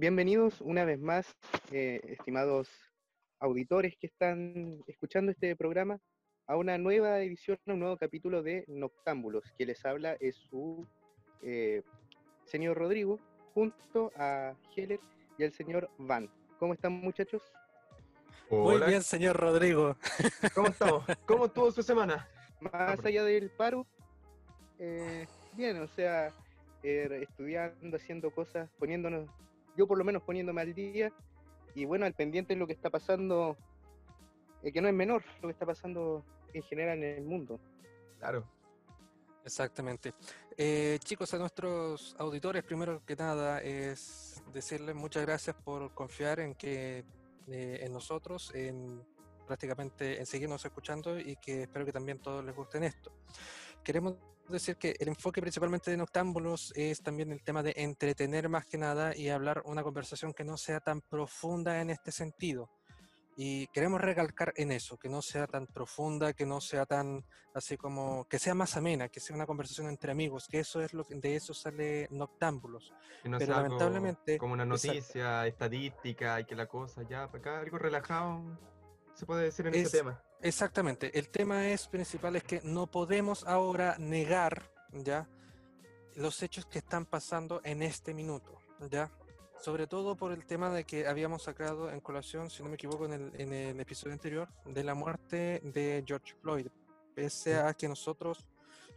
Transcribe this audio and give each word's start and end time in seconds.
bienvenidos 0.00 0.62
una 0.62 0.86
vez 0.86 0.98
más, 0.98 1.36
eh, 1.72 2.00
estimados 2.04 2.70
auditores 3.38 3.98
que 4.00 4.06
están 4.06 4.82
escuchando 4.86 5.30
este 5.30 5.54
programa, 5.54 5.98
a 6.46 6.56
una 6.56 6.78
nueva 6.78 7.20
edición, 7.20 7.58
a 7.66 7.72
un 7.74 7.80
nuevo 7.80 7.98
capítulo 7.98 8.42
de 8.42 8.64
Noctámbulos. 8.66 9.44
Que 9.58 9.66
les 9.66 9.84
habla 9.84 10.16
es 10.18 10.36
su 10.36 10.86
eh, 11.42 11.82
señor 12.46 12.78
Rodrigo, 12.78 13.20
junto 13.52 14.10
a 14.16 14.54
Heller 14.74 15.00
y 15.36 15.44
al 15.44 15.52
señor 15.52 15.90
Van. 15.98 16.30
¿Cómo 16.58 16.72
están, 16.72 16.92
muchachos? 16.92 17.42
Muy 18.48 18.80
bien, 18.80 19.02
señor 19.02 19.36
Rodrigo. 19.36 19.98
¿Cómo 20.54 20.68
estamos? 20.68 21.04
¿Cómo 21.26 21.44
estuvo 21.44 21.70
su 21.72 21.82
semana? 21.82 22.26
Más 22.60 23.04
allá 23.04 23.22
del 23.22 23.50
paro, 23.50 23.86
eh, 24.78 25.26
bien, 25.52 25.78
o 25.82 25.88
sea, 25.88 26.32
eh, 26.82 27.26
estudiando, 27.28 27.98
haciendo 27.98 28.30
cosas, 28.30 28.70
poniéndonos, 28.78 29.28
yo 29.76 29.86
por 29.86 29.98
lo 29.98 30.04
menos 30.04 30.22
poniéndome 30.22 30.60
al 30.60 30.74
día, 30.74 31.12
y 31.74 31.84
bueno, 31.84 32.06
al 32.06 32.14
pendiente 32.14 32.54
de 32.54 32.60
lo 32.60 32.66
que 32.66 32.72
está 32.72 32.90
pasando, 32.90 33.56
eh, 34.62 34.72
que 34.72 34.80
no 34.80 34.88
es 34.88 34.94
menor, 34.94 35.22
lo 35.40 35.48
que 35.48 35.52
está 35.52 35.66
pasando 35.66 36.24
en 36.52 36.62
general 36.62 36.98
en 36.98 37.18
el 37.18 37.24
mundo. 37.24 37.60
Claro. 38.18 38.44
Exactamente. 39.44 40.12
chicos, 40.98 41.32
a 41.32 41.38
nuestros 41.38 42.14
auditores, 42.18 42.62
primero 42.62 43.02
que 43.06 43.16
nada, 43.16 43.62
es 43.62 44.42
decirles 44.52 44.94
muchas 44.94 45.24
gracias 45.24 45.56
por 45.56 45.94
confiar 45.94 46.40
en 46.40 46.54
que 46.54 47.04
en 47.48 47.92
nosotros, 47.92 48.52
en 48.54 49.02
prácticamente 49.50 50.20
en 50.20 50.26
seguirnos 50.26 50.64
escuchando 50.64 51.18
y 51.18 51.34
que 51.36 51.62
espero 51.62 51.84
que 51.84 51.90
también 51.90 52.20
todos 52.20 52.44
les 52.44 52.54
gusten 52.54 52.84
esto. 52.84 53.10
Queremos 53.84 54.16
decir 54.48 54.76
que 54.76 54.96
el 54.98 55.08
enfoque 55.08 55.40
principalmente 55.40 55.90
de 55.90 55.96
Noctámbulos 55.96 56.72
es 56.74 57.02
también 57.02 57.32
el 57.32 57.42
tema 57.42 57.62
de 57.62 57.72
entretener 57.76 58.48
más 58.48 58.66
que 58.66 58.78
nada 58.78 59.16
y 59.16 59.28
hablar 59.28 59.62
una 59.64 59.82
conversación 59.82 60.32
que 60.32 60.44
no 60.44 60.56
sea 60.56 60.80
tan 60.80 61.00
profunda 61.00 61.80
en 61.80 61.90
este 61.90 62.12
sentido. 62.12 62.70
Y 63.36 63.68
queremos 63.68 64.00
recalcar 64.00 64.52
en 64.56 64.72
eso, 64.72 64.98
que 64.98 65.08
no 65.08 65.22
sea 65.22 65.46
tan 65.46 65.66
profunda, 65.66 66.34
que 66.34 66.44
no 66.44 66.60
sea 66.60 66.84
tan 66.84 67.24
así 67.54 67.76
como, 67.76 68.26
que 68.28 68.38
sea 68.38 68.54
más 68.54 68.76
amena, 68.76 69.08
que 69.08 69.20
sea 69.20 69.34
una 69.34 69.46
conversación 69.46 69.88
entre 69.88 70.12
amigos, 70.12 70.46
que 70.46 70.60
eso 70.60 70.82
es 70.82 70.92
lo 70.92 71.04
que 71.04 71.14
de 71.14 71.36
eso 71.36 71.54
sale 71.54 72.06
Noctámbulos. 72.10 72.92
no 73.24 73.38
Pero 73.38 73.54
lamentablemente... 73.54 74.36
como 74.36 74.52
una 74.54 74.66
noticia 74.66 75.46
estadística 75.46 76.38
y 76.40 76.44
que 76.44 76.54
la 76.54 76.66
cosa 76.66 77.02
ya, 77.08 77.28
para 77.28 77.38
acá, 77.38 77.60
algo 77.60 77.78
relajado, 77.78 78.58
se 79.20 79.26
puede 79.26 79.44
decir 79.44 79.66
en 79.66 79.74
ese 79.74 79.98
tema. 79.98 80.18
Exactamente. 80.40 81.16
El 81.18 81.28
tema 81.28 81.68
es 81.68 81.86
principal 81.86 82.36
es 82.36 82.42
que 82.42 82.62
no 82.64 82.86
podemos 82.86 83.46
ahora 83.46 83.96
negar, 83.98 84.72
¿ya? 84.92 85.28
Los 86.16 86.42
hechos 86.42 86.64
que 86.64 86.78
están 86.78 87.04
pasando 87.04 87.60
en 87.62 87.82
este 87.82 88.14
minuto, 88.14 88.58
¿ya? 88.90 89.10
Sobre 89.60 89.86
todo 89.86 90.16
por 90.16 90.32
el 90.32 90.46
tema 90.46 90.70
de 90.70 90.84
que 90.84 91.06
habíamos 91.06 91.42
sacado 91.42 91.90
en 91.90 92.00
colación, 92.00 92.48
si 92.48 92.62
no 92.62 92.70
me 92.70 92.76
equivoco, 92.76 93.04
en 93.04 93.12
el, 93.12 93.32
en 93.38 93.52
el 93.52 93.78
episodio 93.78 94.14
anterior, 94.14 94.48
de 94.64 94.84
la 94.84 94.94
muerte 94.94 95.60
de 95.64 96.02
George 96.06 96.34
Floyd. 96.40 96.68
Pese 97.14 97.56
a 97.58 97.74
que 97.74 97.88
nosotros 97.88 98.46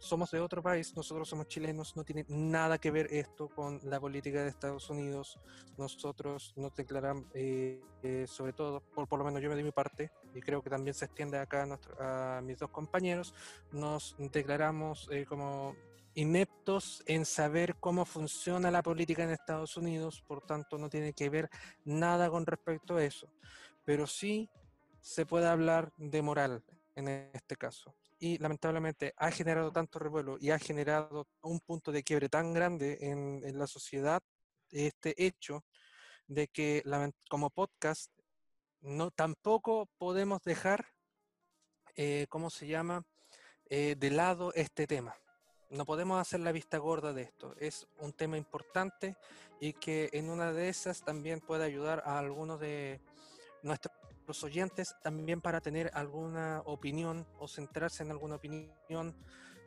somos 0.04 0.30
de 0.30 0.40
otro 0.40 0.62
país, 0.62 0.94
nosotros 0.94 1.28
somos 1.28 1.48
chilenos, 1.48 1.96
no 1.96 2.04
tiene 2.04 2.26
nada 2.28 2.78
que 2.78 2.90
ver 2.90 3.08
esto 3.10 3.48
con 3.48 3.80
la 3.84 3.98
política 3.98 4.42
de 4.42 4.50
Estados 4.50 4.90
Unidos. 4.90 5.40
Nosotros 5.78 6.52
nos 6.56 6.74
declaramos, 6.74 7.24
eh, 7.32 7.80
eh, 8.02 8.26
sobre 8.28 8.52
todo, 8.52 8.80
por, 8.80 9.08
por 9.08 9.18
lo 9.18 9.24
menos 9.24 9.40
yo 9.42 9.48
me 9.48 9.56
di 9.56 9.62
mi 9.62 9.72
parte, 9.72 10.12
y 10.34 10.40
creo 10.40 10.62
que 10.62 10.68
también 10.68 10.94
se 10.94 11.06
extiende 11.06 11.38
acá 11.38 11.66
a, 11.98 12.40
mis 12.42 12.58
dos 12.58 12.70
compañeros, 12.70 13.34
nos 13.72 14.14
declaramos 14.18 15.08
eh, 15.10 15.24
como 15.24 15.74
ineptos 16.14 17.02
en 17.06 17.24
saber 17.24 17.76
cómo 17.80 18.04
funciona 18.04 18.70
la 18.70 18.82
política 18.82 19.24
en 19.24 19.30
Estados 19.30 19.76
Unidos, 19.76 20.22
por 20.26 20.42
tanto 20.42 20.76
no 20.76 20.90
tiene 20.90 21.14
que 21.14 21.30
ver 21.30 21.48
nada 21.84 22.28
con 22.28 22.44
respecto 22.44 22.96
a 22.96 23.04
eso. 23.04 23.28
Pero 23.84 24.06
sí 24.06 24.50
se 25.00 25.24
puede 25.24 25.48
hablar 25.48 25.92
de 25.96 26.22
moral 26.22 26.62
en 26.94 27.08
este 27.08 27.56
caso 27.56 27.94
y 28.24 28.38
lamentablemente 28.38 29.12
ha 29.18 29.30
generado 29.30 29.70
tanto 29.70 29.98
revuelo 29.98 30.38
y 30.40 30.50
ha 30.50 30.58
generado 30.58 31.28
un 31.42 31.60
punto 31.60 31.92
de 31.92 32.02
quiebre 32.02 32.30
tan 32.30 32.54
grande 32.54 32.96
en, 33.02 33.58
la 33.58 33.66
sociedad 33.66 34.22
este 34.70 35.14
hecho 35.22 35.62
de 36.26 36.48
que 36.48 36.82
como 37.28 37.50
podcast 37.50 38.10
no 38.80 39.10
tampoco 39.10 39.90
podemos 39.98 40.40
dejar, 40.42 40.86
eh, 41.96 42.24
¿cómo 42.30 42.48
se 42.48 42.66
llama?, 42.66 43.04
eh, 43.68 43.94
de 43.98 44.10
lado 44.10 44.54
este 44.54 44.86
tema. 44.86 45.14
No 45.68 45.84
podemos 45.84 46.18
hacer 46.18 46.40
la 46.40 46.52
vista 46.52 46.78
gorda 46.78 47.12
de 47.12 47.24
esto. 47.24 47.54
Es 47.58 47.86
un 47.98 48.14
tema 48.14 48.38
importante 48.38 49.18
y 49.60 49.74
que 49.74 50.08
en 50.14 50.30
una 50.30 50.50
de 50.50 50.70
esas 50.70 51.04
también 51.04 51.40
puede 51.40 51.64
ayudar 51.64 52.02
a 52.06 52.18
algunos 52.18 52.58
de 52.58 53.02
nuestros 53.62 53.94
los 54.26 54.42
oyentes 54.44 54.96
también 55.02 55.40
para 55.40 55.60
tener 55.60 55.90
alguna 55.94 56.62
opinión 56.64 57.26
o 57.38 57.48
centrarse 57.48 58.02
en 58.02 58.10
alguna 58.10 58.36
opinión, 58.36 59.14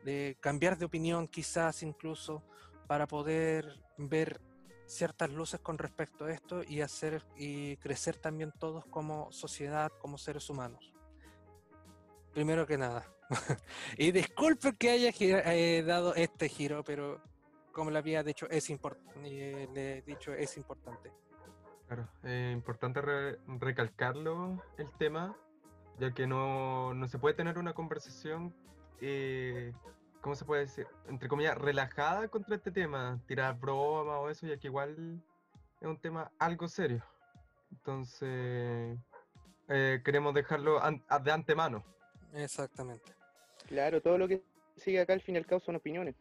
de 0.04 0.36
cambiar 0.40 0.78
de 0.78 0.84
opinión 0.84 1.28
quizás 1.28 1.82
incluso 1.82 2.42
para 2.86 3.06
poder 3.06 3.82
ver 3.96 4.40
ciertas 4.86 5.30
luces 5.30 5.60
con 5.60 5.76
respecto 5.76 6.24
a 6.24 6.32
esto 6.32 6.62
y 6.62 6.80
hacer 6.80 7.22
y 7.36 7.76
crecer 7.76 8.16
también 8.16 8.52
todos 8.58 8.86
como 8.86 9.30
sociedad, 9.32 9.92
como 10.00 10.18
seres 10.18 10.48
humanos. 10.48 10.92
Primero 12.32 12.66
que 12.66 12.78
nada. 12.78 13.06
y 13.98 14.10
disculpe 14.12 14.76
que 14.76 14.90
haya 14.90 15.12
eh, 15.18 15.82
dado 15.82 16.14
este 16.14 16.48
giro, 16.48 16.82
pero 16.84 17.22
como 17.72 17.90
le 17.90 17.98
había 17.98 18.22
dicho, 18.22 18.48
es 18.48 18.70
importante. 18.70 19.20
Eh, 19.24 19.68
le 19.72 19.98
he 19.98 20.02
dicho, 20.02 20.32
es 20.32 20.56
importante. 20.56 21.12
Claro, 21.88 22.06
es 22.22 22.52
importante 22.52 23.00
recalcarlo 23.46 24.62
el 24.76 24.90
tema, 24.98 25.34
ya 25.98 26.12
que 26.12 26.26
no, 26.26 26.92
se 27.08 27.18
puede 27.18 27.34
tener 27.34 27.56
una 27.56 27.72
conversación, 27.72 28.54
eh, 29.00 29.72
¿cómo 30.20 30.34
se 30.34 30.44
puede 30.44 30.66
decir? 30.66 30.86
Entre 31.08 31.30
comillas, 31.30 31.56
relajada 31.56 32.28
contra 32.28 32.56
este 32.56 32.70
tema, 32.70 33.18
tirar 33.26 33.58
broma 33.58 34.18
o 34.18 34.28
eso, 34.28 34.46
ya 34.46 34.58
que 34.58 34.66
igual 34.66 35.22
es 35.80 35.88
un 35.88 35.98
tema 35.98 36.30
algo 36.38 36.68
serio. 36.68 37.02
Entonces, 37.72 38.98
eh, 39.68 40.02
queremos 40.04 40.34
dejarlo 40.34 40.78
de 41.24 41.32
antemano. 41.32 41.82
Exactamente. 42.34 43.14
Claro, 43.66 44.02
todo 44.02 44.18
lo 44.18 44.28
que 44.28 44.42
sigue 44.76 45.00
acá 45.00 45.14
al 45.14 45.22
fin 45.22 45.36
y 45.36 45.38
al 45.38 45.46
cabo 45.46 45.60
son 45.60 45.76
opiniones. 45.76 46.14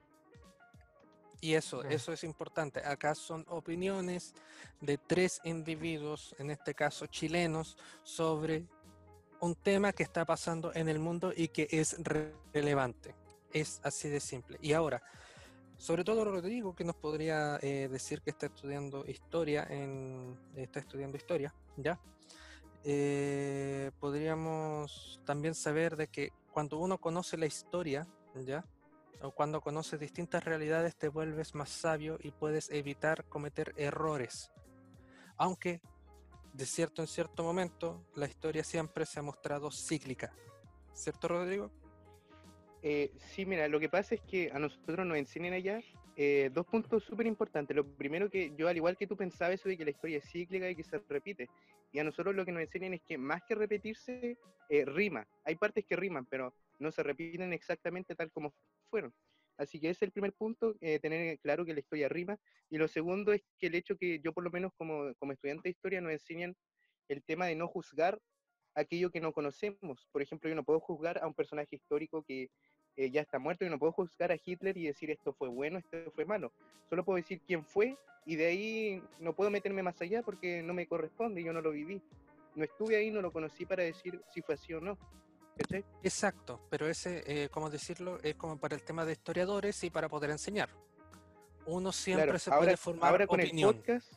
Y 1.39 1.53
eso, 1.53 1.83
eso 1.83 2.11
es 2.11 2.23
importante. 2.23 2.83
Acá 2.83 3.13
son 3.13 3.45
opiniones 3.49 4.33
de 4.81 4.97
tres 4.97 5.39
individuos, 5.43 6.35
en 6.39 6.49
este 6.49 6.73
caso 6.73 7.05
chilenos, 7.05 7.77
sobre 8.03 8.65
un 9.39 9.55
tema 9.55 9.93
que 9.93 10.03
está 10.03 10.25
pasando 10.25 10.73
en 10.73 10.89
el 10.89 10.99
mundo 10.99 11.31
y 11.35 11.49
que 11.49 11.67
es 11.69 11.95
relevante. 12.53 13.13
Es 13.53 13.79
así 13.83 14.09
de 14.09 14.19
simple. 14.19 14.57
Y 14.61 14.73
ahora, 14.73 15.01
sobre 15.77 16.03
todo 16.03 16.25
Rodrigo, 16.25 16.75
que 16.75 16.83
nos 16.83 16.95
podría 16.95 17.59
eh, 17.61 17.87
decir 17.89 18.21
que 18.21 18.31
está 18.31 18.47
estudiando 18.47 19.05
historia, 19.05 19.65
en, 19.69 20.35
está 20.55 20.79
estudiando 20.79 21.17
historia, 21.17 21.53
¿ya? 21.77 21.99
Eh, 22.83 23.91
podríamos 23.99 25.19
también 25.25 25.53
saber 25.53 25.95
de 25.95 26.07
que 26.07 26.31
cuando 26.51 26.79
uno 26.79 26.97
conoce 26.97 27.37
la 27.37 27.45
historia, 27.45 28.07
¿ya? 28.45 28.65
O 29.21 29.31
cuando 29.31 29.61
conoces 29.61 29.99
distintas 29.99 30.43
realidades 30.43 30.95
te 30.95 31.07
vuelves 31.07 31.55
más 31.55 31.69
sabio 31.69 32.17
y 32.21 32.31
puedes 32.31 32.69
evitar 32.69 33.25
cometer 33.25 33.73
errores. 33.77 34.51
Aunque 35.37 35.81
de 36.53 36.65
cierto 36.65 37.01
en 37.01 37.07
cierto 37.07 37.43
momento 37.43 38.03
la 38.15 38.25
historia 38.25 38.63
siempre 38.63 39.05
se 39.05 39.19
ha 39.19 39.23
mostrado 39.23 39.71
cíclica. 39.71 40.33
¿Cierto, 40.93 41.27
Rodrigo? 41.27 41.71
Eh, 42.81 43.11
sí, 43.17 43.45
mira, 43.45 43.67
lo 43.67 43.79
que 43.79 43.89
pasa 43.89 44.15
es 44.15 44.21
que 44.21 44.51
a 44.51 44.59
nosotros 44.59 45.05
nos 45.05 45.17
enseñan 45.17 45.53
allá 45.53 45.81
eh, 46.15 46.49
dos 46.51 46.65
puntos 46.65 47.03
súper 47.03 47.27
importantes. 47.27 47.75
Lo 47.75 47.85
primero 47.85 48.27
que 48.29 48.51
yo, 48.57 48.67
al 48.67 48.75
igual 48.75 48.97
que 48.97 49.05
tú 49.05 49.15
pensabas 49.15 49.55
eso 49.55 49.69
de 49.69 49.77
que 49.77 49.85
la 49.85 49.91
historia 49.91 50.17
es 50.17 50.29
cíclica 50.31 50.67
y 50.67 50.75
que 50.75 50.83
se 50.83 50.97
repite, 51.07 51.47
y 51.91 51.99
a 51.99 52.03
nosotros 52.03 52.35
lo 52.35 52.43
que 52.43 52.51
nos 52.51 52.63
enseñan 52.63 52.95
es 52.95 53.01
que 53.03 53.19
más 53.19 53.43
que 53.43 53.53
repetirse, 53.53 54.37
eh, 54.69 54.85
rima. 54.85 55.27
Hay 55.45 55.55
partes 55.55 55.85
que 55.85 55.95
riman, 55.95 56.25
pero 56.25 56.53
no 56.79 56.91
se 56.91 57.03
repiten 57.03 57.53
exactamente 57.53 58.15
tal 58.15 58.31
como 58.31 58.53
fueron. 58.89 59.13
Así 59.57 59.79
que 59.79 59.89
ese 59.89 60.05
es 60.05 60.09
el 60.09 60.11
primer 60.11 60.33
punto, 60.33 60.75
eh, 60.81 60.99
tener 60.99 61.39
claro 61.39 61.65
que 61.65 61.73
la 61.73 61.79
historia 61.79 62.09
rima. 62.09 62.37
Y 62.69 62.77
lo 62.77 62.87
segundo 62.87 63.33
es 63.33 63.41
que 63.59 63.67
el 63.67 63.75
hecho 63.75 63.97
que 63.97 64.19
yo 64.19 64.33
por 64.33 64.43
lo 64.43 64.51
menos 64.51 64.71
como, 64.77 65.13
como 65.15 65.31
estudiante 65.31 65.63
de 65.63 65.71
historia 65.71 66.01
nos 66.01 66.11
enseñan 66.11 66.55
el 67.07 67.23
tema 67.23 67.47
de 67.47 67.55
no 67.55 67.67
juzgar 67.67 68.19
aquello 68.75 69.09
que 69.09 69.21
no 69.21 69.33
conocemos. 69.33 70.07
Por 70.11 70.21
ejemplo, 70.21 70.49
yo 70.49 70.55
no 70.55 70.63
puedo 70.63 70.79
juzgar 70.79 71.17
a 71.21 71.27
un 71.27 71.33
personaje 71.33 71.75
histórico 71.75 72.23
que 72.23 72.49
eh, 72.95 73.11
ya 73.11 73.21
está 73.21 73.39
muerto, 73.39 73.65
yo 73.65 73.71
no 73.71 73.79
puedo 73.79 73.91
juzgar 73.91 74.31
a 74.31 74.37
Hitler 74.43 74.77
y 74.77 74.85
decir 74.85 75.11
esto 75.11 75.33
fue 75.33 75.49
bueno, 75.49 75.79
esto 75.79 76.11
fue 76.11 76.25
malo. 76.25 76.53
Solo 76.89 77.03
puedo 77.03 77.17
decir 77.17 77.41
quién 77.45 77.63
fue 77.63 77.97
y 78.25 78.35
de 78.35 78.45
ahí 78.45 79.03
no 79.19 79.33
puedo 79.33 79.49
meterme 79.49 79.83
más 79.83 80.01
allá 80.01 80.21
porque 80.21 80.61
no 80.61 80.73
me 80.73 80.87
corresponde, 80.87 81.43
yo 81.43 81.53
no 81.53 81.61
lo 81.61 81.71
viví. 81.71 82.01
No 82.55 82.63
estuve 82.63 82.95
ahí, 82.95 83.11
no 83.11 83.21
lo 83.21 83.31
conocí 83.31 83.65
para 83.65 83.83
decir 83.83 84.19
si 84.33 84.41
fue 84.41 84.55
así 84.55 84.73
o 84.73 84.81
no. 84.81 84.97
Exacto, 86.03 86.61
pero 86.69 86.87
ese, 86.87 87.23
eh, 87.25 87.49
¿cómo 87.49 87.69
decirlo? 87.69 88.19
Es 88.23 88.35
como 88.35 88.57
para 88.59 88.75
el 88.75 88.83
tema 88.83 89.05
de 89.05 89.13
historiadores 89.13 89.83
y 89.83 89.89
para 89.89 90.09
poder 90.09 90.29
enseñar. 90.29 90.69
Uno 91.65 91.91
siempre 91.91 92.39
se 92.39 92.51
puede 92.51 92.77
formar 92.77 93.11
ahora 93.11 93.27
con 93.27 93.39
El 93.39 93.51
podcast, 93.61 94.13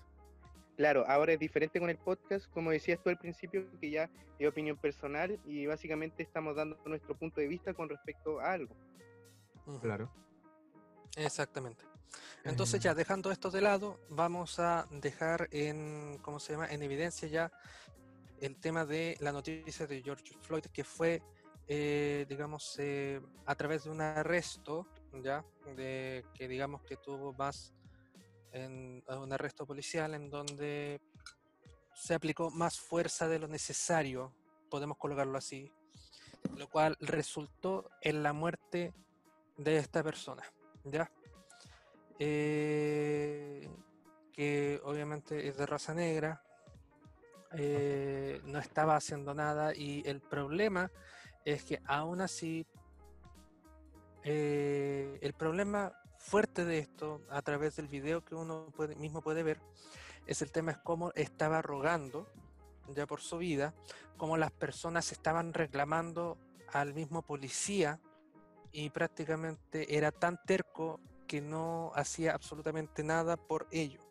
claro, 0.76 1.04
ahora 1.08 1.32
es 1.32 1.38
diferente 1.38 1.80
con 1.80 1.90
el 1.90 1.98
podcast, 1.98 2.48
como 2.50 2.70
decías 2.70 3.00
tú 3.02 3.10
al 3.10 3.18
principio, 3.18 3.66
que 3.80 3.90
ya 3.90 4.10
es 4.38 4.48
opinión 4.48 4.76
personal 4.76 5.38
y 5.44 5.66
básicamente 5.66 6.22
estamos 6.22 6.56
dando 6.56 6.78
nuestro 6.86 7.16
punto 7.16 7.40
de 7.40 7.48
vista 7.48 7.74
con 7.74 7.88
respecto 7.88 8.40
a 8.40 8.52
algo. 8.52 8.74
Claro. 9.82 10.10
Exactamente. 11.16 11.84
Entonces 12.44 12.80
Eh, 12.80 12.84
ya 12.84 12.94
dejando 12.94 13.30
esto 13.30 13.50
de 13.50 13.60
lado, 13.60 14.00
vamos 14.08 14.58
a 14.58 14.86
dejar 14.90 15.48
en, 15.50 16.18
¿cómo 16.22 16.40
se 16.40 16.52
llama? 16.52 16.66
En 16.68 16.82
evidencia 16.82 17.28
ya 17.28 17.52
el 18.40 18.56
tema 18.56 18.84
de 18.84 19.16
la 19.20 19.32
noticia 19.32 19.86
de 19.86 20.02
George 20.02 20.34
Floyd, 20.40 20.64
que 20.72 20.84
fue, 20.84 21.22
eh, 21.68 22.26
digamos, 22.28 22.76
eh, 22.78 23.20
a 23.46 23.54
través 23.54 23.84
de 23.84 23.90
un 23.90 24.00
arresto, 24.00 24.86
ya, 25.22 25.44
de 25.76 26.24
que 26.34 26.48
digamos 26.48 26.82
que 26.82 26.96
tuvo 26.96 27.32
más 27.34 27.74
en 28.52 29.02
a 29.06 29.16
un 29.18 29.32
arresto 29.32 29.66
policial 29.66 30.14
en 30.14 30.28
donde 30.28 31.00
se 31.94 32.14
aplicó 32.14 32.50
más 32.50 32.80
fuerza 32.80 33.28
de 33.28 33.38
lo 33.38 33.46
necesario, 33.46 34.34
podemos 34.70 34.96
colocarlo 34.96 35.36
así, 35.36 35.70
lo 36.56 36.68
cual 36.68 36.96
resultó 37.00 37.90
en 38.00 38.22
la 38.22 38.32
muerte 38.32 38.94
de 39.56 39.76
esta 39.76 40.02
persona, 40.02 40.42
¿ya? 40.84 41.10
Eh, 42.18 43.68
que 44.32 44.80
obviamente 44.84 45.48
es 45.48 45.56
de 45.56 45.66
raza 45.66 45.94
negra, 45.94 46.42
eh, 47.52 48.40
no 48.44 48.58
estaba 48.58 48.96
haciendo 48.96 49.34
nada 49.34 49.74
y 49.74 50.02
el 50.06 50.20
problema 50.20 50.90
es 51.44 51.64
que 51.64 51.80
aún 51.86 52.20
así 52.20 52.66
eh, 54.22 55.18
el 55.22 55.32
problema 55.32 55.92
fuerte 56.18 56.64
de 56.64 56.78
esto 56.78 57.22
a 57.30 57.42
través 57.42 57.76
del 57.76 57.88
video 57.88 58.24
que 58.24 58.34
uno 58.34 58.72
mismo 58.98 59.22
puede 59.22 59.42
ver 59.42 59.60
es 60.26 60.42
el 60.42 60.52
tema 60.52 60.72
es 60.72 60.78
cómo 60.78 61.12
estaba 61.14 61.62
rogando 61.62 62.28
ya 62.94 63.06
por 63.06 63.20
su 63.20 63.38
vida, 63.38 63.74
cómo 64.16 64.36
las 64.36 64.52
personas 64.52 65.12
estaban 65.12 65.54
reclamando 65.54 66.38
al 66.72 66.94
mismo 66.94 67.22
policía 67.22 68.00
y 68.72 68.90
prácticamente 68.90 69.96
era 69.96 70.12
tan 70.12 70.38
terco 70.44 71.00
que 71.26 71.40
no 71.40 71.92
hacía 71.94 72.34
absolutamente 72.34 73.02
nada 73.02 73.36
por 73.36 73.66
ello. 73.70 74.09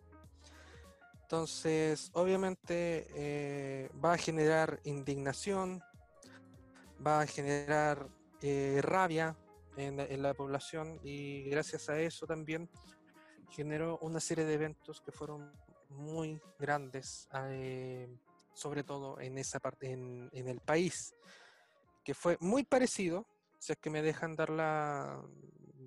Entonces, 1.32 2.10
obviamente 2.14 3.06
eh, 3.14 3.92
va 4.04 4.14
a 4.14 4.18
generar 4.18 4.80
indignación, 4.84 5.80
va 7.06 7.22
a 7.22 7.28
generar 7.28 8.10
eh, 8.42 8.80
rabia 8.82 9.38
en, 9.78 10.24
la- 10.24 10.34
población 10.34 11.00
y 11.04 11.44
gracias 11.44 11.88
a 11.88 12.00
eso 12.00 12.26
también 12.26 12.68
generó 13.52 14.00
una 14.02 14.20
serie 14.20 14.44
de 14.44 14.56
eventos 14.56 15.02
que 15.02 15.12
fueron 15.12 15.54
muy 15.90 16.42
grandes, 16.58 17.28
eh, 17.52 18.10
sobre 18.56 18.84
todo 18.84 19.20
en 19.20 19.38
esa 19.38 19.60
parte, 19.60 19.92
en 19.92 20.30
el 20.34 20.62
país, 20.62 21.14
que 22.04 22.16
fue 22.16 22.38
muy 22.40 22.64
parecido, 22.64 23.28
si 23.60 23.74
es 23.74 23.78
que 23.78 23.92
me 23.92 24.02
dejan 24.02 24.36
dar 24.36 24.50
la, 24.50 25.22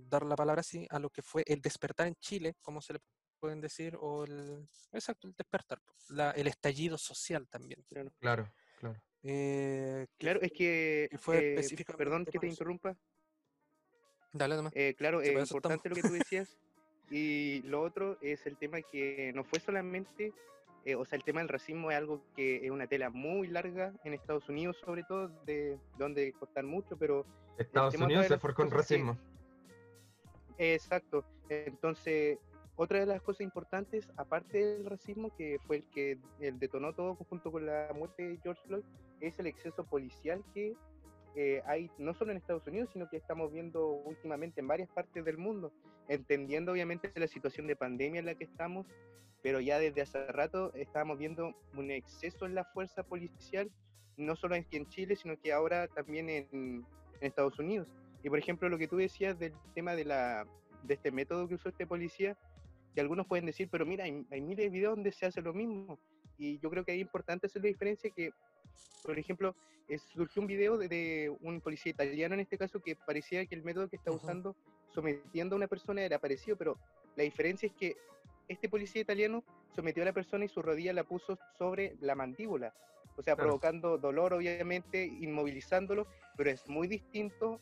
dar 0.09 0.25
la 0.25 0.37
palabra 0.37 0.61
así, 0.61 0.87
a 0.88 1.00
lo 1.00 1.11
que 1.11 1.23
fue 1.23 1.43
el 1.47 1.61
despertar 1.61 2.06
en 2.06 2.15
Chile, 2.21 2.55
como 2.62 2.81
se 2.81 2.93
le 2.93 3.00
pueden 3.43 3.61
decir, 3.61 3.97
o 4.00 4.23
el, 4.23 4.65
exacto, 4.93 5.27
el 5.27 5.35
despertar, 5.35 5.81
la- 6.11 6.31
el 6.31 6.47
estallido 6.47 6.97
social 6.97 7.49
también. 7.49 7.83
Claro, 7.89 8.12
Claro, 8.21 8.53
claro. 8.79 9.03
Eh, 9.25 10.06
claro 10.17 10.41
es 10.41 10.53
que, 10.53 11.09
que 11.11 11.19
fue 11.19 11.55
eh, 11.59 11.85
perdón 11.97 12.25
que 12.25 12.39
te 12.39 12.47
eso. 12.47 12.55
interrumpa, 12.55 12.97
Dale 14.33 14.55
nomás. 14.56 14.73
Eh, 14.77 14.94
claro, 14.97 15.21
es 15.21 15.29
estamos. 15.29 15.50
importante 15.50 15.89
lo 15.89 15.94
que 15.97 16.03
tú 16.03 16.12
decías. 16.12 16.56
Y 17.11 17.61
lo 17.62 17.83
otro 17.83 18.17
es 18.23 18.47
el 18.47 18.56
tema 18.56 18.81
que 18.81 19.33
no 19.35 19.43
fue 19.45 19.59
solamente, 19.61 20.33
eh, 20.85 20.95
o 20.95 21.05
sea, 21.05 21.17
el 21.17 21.25
tema 21.25 21.41
del 21.41 21.49
racismo 21.49 21.91
es 21.91 21.97
algo 21.99 22.25
que 22.37 22.65
es 22.65 22.71
una 22.71 22.87
tela 22.87 23.11
muy 23.11 23.49
larga 23.49 23.93
en 24.05 24.15
Estados 24.15 24.49
Unidos, 24.49 24.77
sobre 24.85 25.03
todo, 25.03 25.29
de 25.45 25.79
donde 25.99 26.33
cortar 26.33 26.65
mucho, 26.65 26.97
pero 26.97 27.27
Estados 27.59 27.97
Unidos 27.97 28.29
se 28.29 28.38
forjó 28.38 28.62
que- 28.69 28.75
racismo. 28.75 29.19
Exacto. 30.59 31.25
Entonces, 31.49 32.38
otra 32.77 33.01
de 33.01 33.07
las 33.07 33.21
cosas 33.21 33.43
importantes, 33.43 34.09
aparte 34.17 34.59
del 34.59 34.87
racismo, 34.87 35.35
que 35.37 35.59
fue 35.67 35.77
el 35.77 35.85
que 35.85 36.19
el 36.41 36.59
detonó 36.59 36.95
todo 36.95 37.15
junto 37.17 37.53
con 37.53 37.67
la 37.67 37.91
muerte 37.95 38.29
de 38.29 38.39
George 38.39 38.63
Floyd, 38.67 38.85
es 39.21 39.39
el 39.39 39.47
exceso 39.47 39.85
policial 39.85 40.43
que 40.55 40.75
eh, 41.35 41.63
hay 41.67 41.91
no 41.99 42.15
solo 42.15 42.31
en 42.31 42.39
Estados 42.39 42.67
Unidos, 42.67 42.91
sino 42.93 43.09
que 43.09 43.17
estamos 43.17 43.53
viendo 43.53 43.87
últimamente 43.87 44.61
en 44.61 44.69
varias 44.69 44.89
partes 44.91 45.25
del 45.25 45.39
mundo, 45.39 45.73
entendiendo 46.09 46.73
obviamente 46.73 47.13
la 47.15 47.27
situación 47.27 47.67
de 47.67 47.77
pandemia 47.77 48.21
en 48.21 48.27
la 48.27 48.35
que 48.35 48.45
estamos, 48.45 48.87
pero 49.43 49.61
ya 49.61 49.79
desde 49.79 50.03
hace 50.03 50.27
rato 50.29 50.73
estamos 50.75 51.19
viendo 51.19 51.55
un 51.77 51.91
exceso 51.91 52.47
en 52.47 52.55
la 52.55 52.65
fuerza 52.65 53.03
policial, 53.03 53.71
no 54.17 54.37
solo 54.37 54.55
aquí 54.55 54.77
en 54.77 54.89
Chile, 54.89 55.17
sino 55.17 55.39
que 55.39 55.53
ahora 55.53 55.89
también 55.89 56.29
en, 56.29 56.49
en 56.53 56.87
Estados 57.21 57.59
Unidos. 57.59 57.89
Y 58.23 58.29
por 58.29 58.39
ejemplo, 58.39 58.69
lo 58.69 58.79
que 58.79 58.89
tú 58.89 58.97
decías 58.97 59.39
del 59.39 59.53
tema 59.75 59.95
de, 59.95 60.05
la, 60.05 60.47
de 60.83 60.95
este 60.95 61.11
método 61.11 61.49
que 61.49 61.55
usó 61.55 61.71
este 61.71 61.87
policía, 61.87 62.37
que 62.94 63.00
algunos 63.00 63.27
pueden 63.27 63.47
decir, 63.47 63.69
pero 63.71 63.87
mira, 63.87 64.05
hay, 64.05 64.27
hay 64.31 64.41
miles 64.41 64.67
de 64.67 64.71
videos 64.71 64.94
donde 64.97 65.12
se 65.12 65.27
hace 65.27 65.41
lo 65.41 65.53
mismo. 65.55 65.99
Y 66.39 66.59
yo 66.59 66.71
creo 66.71 66.85
que 66.85 66.93
es 66.94 67.00
importante 67.00 67.47
hacer 67.47 67.62
la 67.62 67.69
diferencia 67.69 68.11
que, 68.11 68.31
por 69.03 69.19
ejemplo, 69.19 69.55
eh, 69.89 69.99
surgió 69.99 70.41
un 70.43 70.49
video 70.49 70.79
de, 70.79 70.89
de 70.89 71.37
un 71.41 71.61
policía 71.61 71.91
italiano 71.91 72.35
en 72.35 72.41
este 72.41 72.59
caso 72.59 72.81
que 72.81 72.97
parecía 72.97 73.44
que 73.47 73.55
el 73.55 73.62
método 73.62 73.89
que 73.89 73.97
está 73.97 74.11
usando 74.11 74.56
sometiendo 74.94 75.55
a 75.55 75.59
una 75.59 75.67
persona 75.69 76.03
era 76.03 76.19
parecido, 76.19 76.56
pero 76.56 76.79
la 77.17 77.25
diferencia 77.25 77.67
es 77.67 77.73
que 77.75 77.97
este 78.49 78.69
policía 78.69 79.00
italiano 79.03 79.43
sometió 79.75 80.03
a 80.03 80.06
la 80.06 80.12
persona 80.12 80.45
y 80.45 80.49
su 80.49 80.61
rodilla 80.62 80.93
la 80.93 81.05
puso 81.05 81.38
sobre 81.59 81.97
la 82.00 82.15
mandíbula, 82.15 82.75
o 83.17 83.23
sea, 83.23 83.35
Claro. 83.35 83.49
provocando 83.49 83.99
dolor, 83.99 84.35
obviamente, 84.35 85.05
inmovilizándolo, 85.05 86.06
pero 86.37 86.50
es 86.50 86.67
muy 86.69 86.88
distinto 86.88 87.61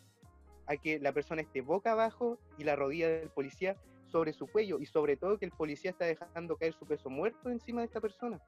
a 0.66 0.76
que 0.76 0.98
la 0.98 1.12
persona 1.12 1.42
esté 1.42 1.60
boca 1.60 1.92
abajo 1.92 2.38
y 2.58 2.64
la 2.64 2.76
rodilla 2.76 3.08
del 3.08 3.30
policía 3.30 3.76
sobre 4.10 4.32
su 4.32 4.46
cuello, 4.46 4.78
y 4.80 4.86
sobre 4.86 5.16
todo 5.16 5.38
que 5.38 5.44
el 5.46 5.52
policía 5.52 5.90
está 5.90 6.04
dejando 6.04 6.56
caer 6.56 6.74
su 6.74 6.86
peso 6.86 7.08
muerto 7.10 7.48
encima 7.50 7.80
de 7.80 7.86
esta 7.86 8.00
persona. 8.00 8.40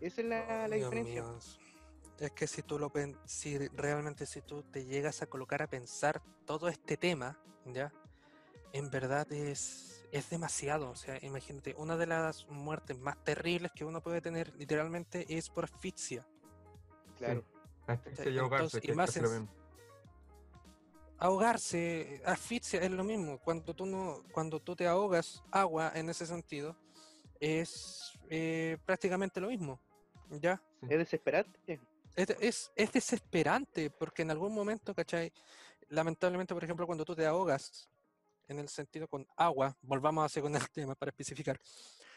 Esa 0.00 0.20
es 0.20 0.26
la, 0.26 0.42
Oh, 0.64 0.68
la 0.68 0.76
Dios 0.76 0.90
diferencia. 0.90 1.22
mío. 1.22 1.38
Es 2.18 2.30
que 2.32 2.46
si 2.46 2.62
tú 2.62 2.78
lo 2.78 2.90
pen- 2.90 3.16
si 3.24 3.58
realmente 3.68 4.26
si 4.26 4.42
tú 4.42 4.62
te 4.62 4.84
llegas 4.84 5.22
a 5.22 5.26
colocar 5.26 5.62
a 5.62 5.66
pensar 5.66 6.22
todo 6.46 6.68
este 6.68 6.96
tema, 6.96 7.38
¿ya? 7.66 7.92
En 8.72 8.90
verdad 8.90 9.30
es, 9.32 10.06
es 10.12 10.30
demasiado. 10.30 10.90
O 10.90 10.94
sea, 10.96 11.18
imagínate, 11.22 11.74
una 11.76 11.96
de 11.96 12.06
las 12.06 12.46
muertes 12.48 12.98
más 12.98 13.22
terribles 13.24 13.72
que 13.74 13.84
uno 13.84 14.00
puede 14.02 14.20
tener 14.20 14.54
literalmente 14.56 15.26
es 15.28 15.50
por 15.50 15.64
asfixia. 15.64 16.26
Claro. 17.16 17.44
Asfixia 17.86 18.16
¿cachai? 18.24 18.34
y 18.34 18.38
ahogarse, 18.38 18.64
Entonces, 18.78 18.84
y 18.84 18.86
que 18.86 18.90
es 18.92 18.96
más 18.96 19.16
en-. 19.16 19.48
Ahogarse, 21.22 22.20
asfixia 22.24 22.80
es 22.80 22.90
lo 22.90 23.04
mismo. 23.04 23.38
Cuando 23.38 23.72
tú 23.74 23.86
no, 23.86 24.24
cuando 24.32 24.58
tú 24.58 24.74
te 24.74 24.88
ahogas 24.88 25.40
agua 25.52 25.92
en 25.94 26.08
ese 26.08 26.26
sentido, 26.26 26.76
es 27.38 28.18
eh, 28.28 28.76
prácticamente 28.84 29.40
lo 29.40 29.46
mismo. 29.46 29.80
¿Ya? 30.30 30.60
Es 30.82 30.98
desesperante. 30.98 31.80
es, 32.16 32.28
es, 32.40 32.72
es 32.74 32.92
desesperante 32.92 33.88
porque 33.88 34.22
en 34.22 34.32
algún 34.32 34.52
momento, 34.52 34.92
¿cachai? 34.96 35.32
Lamentablemente, 35.90 36.54
por 36.54 36.64
ejemplo, 36.64 36.86
cuando 36.86 37.04
tú 37.04 37.14
te 37.14 37.24
ahogas 37.24 37.88
en 38.48 38.58
el 38.58 38.68
sentido 38.68 39.06
con 39.06 39.24
agua, 39.36 39.76
volvamos 39.80 40.22
a 40.22 40.26
hacer 40.26 40.42
con 40.42 40.56
el 40.56 40.70
tema 40.72 40.96
para 40.96 41.10
especificar, 41.10 41.60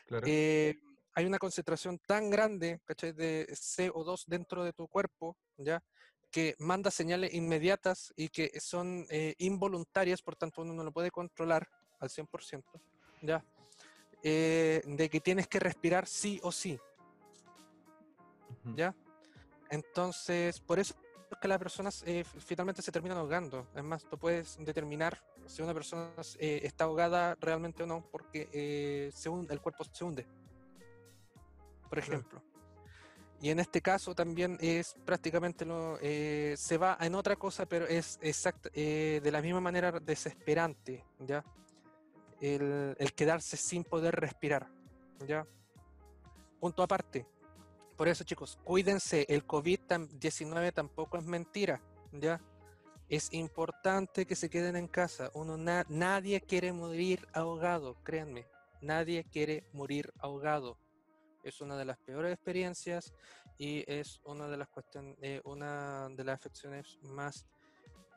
Claro. 0.07 0.25
eh, 0.27 0.79
hay 1.13 1.25
una 1.27 1.37
concentración 1.37 1.99
tan 1.99 2.31
grande, 2.31 2.81
¿cachai? 2.85 3.11
De 3.11 3.45
CO2 3.51 4.25
dentro 4.25 4.63
de 4.63 4.73
tu 4.73 4.87
cuerpo, 4.87 5.37
¿ya? 5.57 5.83
Que 6.35 6.53
manda 6.59 6.91
señales 6.91 7.33
inmediatas 7.33 8.13
y 8.17 8.27
que 8.27 8.59
son 8.59 9.05
eh, 9.09 9.35
involuntarias, 9.37 10.21
por 10.21 10.35
tanto 10.35 10.63
uno 10.63 10.73
no 10.73 10.83
lo 10.83 10.91
puede 10.91 11.09
controlar 11.09 11.65
al 12.01 12.09
100%, 12.09 12.61
¿ya? 13.21 13.41
Eh, 14.21 14.81
de 14.85 15.09
que 15.09 15.21
tienes 15.21 15.47
que 15.47 15.59
respirar 15.61 16.05
sí 16.07 16.41
o 16.43 16.51
sí. 16.51 16.77
¿ya? 18.75 18.93
Entonces, 19.69 20.59
por 20.59 20.77
eso 20.77 20.93
es 21.31 21.37
que 21.39 21.47
las 21.47 21.57
personas 21.57 22.03
eh, 22.05 22.25
finalmente 22.25 22.81
se 22.81 22.91
terminan 22.91 23.17
ahogando. 23.17 23.67
Es 23.73 23.83
más, 23.83 24.03
tú 24.03 24.17
puedes 24.17 24.57
determinar 24.59 25.23
si 25.45 25.61
una 25.61 25.73
persona 25.73 26.11
eh, 26.39 26.59
está 26.63 26.83
ahogada 26.83 27.35
realmente 27.39 27.83
o 27.83 27.85
no, 27.87 28.03
porque 28.11 28.49
eh, 28.51 29.09
se 29.13 29.29
hun- 29.29 29.47
el 29.49 29.61
cuerpo 29.61 29.85
se 29.85 30.03
hunde, 30.03 30.27
por 31.89 32.01
Claro. 32.01 32.25
Y 33.45 33.51
en 33.51 33.59
este 33.59 33.79
caso 33.79 34.15
también 34.15 34.57
es 34.59 34.95
prácticamente 35.05 35.65
lo, 35.65 35.99
eh, 36.01 36.55
se 36.57 36.79
va 36.79 36.97
en 36.99 37.13
otra 37.13 37.35
cosa, 37.35 37.67
pero 37.67 37.85
es 37.85 38.17
exact, 38.23 38.69
eh, 38.73 39.21
de 39.23 39.31
la 39.31 39.39
misma 39.39 39.61
manera 39.61 39.91
desesperante, 39.99 41.05
¿ya? 41.19 41.45
El, 42.41 42.95
el 42.97 43.13
quedarse 43.13 43.55
sin 43.55 43.83
poder 43.83 44.15
respirar, 44.15 44.67
¿ya? 45.27 45.45
Punto 46.59 46.81
aparte, 46.81 47.27
por 47.95 48.07
eso, 48.07 48.23
chicos, 48.23 48.57
cuídense. 48.63 49.27
El 49.29 49.45
COVID-19 49.45 50.73
tampoco 50.73 51.19
es 51.19 51.23
mentira, 51.23 51.79
¿ya? 52.13 52.41
Es 53.09 53.31
importante 53.31 54.25
que 54.25 54.35
se 54.35 54.49
queden 54.49 54.75
en 54.75 54.87
casa. 54.87 55.29
Uno 55.35 55.55
na- 55.55 55.85
nadie 55.87 56.41
quiere 56.41 56.73
morir 56.73 57.27
ahogado, 57.31 57.93
créanme. 58.03 58.47
Nadie 58.81 59.23
quiere 59.23 59.69
morir 59.71 60.11
ahogado. 60.17 60.79
Es 61.45 61.61
una 61.61 61.77
de 61.77 61.85
las 61.85 61.97
peores 61.99 62.33
experiencias 62.33 63.13
y 63.57 63.83
es 63.87 64.19
una 64.25 64.47
de 64.47 64.57
las 64.57 64.67
cuestiones, 64.67 65.15
eh, 65.21 65.41
una 65.45 66.09
de 66.09 66.23
las 66.23 66.35
afecciones 66.35 66.97
más 67.03 67.45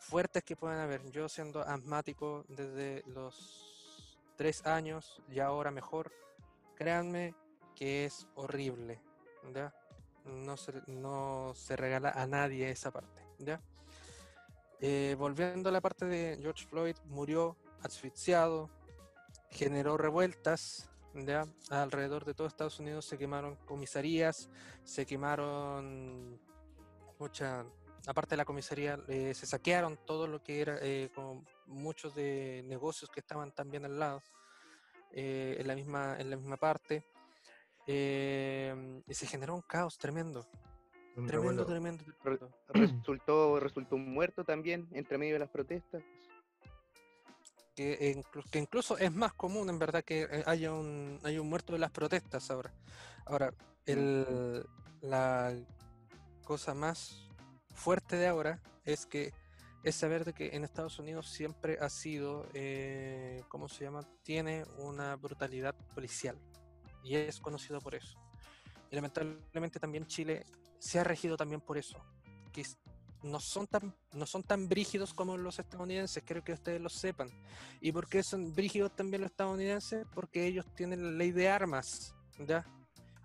fuertes 0.01 0.43
que 0.43 0.57
pueden 0.57 0.81
haber. 0.81 1.09
Yo 1.11 1.29
siendo 1.29 1.61
asmático 1.61 2.45
desde 2.49 3.05
los 3.07 4.19
tres 4.37 4.65
años 4.67 5.23
y 5.29 5.41
ahora 5.41 5.71
mejor, 5.71 6.13
créanme 6.75 7.35
que 7.75 8.07
es 8.07 8.27
horrible, 8.35 9.01
¿ya? 9.55 9.75
No 10.25 10.57
se, 10.57 10.73
no 10.87 11.53
se 11.55 11.77
regala 11.77 12.11
a 12.11 12.27
nadie 12.27 12.71
esa 12.71 12.91
parte, 12.91 13.23
¿ya? 13.39 13.61
Eh, 14.81 15.17
volviendo 15.19 15.69
a 15.69 15.73
la 15.73 15.81
parte 15.81 16.07
de 16.07 16.39
George 16.41 16.67
Floyd, 16.67 16.97
murió 17.07 17.57
asfixiado, 17.83 18.71
generó 19.51 19.97
revueltas, 19.97 20.89
¿ya? 21.27 21.45
alrededor 21.71 22.25
de 22.25 22.35
todo 22.35 22.47
Estados 22.47 22.79
Unidos 22.81 23.05
se 23.05 23.19
quemaron 23.19 23.57
comisarías, 23.67 24.49
se 24.85 25.07
quemaron 25.07 26.41
mucha, 27.19 27.65
aparte 28.07 28.31
de 28.31 28.37
la 28.39 28.45
comisaría, 28.45 28.99
eh, 29.09 29.35
se 29.35 29.47
saquearon 29.47 29.99
todo 30.07 30.27
lo 30.27 30.43
que 30.43 30.61
era, 30.61 30.79
eh, 30.81 31.11
con 31.15 31.47
muchos 31.67 32.15
de 32.15 32.63
negocios 32.67 33.11
que 33.11 33.21
estaban 33.21 33.53
también 33.53 33.85
al 33.85 33.99
lado, 33.99 34.23
en, 35.11 35.67
la 35.67 35.75
misma, 35.75 36.17
en 36.19 36.31
la 36.31 36.37
misma 36.37 36.59
parte, 36.59 37.05
y 37.87 39.15
se 39.15 39.27
generó 39.27 39.55
un 39.55 39.63
caos 39.63 39.97
tremendo. 39.99 40.47
Tremendo, 41.27 41.67
tremendo, 41.67 42.05
Resultó, 42.69 43.59
resultó 43.59 43.97
un 43.97 44.13
muerto 44.13 44.45
también 44.45 44.87
entre 44.93 45.19
medio 45.19 45.35
de 45.35 45.41
las 45.41 45.51
protestas. 45.51 46.05
Que, 47.79 48.25
que, 48.51 48.59
incluso 48.59 48.99
es 48.99 49.13
más 49.13 49.33
común 49.35 49.71
en 49.71 49.79
verdad 49.79 50.03
que 50.03 50.23
eh, 50.23 50.43
haya 50.47 50.73
un, 50.73 51.21
haya 51.23 51.41
un 51.41 51.49
muerto 51.49 51.75
de 51.75 51.79
las 51.79 51.93
protestas 51.93 52.51
ahora. 52.51 52.75
Ahora, 53.25 53.55
el, 53.87 54.67
la 55.01 55.55
cosa 56.43 56.75
más 56.75 57.29
fuerte 57.73 58.17
de 58.17 58.27
ahora 58.27 58.61
es 58.85 59.07
que 59.07 59.33
es 59.85 59.95
saber 59.95 60.25
de 60.25 60.33
que 60.33 60.57
en 60.57 60.65
Estados 60.65 60.99
Unidos 60.99 61.31
siempre 61.31 61.79
ha 61.81 61.89
sido, 61.89 62.49
eh, 62.53 63.45
¿cómo 63.49 63.69
se 63.69 63.85
llama? 63.85 64.01
Tiene 64.25 64.65
una 64.79 65.15
brutalidad 65.15 65.77
policial 65.95 66.37
y 67.05 67.15
es 67.15 67.39
conocido 67.39 67.81
por 67.81 67.95
eso. 67.95 68.19
Y 68.91 68.97
lamentablemente 68.97 69.79
también 69.79 70.05
Chile 70.05 70.45
se 70.81 70.99
ha 70.99 71.05
regido 71.05 71.37
también 71.37 71.61
por 71.61 71.79
eso, 71.79 71.97
que 72.53 72.63
no 73.23 73.41
son 73.41 73.67
tan, 73.67 73.95
no 74.13 74.27
son 74.27 74.43
tan 74.43 74.69
brígidos 74.69 75.13
como 75.13 75.37
los 75.37 75.59
estadounidenses, 75.59 76.23
creo 76.27 76.43
que 76.43 76.53
ustedes 76.53 76.81
lo 76.81 76.89
sepan. 76.89 77.31
¿Y 77.81 77.93
por 77.93 78.09
qué 78.09 78.23
son 78.23 78.55
brígidos 78.55 78.95
también 78.95 79.23
los 79.23 79.31
estadounidenses? 79.31 80.07
Porque 80.15 80.47
ellos 80.47 80.67
tienen 80.75 81.03
la 81.03 81.11
ley 81.11 81.33
de 81.33 81.49
armas, 81.49 82.15
¿ya? 82.39 82.65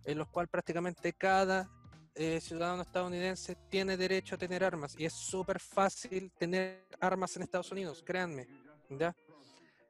En 0.06 0.18
los 0.18 0.28
cual 0.30 0.48
prácticamente 0.48 1.14
cada 1.14 1.70
eh, 2.16 2.40
ciudadano 2.42 2.84
estadounidense 2.84 3.56
tiene 3.70 3.98
derecho 3.98 4.36
a 4.36 4.38
tener 4.38 4.64
armas 4.64 4.96
y 5.00 5.06
es 5.06 5.14
súper 5.14 5.60
fácil 5.60 6.32
tener 6.38 6.86
armas 7.00 7.36
en 7.36 7.44
Estados 7.44 7.72
Unidos, 7.72 8.04
créanme, 8.06 8.48
¿ya? 8.90 9.16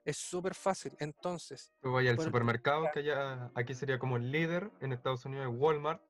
Es 0.05 0.17
súper 0.17 0.53
fácil, 0.53 0.93
entonces... 1.00 1.72
Tú 1.81 1.91
voy 1.91 2.07
al 2.10 2.19
supermercado, 2.19 2.89
que 2.93 3.03
ya 3.03 3.51
aquí 3.55 3.74
sería 3.74 4.00
como 4.00 4.17
el 4.17 4.31
líder, 4.31 4.69
en 4.81 4.91
Estados 4.91 5.25
Unidos 5.25 5.53
Walmart, 5.57 6.01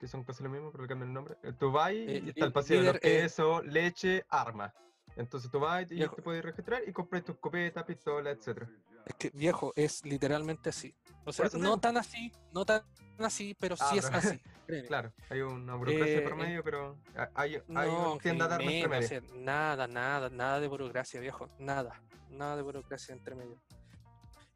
que 0.00 0.08
son 0.08 0.24
casi 0.24 0.42
lo 0.42 0.48
mismo, 0.48 0.72
pero 0.72 0.84
le 0.84 0.88
cambian 0.88 1.08
el 1.08 1.14
nombre. 1.14 1.36
Eh, 1.42 1.52
tú 1.52 1.70
vas 1.70 1.92
y 1.92 1.96
eh, 1.96 2.22
está 2.26 2.46
el 2.46 2.52
pasillo 2.52 2.94
de 2.94 2.98
queso, 2.98 3.62
leche, 3.62 4.24
arma. 4.30 4.72
Entonces 5.14 5.50
tú 5.50 5.60
vas 5.60 5.82
y 5.90 5.98
te 5.98 6.08
puedes 6.08 6.42
registrar 6.42 6.82
y 6.86 6.92
compras 6.92 7.22
tu 7.22 7.32
escopeta, 7.32 7.84
pistola, 7.84 8.30
etc. 8.30 8.62
Es 9.04 9.14
que 9.18 9.30
viejo, 9.30 9.74
es 9.76 10.02
literalmente 10.06 10.70
así. 10.70 10.94
O 11.24 11.32
sea, 11.32 11.50
no 11.58 11.78
tan 11.78 11.98
así, 11.98 12.32
no 12.52 12.64
tan 12.64 12.82
así, 13.18 13.54
pero 13.60 13.76
sí 13.76 13.84
ah, 13.84 13.96
es 13.96 14.04
así. 14.06 14.40
claro, 14.88 15.12
hay 15.28 15.42
una 15.42 15.74
burocracia 15.74 16.22
por 16.22 16.32
eh, 16.32 16.36
medio, 16.36 16.64
pero 16.64 16.96
hay, 17.34 17.56
hay 17.56 17.62
no, 17.68 18.12
una 18.12 18.22
tienda 18.22 18.48
de 18.48 18.54
armas 18.54 18.72
entre 18.72 19.20
medio. 19.20 19.34
nada, 19.44 19.86
nada, 19.86 20.30
nada 20.30 20.60
de 20.60 20.68
burocracia, 20.68 21.20
viejo. 21.20 21.50
Nada, 21.58 22.00
nada 22.30 22.56
de 22.56 22.62
burocracia 22.62 23.12
entre 23.12 23.34
medio. 23.34 23.60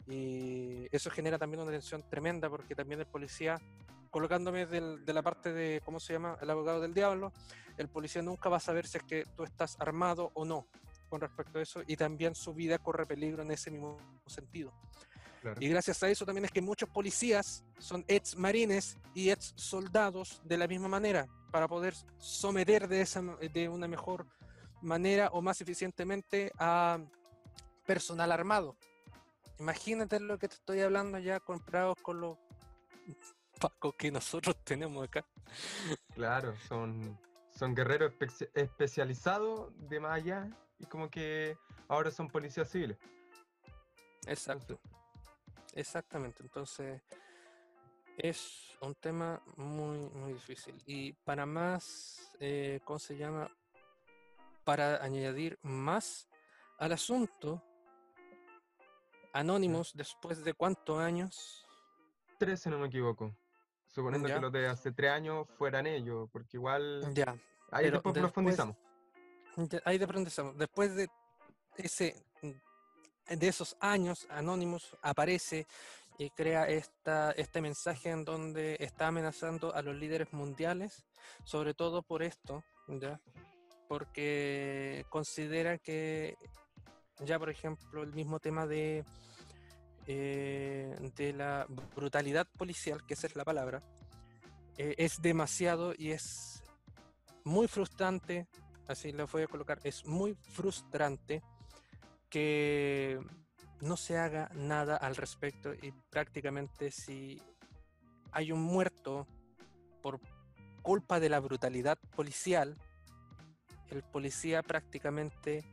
Y 0.06 0.86
eso 0.94 1.10
genera 1.10 1.38
también 1.38 1.62
una 1.62 1.72
tensión 1.72 2.02
tremenda 2.08 2.48
porque 2.48 2.74
también 2.74 3.00
el 3.00 3.06
policía 3.06 3.60
colocándome 4.14 4.64
de 4.66 5.12
la 5.12 5.22
parte 5.22 5.52
de, 5.52 5.82
¿cómo 5.84 5.98
se 5.98 6.12
llama? 6.12 6.38
El 6.40 6.48
abogado 6.48 6.80
del 6.80 6.94
diablo, 6.94 7.32
el 7.76 7.88
policía 7.88 8.22
nunca 8.22 8.48
va 8.48 8.58
a 8.58 8.60
saber 8.60 8.86
si 8.86 8.98
es 8.98 9.02
que 9.02 9.24
tú 9.36 9.42
estás 9.42 9.76
armado 9.80 10.30
o 10.34 10.44
no 10.44 10.68
con 11.08 11.20
respecto 11.20 11.58
a 11.58 11.62
eso 11.62 11.82
y 11.84 11.96
también 11.96 12.36
su 12.36 12.54
vida 12.54 12.78
corre 12.78 13.06
peligro 13.06 13.42
en 13.42 13.50
ese 13.50 13.72
mismo 13.72 13.98
sentido. 14.28 14.72
Y 15.58 15.68
gracias 15.68 16.00
a 16.04 16.08
eso 16.08 16.24
también 16.24 16.44
es 16.44 16.52
que 16.52 16.62
muchos 16.62 16.88
policías 16.90 17.64
son 17.80 18.04
ex 18.06 18.36
marines 18.36 18.98
y 19.14 19.30
ex 19.30 19.52
soldados 19.56 20.40
de 20.44 20.58
la 20.58 20.68
misma 20.68 20.86
manera 20.86 21.26
para 21.50 21.66
poder 21.66 21.94
someter 22.18 22.86
de, 22.86 23.00
esa, 23.00 23.20
de 23.20 23.68
una 23.68 23.88
mejor 23.88 24.28
manera 24.80 25.30
o 25.32 25.42
más 25.42 25.60
eficientemente 25.60 26.52
a 26.56 27.00
personal 27.84 28.30
armado. 28.30 28.76
Imagínate 29.58 30.20
lo 30.20 30.38
que 30.38 30.46
te 30.46 30.54
estoy 30.54 30.82
hablando 30.82 31.18
ya 31.18 31.40
comprados 31.40 31.96
con 32.00 32.20
los 32.20 32.38
que 33.96 34.10
nosotros 34.10 34.56
tenemos 34.64 35.04
acá. 35.04 35.24
Claro, 36.14 36.54
son, 36.68 37.18
son 37.50 37.74
guerreros 37.74 38.12
especializados 38.54 39.72
de 39.88 40.00
más 40.00 40.12
allá 40.12 40.48
y 40.78 40.86
como 40.86 41.10
que 41.10 41.56
ahora 41.88 42.10
son 42.10 42.28
policías 42.28 42.70
civiles. 42.70 42.98
Exacto. 44.26 44.80
Exactamente. 45.74 46.42
Entonces, 46.42 47.02
es 48.16 48.76
un 48.80 48.94
tema 48.94 49.42
muy, 49.56 49.98
muy 50.10 50.32
difícil. 50.34 50.80
Y 50.86 51.12
para 51.12 51.46
más, 51.46 52.30
eh, 52.40 52.80
¿cómo 52.84 52.98
se 52.98 53.16
llama? 53.16 53.50
Para 54.64 55.02
añadir 55.02 55.58
más 55.62 56.28
al 56.78 56.92
asunto, 56.92 57.62
Anónimos, 59.34 59.92
después 59.96 60.44
de 60.44 60.54
cuántos 60.54 61.00
años? 61.00 61.66
Tres, 62.38 62.62
si 62.62 62.70
no 62.70 62.78
me 62.78 62.86
equivoco. 62.86 63.34
Suponiendo 63.94 64.28
que 64.28 64.40
los 64.40 64.52
de 64.52 64.66
hace 64.66 64.92
tres 64.92 65.12
años 65.12 65.46
fueran 65.56 65.86
ellos, 65.86 66.28
porque 66.32 66.56
igual. 66.56 67.12
Ya. 67.14 67.36
Ahí 67.70 67.90
después, 67.90 68.14
profundizamos. 68.14 68.76
ahí 69.84 69.98
profundizamos. 69.98 70.58
Después 70.58 70.94
de 70.94 71.08
ese 71.76 72.14
de 73.28 73.48
esos 73.48 73.76
años, 73.80 74.26
Anonymous 74.30 74.96
aparece 75.02 75.66
y 76.18 76.30
crea 76.30 76.66
esta, 76.68 77.32
este 77.32 77.60
mensaje 77.60 78.10
en 78.10 78.24
donde 78.24 78.76
está 78.78 79.08
amenazando 79.08 79.74
a 79.74 79.82
los 79.82 79.96
líderes 79.96 80.32
mundiales, 80.32 81.04
sobre 81.44 81.74
todo 81.74 82.02
por 82.02 82.22
esto, 82.22 82.62
¿ya? 82.86 83.20
porque 83.88 85.04
considera 85.08 85.78
que 85.78 86.36
ya, 87.20 87.38
por 87.38 87.50
ejemplo, 87.50 88.02
el 88.02 88.12
mismo 88.12 88.38
tema 88.38 88.66
de 88.66 89.04
eh, 90.06 90.94
de 91.16 91.32
la 91.32 91.66
brutalidad 91.94 92.46
policial, 92.58 93.04
que 93.06 93.14
esa 93.14 93.26
es 93.26 93.36
la 93.36 93.44
palabra, 93.44 93.82
eh, 94.76 94.94
es 94.98 95.22
demasiado 95.22 95.94
y 95.96 96.10
es 96.10 96.62
muy 97.44 97.68
frustrante, 97.68 98.46
así 98.88 99.12
lo 99.12 99.26
voy 99.26 99.42
a 99.42 99.46
colocar, 99.46 99.80
es 99.84 100.06
muy 100.06 100.34
frustrante 100.34 101.42
que 102.28 103.20
no 103.80 103.96
se 103.96 104.18
haga 104.18 104.50
nada 104.54 104.96
al 104.96 105.16
respecto 105.16 105.74
y 105.74 105.92
prácticamente 106.10 106.90
si 106.90 107.40
hay 108.32 108.50
un 108.50 108.62
muerto 108.62 109.26
por 110.02 110.20
culpa 110.82 111.20
de 111.20 111.28
la 111.28 111.40
brutalidad 111.40 111.98
policial, 112.16 112.76
el 113.90 114.02
policía 114.02 114.62
prácticamente 114.62 115.64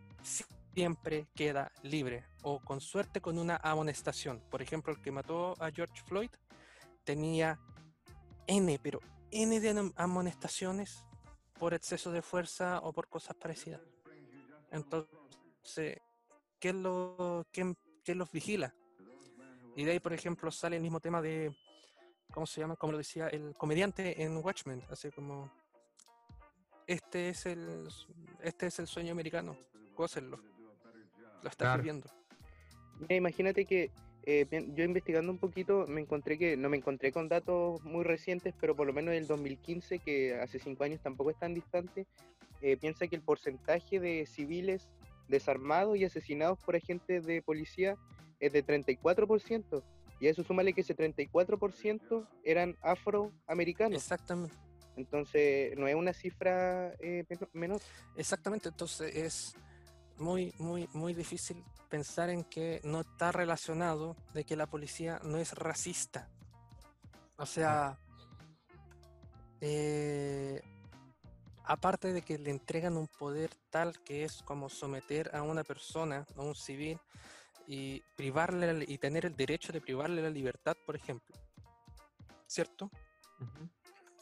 siempre 0.73 1.27
queda 1.35 1.71
libre 1.83 2.25
o 2.43 2.59
con 2.59 2.81
suerte 2.81 3.21
con 3.21 3.37
una 3.37 3.57
amonestación. 3.57 4.41
Por 4.49 4.61
ejemplo, 4.61 4.93
el 4.93 5.01
que 5.01 5.11
mató 5.11 5.53
a 5.61 5.71
George 5.71 6.01
Floyd 6.05 6.29
tenía 7.03 7.59
N, 8.47 8.79
pero 8.81 8.99
N 9.31 9.59
de 9.59 9.91
amonestaciones 9.95 11.05
por 11.59 11.73
exceso 11.73 12.11
de 12.11 12.21
fuerza 12.21 12.79
o 12.79 12.93
por 12.93 13.07
cosas 13.07 13.35
parecidas. 13.35 13.81
Entonces, 14.71 15.99
¿qué, 16.59 16.73
lo, 16.73 17.45
quién, 17.51 17.77
los 18.07 18.31
vigila? 18.31 18.73
Y 19.75 19.83
de 19.83 19.91
ahí, 19.91 19.99
por 19.99 20.13
ejemplo, 20.13 20.51
sale 20.51 20.77
el 20.77 20.81
mismo 20.81 20.99
tema 20.99 21.21
de, 21.21 21.55
¿cómo 22.33 22.45
se 22.45 22.61
llama? 22.61 22.75
Como 22.75 22.93
lo 22.93 22.97
decía 22.97 23.27
el 23.27 23.53
comediante 23.55 24.21
en 24.23 24.37
Watchmen, 24.37 24.83
así 24.89 25.11
como, 25.11 25.51
este 26.87 27.29
es 27.29 27.45
el, 27.45 27.87
este 28.41 28.67
es 28.67 28.79
el 28.79 28.87
sueño 28.87 29.11
americano, 29.11 29.57
gócenlo 29.95 30.51
lo 31.41 31.49
estás 31.49 31.77
viviendo. 31.77 32.09
imagínate 33.09 33.65
que 33.65 33.91
eh, 34.23 34.45
yo 34.75 34.83
investigando 34.83 35.31
un 35.31 35.39
poquito 35.39 35.85
me 35.87 36.01
encontré 36.01 36.37
que, 36.37 36.55
no 36.55 36.69
me 36.69 36.77
encontré 36.77 37.11
con 37.11 37.27
datos 37.27 37.81
muy 37.83 38.03
recientes, 38.03 38.53
pero 38.59 38.75
por 38.75 38.85
lo 38.85 38.93
menos 38.93 39.15
el 39.15 39.25
2015, 39.27 39.99
que 39.99 40.35
hace 40.35 40.59
cinco 40.59 40.83
años 40.83 41.01
tampoco 41.01 41.31
es 41.31 41.39
tan 41.39 41.53
distante, 41.53 42.05
eh, 42.61 42.77
piensa 42.77 43.07
que 43.07 43.15
el 43.15 43.23
porcentaje 43.23 43.99
de 43.99 44.25
civiles 44.27 44.87
desarmados 45.27 45.97
y 45.97 46.05
asesinados 46.05 46.59
por 46.59 46.75
agentes 46.75 47.25
de 47.25 47.41
policía 47.41 47.95
es 48.39 48.53
de 48.53 48.63
34%. 48.63 49.83
Y 50.19 50.27
a 50.27 50.29
eso 50.29 50.43
súmale 50.43 50.73
que 50.73 50.81
ese 50.81 50.95
34% 50.95 52.27
eran 52.43 52.77
afroamericanos. 52.81 53.97
Exactamente. 53.97 54.55
Entonces, 54.95 55.75
no 55.77 55.87
es 55.87 55.95
una 55.95 56.13
cifra 56.13 56.93
eh, 56.99 57.23
meno- 57.27 57.49
menor. 57.53 57.81
Exactamente, 58.15 58.69
entonces 58.69 59.15
es 59.15 59.55
muy, 60.21 60.53
muy, 60.59 60.87
muy 60.93 61.13
difícil 61.13 61.63
pensar 61.89 62.29
en 62.29 62.45
que 62.45 62.79
no 62.83 63.01
está 63.01 63.31
relacionado 63.31 64.15
de 64.33 64.45
que 64.45 64.55
la 64.55 64.67
policía 64.67 65.19
no 65.23 65.37
es 65.37 65.53
racista. 65.53 66.29
O 67.37 67.45
sea, 67.45 67.97
eh, 69.59 70.61
aparte 71.65 72.13
de 72.13 72.21
que 72.21 72.37
le 72.37 72.51
entregan 72.51 72.95
un 72.95 73.07
poder 73.07 73.49
tal 73.69 73.99
que 74.03 74.23
es 74.23 74.41
como 74.43 74.69
someter 74.69 75.35
a 75.35 75.41
una 75.41 75.63
persona, 75.63 76.25
a 76.37 76.41
un 76.41 76.55
civil, 76.55 76.99
y 77.67 78.01
privarle 78.15 78.85
y 78.87 78.97
tener 78.97 79.25
el 79.25 79.35
derecho 79.35 79.71
de 79.71 79.81
privarle 79.81 80.21
la 80.21 80.29
libertad, 80.29 80.75
por 80.85 80.95
ejemplo, 80.95 81.35
¿cierto? 82.47 82.89
Ujú. 83.39 83.69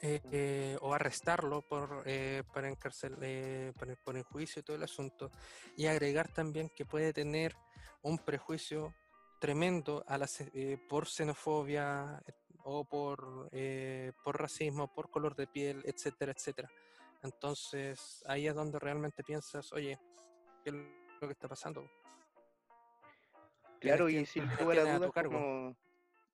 Eh, 0.01 0.22
eh, 0.32 0.77
o 0.82 0.94
arrestarlo 0.94 1.62
por, 1.62 2.03
eh, 2.06 2.44
para 2.53 2.70
encarcel, 2.70 3.18
eh, 3.22 3.74
por, 3.77 3.98
por 3.98 4.18
enjuicio 4.18 4.62
y 4.62 4.63
todo 4.63 4.75
el 4.75 4.84
asunto, 4.84 5.32
y 5.75 5.88
agregar 5.88 6.32
también 6.32 6.70
que 6.70 6.86
puede 6.86 7.13
tener 7.13 7.56
un 8.01 8.18
prejuicio 8.18 8.94
tremendo 9.39 10.03
a 10.08 10.18
la, 10.18 10.27
por 10.88 11.08
xenofobia 11.08 12.22
o 12.63 12.86
por, 12.86 13.50
eh, 13.51 14.12
por 14.24 14.39
racismo, 14.39 14.94
por 14.94 15.10
color 15.10 15.36
de 15.36 15.48
piel, 15.48 15.82
etcétera, 15.86 16.32
etcétera. 16.32 16.70
Entonces 17.24 18.24
ahí 18.27 18.48
es 18.48 18.56
donde 18.56 18.79
realmente 18.79 19.24
piensas, 19.24 19.72
oye, 19.74 20.00
¿qué 20.63 20.70
es 20.70 20.75
lo 21.22 21.27
que 21.27 21.34
está 21.34 21.48
pasando? 21.48 21.89
Claro, 23.79 24.10
y 24.10 24.25
sin 24.25 24.44
lugar 24.60 24.79
a 24.79 24.98
dudas, 24.98 25.12
como, 25.12 25.75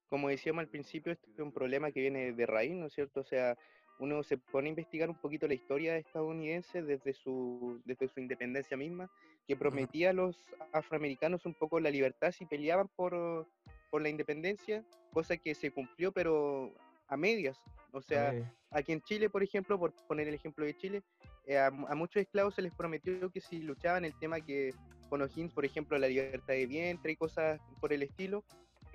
como 0.09 0.29
decíamos 0.29 0.61
al 0.61 0.69
principio, 0.69 1.11
esto 1.11 1.27
es 1.31 1.39
un 1.39 1.51
problema 1.51 1.91
que 1.91 2.01
viene 2.01 2.31
de 2.33 2.45
raíz, 2.45 2.73
¿no 2.75 2.87
es 2.87 2.93
cierto? 2.93 3.21
O 3.21 3.23
sea, 3.23 3.57
uno 3.99 4.23
se 4.23 4.37
pone 4.37 4.67
a 4.67 4.69
investigar 4.69 5.09
un 5.09 5.15
poquito 5.15 5.47
la 5.47 5.53
historia 5.53 5.97
estadounidense 5.97 6.81
desde 6.81 7.13
su, 7.13 7.81
desde 7.85 8.07
su 8.07 8.19
independencia 8.19 8.75
misma, 8.75 9.09
que 9.47 9.55
prometía 9.55 10.09
a 10.09 10.13
los 10.13 10.37
afroamericanos 10.73 11.45
un 11.45 11.53
poco 11.53 11.79
la 11.79 11.89
libertad 11.89 12.31
si 12.31 12.45
peleaban 12.45 12.89
por, 12.95 13.47
por 13.89 14.01
la 14.01 14.09
independencia, 14.09 14.83
cosa 15.13 15.37
que 15.37 15.55
se 15.55 15.71
cumplió, 15.71 16.11
pero 16.11 16.73
a 17.07 17.15
medias. 17.15 17.57
O 17.91 18.01
sea, 18.01 18.33
Eh, 18.33 18.43
aquí 18.71 18.91
en 18.91 19.01
Chile, 19.01 19.29
por 19.29 19.41
ejemplo, 19.43 19.79
por 19.79 19.93
poner 20.07 20.27
el 20.27 20.33
ejemplo 20.33 20.65
de 20.65 20.75
Chile, 20.75 21.01
eh, 21.45 21.57
a, 21.57 21.67
a 21.67 21.95
muchos 21.95 22.21
esclavos 22.21 22.55
se 22.55 22.61
les 22.61 22.73
prometió 22.73 23.29
que 23.31 23.39
si 23.39 23.59
luchaban 23.61 24.03
el 24.03 24.13
tema 24.19 24.41
que 24.41 24.73
con 25.09 25.21
O'Higgins, 25.21 25.53
por 25.53 25.63
ejemplo, 25.63 25.97
la 25.97 26.07
libertad 26.07 26.53
de 26.53 26.65
vientre 26.65 27.13
y 27.13 27.15
cosas 27.15 27.61
por 27.79 27.93
el 27.93 28.03
estilo, 28.03 28.43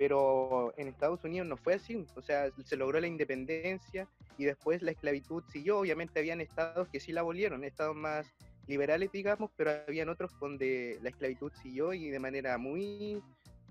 pero 0.01 0.73
en 0.77 0.87
Estados 0.87 1.23
Unidos 1.23 1.47
no 1.47 1.57
fue 1.57 1.75
así, 1.75 2.07
o 2.15 2.23
sea, 2.23 2.49
se 2.65 2.75
logró 2.75 2.99
la 2.99 3.05
independencia 3.05 4.07
y 4.35 4.45
después 4.45 4.81
la 4.81 4.89
esclavitud 4.89 5.43
siguió, 5.51 5.77
obviamente 5.77 6.17
habían 6.17 6.41
estados 6.41 6.87
que 6.87 6.99
sí 6.99 7.11
la 7.11 7.21
abolieron, 7.21 7.63
estados 7.63 7.95
más 7.95 8.25
liberales, 8.65 9.11
digamos, 9.11 9.51
pero 9.55 9.69
habían 9.87 10.09
otros 10.09 10.31
donde 10.39 10.97
la 11.03 11.09
esclavitud 11.09 11.51
siguió 11.61 11.93
y 11.93 12.09
de 12.09 12.17
manera 12.17 12.57
muy, 12.57 13.21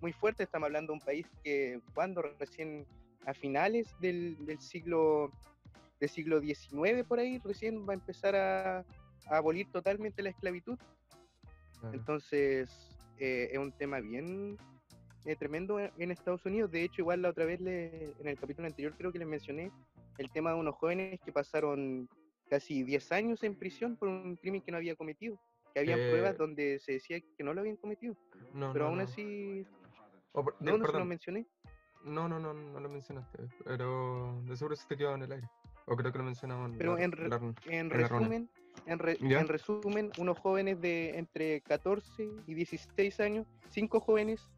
muy 0.00 0.12
fuerte, 0.12 0.44
estamos 0.44 0.68
hablando 0.68 0.92
de 0.92 1.00
un 1.00 1.04
país 1.04 1.26
que 1.42 1.80
cuando 1.94 2.22
recién 2.22 2.86
a 3.26 3.34
finales 3.34 3.88
del, 3.98 4.36
del 4.46 4.60
siglo 4.60 5.32
del 5.98 6.10
siglo 6.10 6.40
XIX 6.40 7.02
por 7.08 7.18
ahí 7.18 7.40
recién 7.44 7.84
va 7.88 7.92
a 7.92 7.94
empezar 7.94 8.36
a, 8.36 8.78
a 8.78 8.84
abolir 9.36 9.68
totalmente 9.72 10.22
la 10.22 10.30
esclavitud. 10.30 10.78
claro. 11.80 11.98
Entonces 11.98 12.70
eh, 13.18 13.48
es 13.50 13.58
un 13.58 13.72
tema 13.72 13.98
bien 13.98 14.56
eh, 15.24 15.36
tremendo 15.36 15.78
en, 15.78 16.10
Estados 16.10 16.44
Unidos. 16.46 16.70
De 16.70 16.82
hecho, 16.82 17.02
igual 17.02 17.22
la 17.22 17.28
otra 17.30 17.44
vez 17.44 17.60
le- 17.60 18.12
en 18.18 18.28
el 18.28 18.38
capítulo 18.38 18.66
anterior 18.66 18.94
creo 18.96 19.12
que 19.12 19.18
les 19.18 19.28
mencioné 19.28 19.70
el 20.18 20.30
tema 20.30 20.52
de 20.52 20.56
unos 20.60 20.74
jóvenes 20.76 21.20
que 21.24 21.32
pasaron 21.32 22.08
casi 22.48 22.82
10 22.82 23.12
años 23.12 23.42
en 23.44 23.54
prisión 23.54 23.96
por 23.96 24.08
un 24.08 24.36
crimen 24.36 24.60
que 24.62 24.70
no 24.72 24.78
había 24.78 24.96
cometido. 24.96 25.38
Que 25.72 25.80
habían 25.80 26.00
Eh, 26.00 26.08
pruebas 26.10 26.36
donde 26.36 26.78
se 26.80 26.92
decía 26.92 27.20
que 27.20 27.44
no 27.44 27.54
lo 27.54 27.60
habían 27.60 27.76
cometido. 27.76 28.16
No, 28.52 28.72
Pero 28.72 28.84
no, 28.86 28.88
aún 28.90 28.98
no. 28.98 29.04
así, 29.04 29.64
Oh, 30.32 30.44
per- 30.44 30.54
no, 30.60 30.78
no 30.78 30.86
se 30.86 30.98
lo 30.98 31.04
mencioné. 31.04 31.46
No, 32.04 32.28
no, 32.28 32.38
no, 32.40 32.54
no 32.54 32.80
lo 32.80 32.88
mencionaste, 32.88 33.38
pero 33.64 34.42
de 34.46 34.56
seguro 34.56 34.74
se 34.74 34.86
te 34.88 34.96
quedó 34.96 35.14
en 35.14 35.22
el 35.22 35.32
aire. 35.32 35.48
O 35.86 35.96
creo 35.96 36.10
que 36.12 36.18
lo 36.18 36.24
mencionamos 36.24 36.70
en 36.72 36.78
Pero 36.78 36.96
la- 36.96 37.04
en 37.04 37.12
re- 37.12 37.28
la- 37.28 37.36
En 37.36 37.54
en 37.66 37.88
la 37.88 37.94
runa. 38.08 38.08
resumen, 38.08 38.50
en, 38.86 38.98
re- 38.98 39.18
en 39.20 39.48
resumen, 39.48 40.10
unos 40.18 40.38
jóvenes 40.38 40.80
de 40.80 41.18
entre 41.18 41.60
14 41.62 42.30
y 42.46 42.54
16 42.54 43.20
años, 43.20 43.46
cinco 43.70 44.00
jóvenes, 44.00 44.48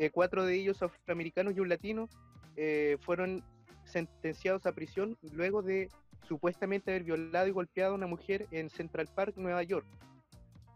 eh, 0.00 0.08
cuatro 0.08 0.46
de 0.46 0.54
ellos 0.54 0.82
afroamericanos 0.82 1.54
y 1.54 1.60
un 1.60 1.68
latino, 1.68 2.08
eh, 2.56 2.96
fueron 3.02 3.44
sentenciados 3.84 4.64
a 4.64 4.72
prisión 4.72 5.18
luego 5.34 5.60
de 5.60 5.90
supuestamente 6.26 6.90
haber 6.90 7.04
violado 7.04 7.48
y 7.48 7.50
golpeado 7.50 7.92
a 7.92 7.96
una 7.96 8.06
mujer 8.06 8.46
en 8.50 8.70
Central 8.70 9.10
Park, 9.14 9.34
Nueva 9.36 9.62
York. 9.62 9.86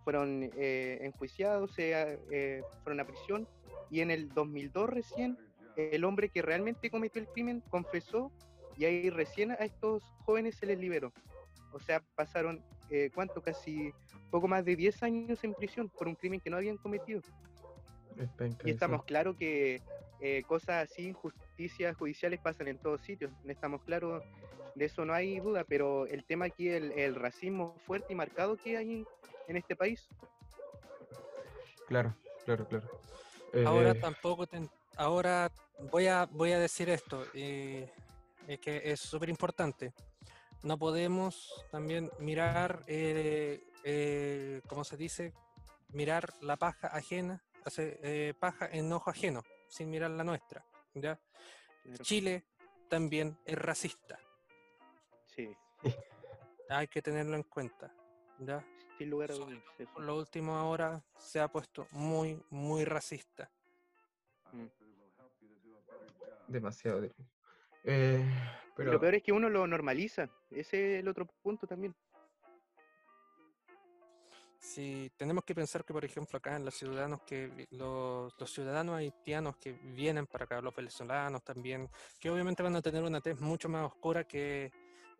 Fueron 0.04 0.50
eh, 0.58 0.98
enjuiciados, 1.00 1.74
fueron 2.82 3.00
a 3.00 3.06
prisión 3.06 3.48
y 3.90 4.00
en 4.00 4.10
el 4.10 4.28
2002 4.28 4.90
recién 4.90 5.38
el 5.76 6.04
hombre 6.04 6.28
que 6.28 6.42
realmente 6.42 6.90
cometió 6.90 7.22
el 7.22 7.28
crimen 7.28 7.62
confesó 7.70 8.30
y 8.76 8.84
ahí 8.84 9.08
recién 9.08 9.52
a 9.52 9.54
estos 9.54 10.02
jóvenes 10.26 10.56
se 10.56 10.66
les 10.66 10.78
liberó. 10.78 11.14
O 11.72 11.80
sea, 11.80 12.02
pasaron, 12.14 12.62
¿cuánto? 13.14 13.40
Casi 13.40 13.90
poco 14.30 14.48
más 14.48 14.66
de 14.66 14.76
10 14.76 15.02
años 15.02 15.42
en 15.44 15.54
prisión 15.54 15.88
por 15.88 16.08
un 16.08 16.14
crimen 16.14 16.40
que 16.40 16.50
no 16.50 16.58
habían 16.58 16.76
cometido. 16.76 17.22
Es 18.18 18.28
penca 18.30 18.68
Y 18.68 18.70
estamos 18.72 19.04
claros 19.04 19.36
que 19.36 19.82
eh, 20.20 20.42
cosas 20.46 20.90
así, 20.90 21.08
injusticias 21.08 21.96
judiciales 21.96 22.40
pasan 22.40 22.68
en 22.68 22.78
todos 22.78 23.00
sitios. 23.02 23.32
Estamos 23.46 23.82
claros, 23.82 24.22
de 24.74 24.84
eso 24.84 25.04
no 25.04 25.12
hay 25.12 25.40
duda, 25.40 25.64
pero 25.64 26.06
el 26.06 26.24
tema 26.24 26.46
aquí 26.46 26.68
es 26.68 26.76
el, 26.82 26.92
el 26.92 27.14
racismo 27.14 27.76
fuerte 27.86 28.12
y 28.12 28.16
marcado 28.16 28.56
que 28.56 28.76
hay 28.76 29.04
en 29.48 29.56
este 29.56 29.76
país. 29.76 30.08
Claro, 31.86 32.14
claro, 32.44 32.66
claro. 32.66 32.88
Ahora 33.66 33.92
Eh, 33.92 34.00
tampoco 34.00 34.46
ten- 34.46 34.70
ahora 34.96 35.50
voy 35.90 36.06
a 36.06 36.26
voy 36.26 36.52
a 36.52 36.58
decir 36.58 36.88
esto 36.88 37.24
y 37.34 37.84
es 38.48 38.58
que 38.60 38.80
es 38.84 39.00
súper 39.00 39.28
importante. 39.28 39.92
No 40.62 40.78
podemos 40.78 41.64
también 41.70 42.10
mirar, 42.18 42.82
eh, 42.86 43.62
eh, 43.84 44.62
¿cómo 44.66 44.82
se 44.82 44.96
dice? 44.96 45.32
Mirar 45.92 46.32
la 46.40 46.56
paja 46.56 46.88
ajena, 46.88 47.42
hacer, 47.64 47.98
eh, 48.02 48.34
paja 48.38 48.68
en 48.70 48.92
ojo 48.92 49.10
ajeno, 49.10 49.42
sin 49.68 49.90
mirar 49.90 50.10
la 50.10 50.24
nuestra. 50.24 50.64
¿ya? 50.94 51.18
Claro. 51.82 52.04
Chile 52.04 52.44
también 52.88 53.38
es 53.44 53.58
racista, 53.58 54.18
Sí, 55.26 55.48
hay 56.68 56.86
que 56.86 57.02
tenerlo 57.02 57.36
en 57.36 57.42
cuenta. 57.42 57.92
¿ya? 58.38 58.64
sin 58.98 59.10
lugar 59.10 59.32
a 59.32 59.34
dudas. 59.34 59.58
Por 59.92 60.02
lo 60.02 60.16
último 60.16 60.56
ahora 60.56 61.02
se 61.18 61.40
ha 61.40 61.48
puesto 61.48 61.86
muy, 61.92 62.40
muy 62.50 62.84
racista. 62.84 63.50
Mm. 64.52 64.66
demasiado. 66.46 67.02
Eh, 67.82 68.24
pero 68.76 68.92
Lo 68.92 69.00
peor 69.00 69.16
es 69.16 69.22
que 69.22 69.32
uno 69.32 69.48
lo 69.48 69.66
normaliza. 69.66 70.28
Ese 70.50 70.94
es 70.96 71.00
el 71.00 71.08
otro 71.08 71.26
punto 71.26 71.66
también. 71.66 71.94
Si 74.64 75.12
tenemos 75.18 75.44
que 75.44 75.54
pensar 75.54 75.84
que, 75.84 75.92
por 75.92 76.06
ejemplo, 76.06 76.38
acá 76.38 76.56
en 76.56 76.64
los 76.64 76.74
ciudadanos 76.74 77.20
que 77.26 77.68
los 77.70 78.32
ciudadanos 78.46 78.96
haitianos 78.96 79.56
que 79.58 79.72
vienen 79.72 80.26
para 80.26 80.46
acá, 80.46 80.62
los 80.62 80.74
venezolanos 80.74 81.44
también, 81.44 81.90
que 82.18 82.30
obviamente 82.30 82.62
van 82.62 82.74
a 82.74 82.80
tener 82.80 83.02
una 83.02 83.20
tez 83.20 83.38
mucho 83.40 83.68
más 83.68 83.84
oscura 83.84 84.24
que, 84.24 84.72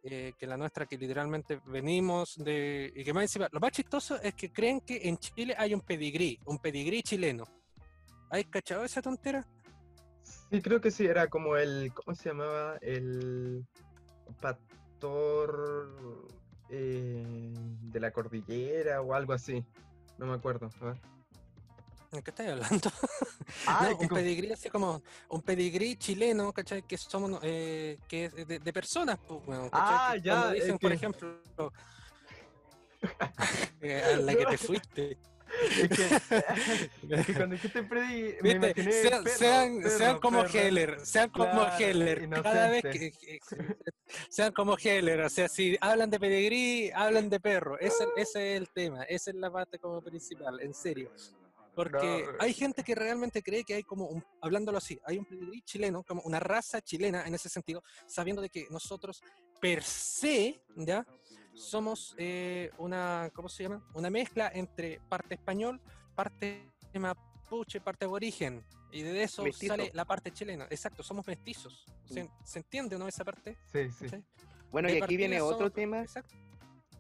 eh, 0.03 0.33
que 0.39 0.47
la 0.47 0.57
nuestra, 0.57 0.87
que 0.87 0.97
literalmente 0.97 1.61
venimos 1.67 2.37
de. 2.39 2.91
Y 2.97 3.05
que 3.05 3.13
más 3.13 3.25
encima, 3.25 3.47
lo 3.53 3.61
más 3.61 3.71
chistoso 3.73 4.19
es 4.23 4.35
que 4.35 4.51
creen 4.51 4.81
que 4.81 5.09
en 5.09 5.19
Chile 5.19 5.55
hay 5.59 5.75
un 5.75 5.83
pedigrí, 5.83 6.41
un 6.47 6.59
pedigrí 6.59 7.03
chileno. 7.03 7.45
¿Hay 8.31 8.45
cachado 8.45 8.83
esa 8.83 9.03
tontera? 9.03 9.47
sí, 10.51 10.63
creo 10.63 10.81
que 10.81 10.91
sí, 10.91 11.05
era 11.05 11.29
como 11.29 11.59
el, 11.59 11.93
¿cómo 11.93 12.15
se 12.15 12.31
llamaba? 12.31 12.79
El 12.81 13.67
pastor 14.41 16.29
eh, 16.77 17.53
de 17.83 18.01
la 18.01 18.11
cordillera 18.11 19.01
o 19.01 19.15
algo 19.15 19.33
así. 19.33 19.65
No 20.19 20.27
me 20.27 20.35
acuerdo. 20.35 20.71
a 20.81 20.85
ver. 20.87 21.01
¿De 22.13 22.23
qué 22.23 22.31
estáis 22.31 22.51
hablando? 22.51 22.91
Ah, 23.67 23.81
No, 23.85 23.91
un 23.91 23.97
como- 24.09 24.09
pedigrí 24.21 24.53
así 24.53 24.69
como 24.71 25.03
un 25.29 25.43
pedigrí 25.43 25.97
chileno, 25.97 26.53
¿cachai? 26.53 26.83
Que 26.83 26.97
somos 26.97 27.41
eh, 27.43 27.99
que 28.09 28.27
es 28.27 28.35
de, 28.47 28.59
de 28.61 28.73
personas, 28.73 29.19
pues, 29.27 29.41
¿cachai? 29.47 29.71
Ah, 29.73 30.17
ya, 30.23 30.49
es 30.55 30.63
dicen, 30.63 30.79
por 30.79 30.93
ejemplo, 30.93 31.41
eh, 33.81 34.03
a 34.15 34.17
la 34.17 34.35
que 34.35 34.47
te 34.47 34.59
fuiste. 34.59 35.19
Es 35.63 35.89
que, 35.89 36.07
es 37.17 37.27
que 37.27 37.35
cuando 37.35 37.55
dijiste 37.55 37.83
Freddy, 37.85 38.35
me 38.43 38.51
imaginé. 38.53 38.93
Sean, 38.93 39.25
perro, 39.25 39.37
sean, 39.39 39.77
perro, 39.83 39.99
sean 39.99 40.19
como 40.21 40.43
perro. 40.43 40.59
Heller, 40.59 41.01
sean 41.07 41.31
como 41.31 41.45
Claro, 41.45 41.77
Heller, 41.79 42.31
cada 42.43 42.69
vez 42.69 42.83
que, 42.83 42.89
inocente. 42.89 43.13
que- 43.19 43.77
sean 44.29 44.53
como 44.53 44.77
Heller, 44.83 45.21
o 45.23 45.31
sea, 45.31 45.49
si 45.49 45.77
hablan 45.81 46.11
de 46.11 46.21
pedigrí, 46.21 46.91
hablan 46.95 47.29
de 47.31 47.41
perro, 47.41 47.79
ese, 47.79 48.05
ese 48.17 48.55
es 48.55 48.61
el 48.61 48.69
tema, 48.71 49.03
esa 49.05 49.31
es 49.31 49.37
la 49.37 49.51
parte 49.51 49.79
como 49.79 50.01
principal, 50.03 50.61
en 50.61 50.75
serio. 50.75 51.11
Porque 51.75 52.23
No. 52.25 52.37
hay 52.39 52.53
gente 52.55 52.85
que 52.85 52.95
realmente 52.95 53.43
cree 53.43 53.65
que 53.65 53.75
hay 53.75 53.83
como, 53.83 54.07
un, 54.07 54.23
hablándolo 54.41 54.79
así, 54.79 54.97
hay 55.05 55.19
un 55.19 55.25
pedigrí 55.25 55.61
chileno, 55.63 56.05
como 56.05 56.23
una 56.23 56.39
raza 56.39 56.81
chilena 56.81 57.27
en 57.27 57.35
ese 57.35 57.49
sentido, 57.49 57.83
sabiendo 58.07 58.41
de 58.41 58.49
que 58.49 58.67
nosotros 58.71 59.21
per 59.61 59.83
se, 59.83 60.61
¿ya? 60.77 61.05
Somos 61.55 62.15
eh, 62.19 62.71
una, 62.79 63.31
¿cómo 63.33 63.49
se 63.49 63.63
llama? 63.65 63.83
Una 63.95 64.11
mezcla 64.11 64.51
entre 64.55 65.01
parte 65.09 65.35
español, 65.35 65.81
parte 66.15 66.71
mapuche, 66.95 67.81
parte 67.81 68.05
aborigen. 68.05 68.65
Y 68.93 69.03
de 69.03 69.23
eso 69.25 69.43
Mestizo. 69.43 69.73
sale 69.75 69.91
la 69.93 70.05
parte 70.05 70.31
chilena. 70.31 70.67
Exacto, 70.71 71.03
somos 71.03 71.27
mestizos. 71.27 71.85
¿Se, 72.05 72.29
se 72.45 72.59
entiende, 72.61 72.97
no, 72.99 73.09
esa 73.09 73.25
parte? 73.25 73.57
Sí, 73.73 73.91
sí. 73.91 74.05
¿Cachai? 74.05 74.25
Bueno, 74.71 74.89
De 74.89 74.99
y 74.99 75.03
aquí 75.03 75.17
viene 75.17 75.41
otro 75.41 75.59
somos- 75.59 75.73
tema 75.73 76.01
Exacto. 76.03 76.35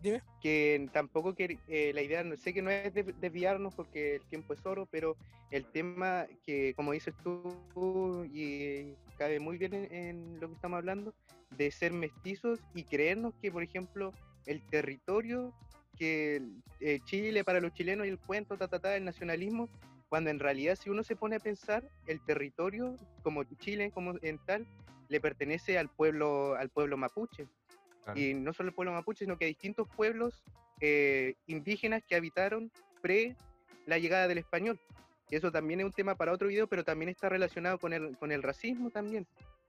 Dime. 0.02 0.22
que 0.42 0.86
tampoco 0.92 1.34
que 1.34 1.58
eh, 1.66 1.92
la 1.94 2.02
idea, 2.02 2.22
no 2.22 2.36
sé 2.36 2.52
que 2.52 2.60
no 2.60 2.68
es 2.70 2.92
de- 2.92 3.14
desviarnos 3.20 3.74
porque 3.74 4.16
el 4.16 4.22
tiempo 4.26 4.52
es 4.52 4.64
oro, 4.66 4.86
pero 4.90 5.16
el 5.50 5.64
tema 5.64 6.26
que, 6.44 6.74
como 6.74 6.92
dices 6.92 7.14
tú, 7.22 8.24
y 8.30 8.94
cabe 9.16 9.40
muy 9.40 9.56
bien 9.56 9.72
en, 9.72 9.94
en 9.94 10.40
lo 10.40 10.48
que 10.48 10.54
estamos 10.56 10.76
hablando, 10.76 11.14
de 11.56 11.70
ser 11.70 11.92
mestizos 11.94 12.58
y 12.74 12.82
creernos 12.84 13.32
que, 13.40 13.50
por 13.50 13.62
ejemplo, 13.62 14.12
el 14.46 14.62
territorio 14.66 15.52
que 15.96 16.42
eh, 16.80 17.00
Chile 17.04 17.44
para 17.44 17.60
los 17.60 17.72
chilenos 17.72 18.06
y 18.06 18.10
el 18.10 18.18
cuento, 18.18 18.56
ta, 18.56 18.68
ta, 18.68 18.78
ta, 18.78 18.96
el 18.96 19.04
nacionalismo, 19.04 19.68
cuando 20.08 20.30
en 20.30 20.38
realidad 20.38 20.76
si 20.76 20.90
uno 20.90 21.02
se 21.02 21.16
pone 21.16 21.36
a 21.36 21.40
pensar, 21.40 21.88
el 22.06 22.20
territorio 22.20 22.98
como 23.22 23.44
Chile, 23.44 23.90
como 23.92 24.14
en 24.22 24.38
tal, 24.38 24.66
le 25.08 25.20
pertenece 25.20 25.78
al 25.78 25.88
pueblo, 25.88 26.54
al 26.56 26.70
pueblo 26.70 26.96
mapuche 26.96 27.46
claro. 28.04 28.18
y 28.18 28.34
no 28.34 28.52
solo 28.52 28.70
el 28.70 28.74
pueblo 28.74 28.92
mapuche, 28.92 29.24
sino 29.24 29.38
que 29.38 29.44
a 29.44 29.48
distintos 29.48 29.88
pueblos 29.96 30.42
eh, 30.80 31.34
indígenas 31.46 32.02
que 32.02 32.16
habitaron 32.16 32.70
pre 33.00 33.36
la 33.86 33.98
llegada 33.98 34.28
del 34.28 34.38
español. 34.38 34.80
Y 35.30 35.36
eso 35.36 35.50
también 35.50 35.80
es 35.80 35.86
un 35.86 35.92
tema 35.92 36.14
para 36.14 36.32
otro 36.32 36.48
video, 36.48 36.66
pero 36.66 36.84
también 36.84 37.08
está 37.08 37.28
relacionado 37.28 37.78
con 37.78 37.92
el, 37.92 38.16
con 38.18 38.32
el 38.32 38.42
racismo 38.42 38.90
también. 38.90 39.26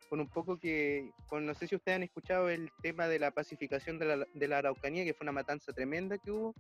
Con 0.10 0.20
un 0.20 0.30
poco 0.30 0.58
que, 0.60 1.12
con, 1.28 1.46
no 1.46 1.54
sé 1.56 1.68
si 1.68 1.76
ustedes 1.76 1.96
han 1.98 2.04
escuchado 2.04 2.50
el 2.50 2.72
tema 2.82 3.08
de 3.08 3.20
la 3.20 3.32
pacificación 3.32 3.98
de 3.98 4.06
la, 4.06 4.28
de 4.34 4.48
la 4.48 4.60
Araucanía, 4.60 5.04
que 5.04 5.14
fue 5.14 5.26
una 5.26 5.32
matanza 5.32 5.74
tremenda 5.74 6.18
que 6.18 6.32
hubo. 6.32 6.54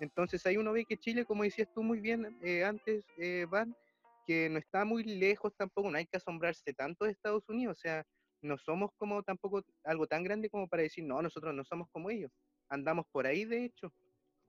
Entonces 0.00 0.44
ahí 0.46 0.56
uno 0.56 0.72
ve 0.72 0.84
que 0.84 0.96
Chile, 0.96 1.24
como 1.24 1.42
decías 1.42 1.68
tú 1.74 1.82
muy 1.82 2.00
bien 2.00 2.36
eh, 2.42 2.64
antes, 2.64 3.04
eh, 3.18 3.46
Van, 3.48 3.74
que 4.26 4.48
no 4.48 4.58
está 4.58 4.84
muy 4.84 5.04
lejos 5.04 5.52
tampoco, 5.56 5.90
no 5.90 5.98
hay 5.98 6.06
que 6.06 6.16
asombrarse 6.16 6.72
tanto 6.74 7.04
de 7.04 7.12
Estados 7.12 7.48
Unidos, 7.48 7.78
o 7.78 7.80
sea, 7.80 8.06
no 8.40 8.58
somos 8.58 8.90
como 8.96 9.22
tampoco 9.22 9.62
algo 9.84 10.06
tan 10.06 10.24
grande 10.24 10.50
como 10.50 10.68
para 10.68 10.82
decir, 10.82 11.04
no, 11.04 11.22
nosotros 11.22 11.54
no 11.54 11.64
somos 11.64 11.88
como 11.90 12.10
ellos. 12.10 12.30
Andamos 12.68 13.06
por 13.12 13.26
ahí, 13.26 13.44
de 13.44 13.64
hecho. 13.64 13.92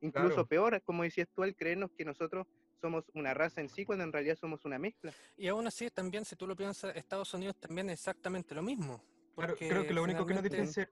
Incluso 0.02 0.36
Claro. 0.36 0.48
peor, 0.48 0.82
como 0.84 1.04
decías 1.04 1.28
tú, 1.34 1.44
al 1.44 1.56
creernos 1.56 1.92
que 1.96 2.04
nosotros 2.04 2.48
somos 2.84 3.06
una 3.14 3.34
raza 3.34 3.62
en 3.62 3.70
sí, 3.70 3.86
cuando 3.86 4.04
en 4.04 4.12
realidad 4.12 4.36
somos 4.36 4.66
una 4.66 4.78
mezcla. 4.78 5.14
Y 5.38 5.48
aún 5.48 5.66
así, 5.66 5.90
también, 5.90 6.26
si 6.26 6.36
tú 6.36 6.46
lo 6.46 6.54
piensas, 6.58 6.94
Estados 6.98 7.34
Unidos 7.34 7.56
también 7.58 7.90
es 7.90 7.94
exactamente 8.00 8.54
lo 8.54 8.62
mismo. 8.62 9.02
Claro, 9.38 9.56
creo 9.58 9.88
que 9.88 9.94
lo 9.94 10.04
único 10.04 10.26
que 10.26 10.34
nos 10.34 10.44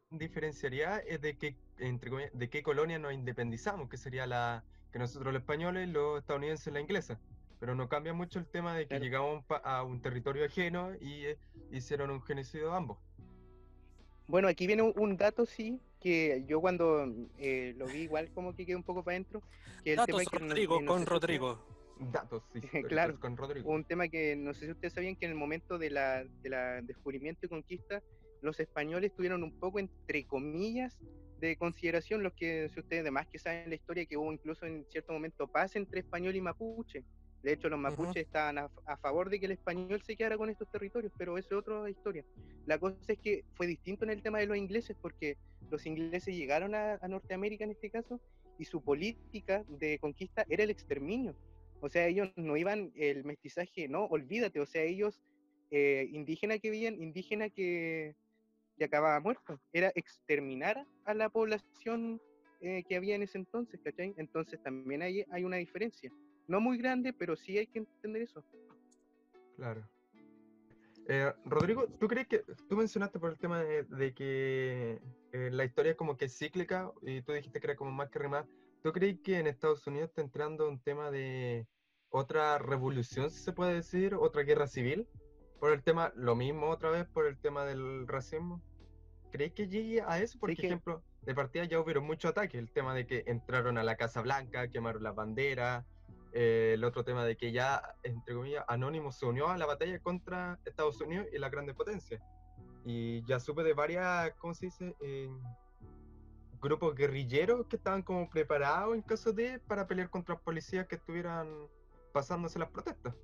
diferenciaría 0.09 0.99
es 0.99 1.19
de 1.19 1.37
qué, 1.37 1.57
entre 1.79 2.29
de 2.33 2.49
qué 2.49 2.63
colonia 2.63 2.97
nos 2.97 3.11
independizamos, 3.13 3.89
que 3.89 3.97
sería 3.97 4.25
la 4.25 4.63
que 4.93 4.99
nosotros 4.99 5.33
los 5.33 5.41
españoles, 5.41 5.89
los 5.89 6.19
estadounidenses 6.21 6.71
la 6.73 6.79
inglesa. 6.79 7.19
Pero 7.59 7.75
no 7.75 7.89
cambia 7.89 8.13
mucho 8.13 8.39
el 8.39 8.47
tema 8.47 8.73
de 8.73 8.83
que 8.83 8.87
Claro. 8.87 9.03
llegamos 9.03 9.29
a 9.29 9.33
un 9.33 9.43
pa- 9.43 9.57
a 9.57 9.83
un 9.83 10.01
territorio 10.01 10.45
ajeno 10.45 10.93
y 10.99 11.25
eh, 11.25 11.37
hicieron 11.71 12.09
un 12.09 12.21
genocidio 12.21 12.73
ambos. 12.73 12.97
Bueno, 14.27 14.47
aquí 14.47 14.65
viene 14.65 14.81
un, 14.81 14.93
un 14.95 15.17
dato, 15.17 15.45
sí, 15.45 15.79
que 15.99 16.43
yo 16.47 16.61
cuando 16.61 17.05
eh, 17.37 17.73
lo 17.77 17.85
vi 17.85 17.99
igual 18.03 18.31
como 18.33 18.55
que 18.55 18.65
quedé 18.65 18.75
un 18.77 18.83
poco 18.83 19.03
para 19.03 19.15
adentro. 19.15 19.43
Que 19.83 19.91
el 19.91 19.97
Datos 19.97 20.17
tema 20.17 20.31
que 20.31 20.39
no- 20.39 20.47
Rodrigo 20.49 20.77
eh, 20.79 20.81
no 20.83 20.91
con 20.93 21.05
Rodrigo. 21.05 21.65
Datos 22.11 22.43
Claro. 22.89 23.19
con 23.19 23.37
Rodrigo. 23.37 23.69
un 23.71 23.83
tema 23.83 24.07
que 24.07 24.35
no 24.35 24.53
sé 24.53 24.65
si 24.65 24.71
ustedes 24.71 24.93
sabían 24.93 25.15
que 25.15 25.25
en 25.25 25.31
el 25.31 25.37
momento 25.37 25.77
de 25.77 25.89
la, 25.89 26.23
de 26.23 26.49
la 26.49 26.81
descubrimiento 26.81 27.45
y 27.45 27.49
conquista, 27.49 28.01
los 28.41 28.59
españoles 28.59 29.13
tuvieron 29.15 29.43
un 29.43 29.59
poco, 29.59 29.79
entre 29.79 30.25
comillas, 30.25 30.97
de 31.39 31.55
consideración, 31.57 32.23
los 32.23 32.33
que, 32.33 32.69
si 32.69 32.79
ustedes 32.79 33.01
además 33.01 33.27
que 33.27 33.39
saben 33.39 33.69
la 33.69 33.75
historia, 33.75 34.05
que 34.05 34.17
hubo 34.17 34.31
incluso 34.31 34.65
en 34.65 34.85
cierto 34.89 35.13
momento 35.13 35.47
paz 35.47 35.75
entre 35.75 35.99
español 35.99 36.35
y 36.35 36.41
mapuche. 36.41 37.03
De 37.43 37.53
hecho, 37.53 37.69
los 37.69 37.79
mapuches 37.79 38.23
estaban 38.27 38.59
a, 38.59 38.69
a 38.85 38.97
favor 38.97 39.31
de 39.31 39.39
que 39.39 39.47
el 39.47 39.53
español 39.53 39.99
se 40.03 40.15
quedara 40.15 40.37
con 40.37 40.51
estos 40.51 40.69
territorios, 40.69 41.11
pero 41.17 41.39
eso 41.39 41.55
es 41.55 41.59
otra 41.59 41.89
historia. 41.89 42.23
La 42.67 42.77
cosa 42.77 42.97
es 43.07 43.17
que 43.17 43.43
fue 43.55 43.65
distinto 43.65 44.05
en 44.05 44.11
el 44.11 44.21
tema 44.21 44.37
de 44.37 44.45
los 44.45 44.57
ingleses, 44.57 44.95
porque 45.01 45.37
los 45.71 45.85
ingleses 45.87 46.35
llegaron 46.35 46.75
a, 46.75 46.99
a 47.01 47.07
Norteamérica 47.07 47.63
en 47.63 47.71
este 47.71 47.89
caso, 47.89 48.21
y 48.59 48.65
su 48.65 48.83
política 48.83 49.63
de 49.67 49.97
conquista 49.97 50.45
era 50.49 50.63
el 50.63 50.69
exterminio. 50.69 51.35
O 51.81 51.89
sea, 51.89 52.07
ellos 52.07 52.31
no 52.35 52.55
iban 52.55 52.91
el 52.95 53.23
mestizaje, 53.23 53.87
no, 53.87 54.05
olvídate, 54.05 54.59
o 54.59 54.67
sea, 54.67 54.83
ellos, 54.83 55.19
eh, 55.71 56.07
indígena 56.11 56.59
que 56.59 56.69
vivían, 56.69 57.01
indígena 57.01 57.49
que, 57.49 58.15
que 58.77 58.85
acababa 58.85 59.19
muerto, 59.19 59.59
era 59.73 59.91
exterminar 59.95 60.85
a 61.05 61.13
la 61.15 61.29
población 61.29 62.21
eh, 62.61 62.83
que 62.87 62.95
había 62.95 63.15
en 63.15 63.23
ese 63.23 63.39
entonces, 63.39 63.79
¿cachai? 63.83 64.13
Entonces 64.17 64.61
también 64.61 65.01
hay, 65.01 65.25
hay 65.31 65.43
una 65.43 65.57
diferencia. 65.57 66.11
No 66.47 66.61
muy 66.61 66.77
grande, 66.77 67.13
pero 67.13 67.35
sí 67.35 67.57
hay 67.57 67.65
que 67.65 67.79
entender 67.79 68.21
eso. 68.21 68.43
Claro. 69.55 69.83
Eh, 71.07 71.33
Rodrigo, 71.45 71.87
¿tú 71.99 72.07
crees 72.07 72.27
que 72.27 72.43
tú 72.69 72.77
mencionaste 72.77 73.19
por 73.19 73.31
el 73.31 73.39
tema 73.39 73.63
de, 73.63 74.13
que 74.13 75.01
la 75.31 75.65
historia 75.65 75.91
es 75.93 75.97
como 75.97 76.15
que 76.15 76.29
cíclica 76.29 76.91
y 77.01 77.23
tú 77.23 77.33
dijiste 77.33 77.59
que 77.59 77.67
era 77.67 77.75
como 77.75 77.91
más 77.91 78.09
que 78.11 78.19
remar? 78.19 78.45
¿Tú 78.81 78.91
crees 78.91 79.19
que 79.21 79.37
en 79.39 79.47
Estados 79.47 79.85
Unidos 79.85 80.09
está 80.09 80.21
entrando 80.21 80.67
un 80.67 80.79
tema 80.79 81.11
de 81.11 81.67
otra 82.09 82.57
revolución, 82.57 83.29
si 83.29 83.39
se 83.39 83.53
puede 83.53 83.75
decir, 83.75 84.15
otra 84.15 84.41
guerra 84.43 84.67
civil? 84.67 85.07
Por 85.59 85.71
el 85.71 85.83
tema, 85.83 86.11
lo 86.15 86.35
mismo 86.35 86.69
otra 86.69 86.89
vez, 86.89 87.07
por 87.07 87.27
el 87.27 87.37
tema 87.37 87.63
del 87.65 88.07
racismo. 88.07 88.61
¿Crees 89.31 89.53
que 89.53 89.67
llegue 89.67 90.01
a 90.01 90.19
eso? 90.19 90.39
Por 90.39 90.53
que- 90.55 90.65
ejemplo, 90.65 91.03
de 91.21 91.35
partida 91.35 91.65
ya 91.65 91.79
hubieron 91.79 92.05
muchos 92.05 92.31
ataques. 92.31 92.59
El 92.59 92.71
tema 92.71 92.95
de 92.95 93.05
que 93.05 93.23
entraron 93.27 93.77
a 93.77 93.83
la 93.83 93.95
Casa 93.95 94.21
Blanca, 94.21 94.67
quemaron 94.67 95.03
las 95.03 95.15
banderas. 95.15 95.85
eh, 96.33 96.75
el 96.75 96.85
otro 96.85 97.03
tema 97.03 97.25
de 97.25 97.35
que 97.35 97.51
ya, 97.51 97.81
entre 98.03 98.33
comillas, 98.33 98.63
Anonymous 98.69 99.17
se 99.17 99.25
unió 99.25 99.49
a 99.49 99.57
la 99.57 99.65
batalla 99.65 99.99
contra 99.99 100.57
Estados 100.63 101.01
Unidos 101.01 101.27
y 101.33 101.37
las 101.37 101.51
grandes 101.51 101.75
potencias. 101.75 102.21
Y 102.85 103.21
ya 103.25 103.37
supe 103.37 103.63
de 103.63 103.73
varias, 103.73 104.33
¿cómo 104.37 104.53
se 104.53 104.67
dice? 104.67 104.95
Eh, 105.01 105.27
grupos 106.61 106.95
guerrilleros 106.95 107.65
que 107.65 107.75
estaban 107.75 108.03
como 108.03 108.29
preparados 108.29 108.95
en 108.95 109.01
caso 109.01 109.33
de 109.33 109.59
para 109.59 109.87
pelear 109.87 110.09
contra 110.09 110.35
los 110.35 110.43
policías 110.43 110.87
que 110.87 110.95
estuvieran 110.95 111.47
pasándose 112.13 112.59
las 112.59 112.69
protestas. 112.69 113.15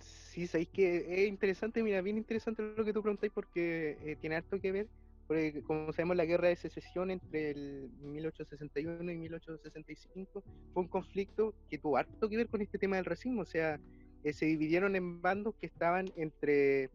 Sí, 0.00 0.46
sabéis 0.46 0.68
que 0.68 1.24
es 1.24 1.28
interesante, 1.28 1.82
mira, 1.82 2.00
bien 2.02 2.18
interesante 2.18 2.62
lo 2.62 2.84
que 2.84 2.92
tú 2.92 3.02
preguntáis 3.02 3.32
porque 3.32 3.96
eh, 4.04 4.16
tiene 4.20 4.36
harto 4.36 4.60
que 4.60 4.72
ver, 4.72 4.88
porque 5.26 5.62
como 5.62 5.92
sabemos 5.92 6.16
la 6.16 6.26
guerra 6.26 6.48
de 6.48 6.56
secesión 6.56 7.10
entre 7.10 7.50
el 7.52 7.90
1861 8.02 9.10
y 9.10 9.16
1865 9.16 10.44
fue 10.72 10.82
un 10.82 10.88
conflicto 10.88 11.54
que 11.68 11.78
tuvo 11.78 11.96
harto 11.96 12.28
que 12.28 12.36
ver 12.36 12.48
con 12.48 12.60
este 12.60 12.78
tema 12.78 12.96
del 12.96 13.06
racismo, 13.06 13.42
o 13.42 13.46
sea, 13.46 13.80
eh, 14.22 14.32
se 14.34 14.46
dividieron 14.46 14.96
en 14.96 15.22
bandos 15.22 15.54
que 15.56 15.66
estaban 15.66 16.12
entre 16.14 16.90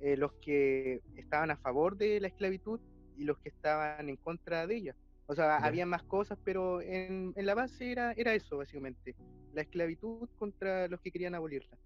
eh, 0.00 0.16
los 0.16 0.32
que 0.34 1.02
estaban 1.16 1.50
a 1.50 1.56
favor 1.56 1.96
de 1.96 2.20
la 2.20 2.28
esclavitud 2.28 2.80
y 3.20 3.24
los 3.24 3.38
que 3.38 3.50
estaban 3.50 4.08
en 4.08 4.16
contra 4.16 4.66
de 4.66 4.76
ella. 4.76 4.96
O 5.26 5.34
sea, 5.34 5.58
Ya. 5.60 5.66
había 5.66 5.86
más 5.86 6.02
cosas, 6.04 6.38
pero 6.42 6.80
en, 6.80 7.32
en 7.36 7.46
la 7.46 7.54
base 7.54 7.92
era, 7.92 8.12
era 8.12 8.34
eso, 8.34 8.56
básicamente, 8.56 9.14
la 9.52 9.62
esclavitud 9.62 10.28
contra 10.36 10.88
los 10.88 11.00
que 11.00 11.10
querían 11.12 11.34
abolirla 11.34 11.78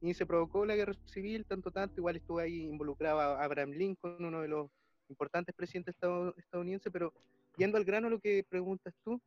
y 0.00 0.14
se 0.14 0.26
provocó 0.26 0.66
la 0.66 0.76
guerra 0.76 0.94
civil, 1.06 1.46
tanto, 1.46 1.70
tanto, 1.70 1.94
igual 2.00 2.16
estuvo 2.16 2.38
ahí 2.40 2.62
involucrado 2.62 3.20
a 3.20 3.42
Abraham 3.42 3.70
Lincoln, 3.70 4.24
uno 4.24 4.42
de 4.42 4.48
los 4.48 4.68
importantes 5.08 5.54
presidentes 5.54 5.94
estado- 5.94 6.34
estadounidenses, 6.36 6.92
pero 6.92 7.12
yendo 7.56 7.78
al 7.78 7.84
grano 7.84 8.10
lo 8.10 8.18
que 8.18 8.44
preguntas 8.48 8.92
tú, 9.04 9.20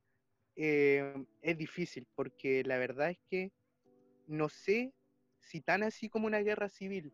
eh, 0.57 1.25
es 1.41 1.57
difícil, 1.57 2.05
porque 2.15 2.63
la 2.63 2.77
verdad 2.77 3.09
es 3.09 3.19
que 3.29 3.51
no 4.27 4.49
sé 4.49 4.93
si 5.39 5.61
tan 5.61 5.83
así 5.83 6.09
como 6.09 6.27
una 6.27 6.39
guerra 6.39 6.69
civil, 6.69 7.11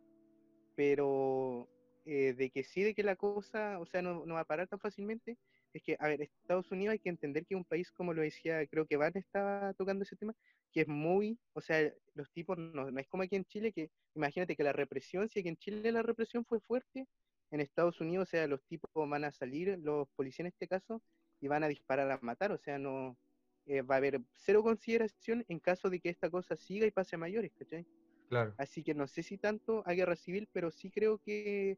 pero 0.75 1.67
eh, 2.05 2.33
de 2.33 2.49
que 2.49 2.63
sí, 2.63 2.83
de 2.83 2.93
que 2.93 3.03
la 3.03 3.15
cosa, 3.15 3.79
o 3.79 3.85
sea, 3.85 4.01
no, 4.01 4.25
no 4.25 4.33
va 4.35 4.41
a 4.41 4.45
parar 4.45 4.67
tan 4.67 4.79
fácilmente, 4.79 5.37
es 5.73 5.83
que, 5.83 5.95
a 5.99 6.07
ver, 6.07 6.21
Estados 6.21 6.71
Unidos 6.71 6.93
hay 6.93 6.99
que 6.99 7.09
entender 7.09 7.45
que 7.45 7.53
es 7.53 7.57
un 7.57 7.65
país, 7.65 7.91
como 7.91 8.13
lo 8.13 8.21
decía, 8.21 8.65
creo 8.67 8.85
que 8.85 8.97
Van 8.97 9.11
estaba 9.15 9.73
tocando 9.73 10.03
ese 10.03 10.15
tema, 10.15 10.33
que 10.71 10.81
es 10.81 10.87
muy, 10.87 11.37
o 11.53 11.61
sea, 11.61 11.93
los 12.13 12.31
tipos, 12.31 12.57
no, 12.57 12.91
no 12.91 12.99
es 12.99 13.07
como 13.07 13.23
aquí 13.23 13.35
en 13.35 13.45
Chile, 13.45 13.71
que 13.71 13.89
imagínate 14.15 14.55
que 14.55 14.63
la 14.63 14.73
represión, 14.73 15.29
si 15.29 15.39
aquí 15.39 15.49
en 15.49 15.57
Chile 15.57 15.91
la 15.91 16.01
represión 16.01 16.45
fue 16.45 16.59
fuerte, 16.59 17.07
en 17.51 17.59
Estados 17.59 17.99
Unidos, 17.99 18.29
o 18.29 18.31
sea, 18.31 18.47
los 18.47 18.63
tipos 18.63 18.89
van 18.93 19.25
a 19.25 19.31
salir, 19.31 19.77
los 19.79 20.07
policías 20.15 20.41
en 20.41 20.45
este 20.47 20.67
caso, 20.67 21.01
y 21.39 21.47
van 21.47 21.63
a 21.63 21.67
disparar 21.67 22.09
a 22.09 22.19
matar, 22.21 22.51
o 22.51 22.57
sea, 22.57 22.79
no 22.79 23.17
eh, 23.65 23.81
va 23.81 23.95
a 23.95 23.97
haber 23.97 24.21
cero 24.33 24.63
consideración 24.63 25.45
en 25.47 25.59
caso 25.59 25.89
de 25.89 25.99
que 25.99 26.09
esta 26.09 26.29
cosa 26.29 26.55
siga 26.55 26.85
y 26.85 26.91
pase 26.91 27.15
a 27.15 27.19
mayores, 27.19 27.51
¿cachai? 27.57 27.85
Claro. 28.29 28.55
Así 28.57 28.83
que 28.83 28.93
no 28.93 29.07
sé 29.07 29.23
si 29.23 29.37
tanto 29.37 29.83
a 29.85 29.93
guerra 29.93 30.15
civil, 30.15 30.47
pero 30.53 30.71
sí 30.71 30.89
creo 30.89 31.19
que 31.19 31.77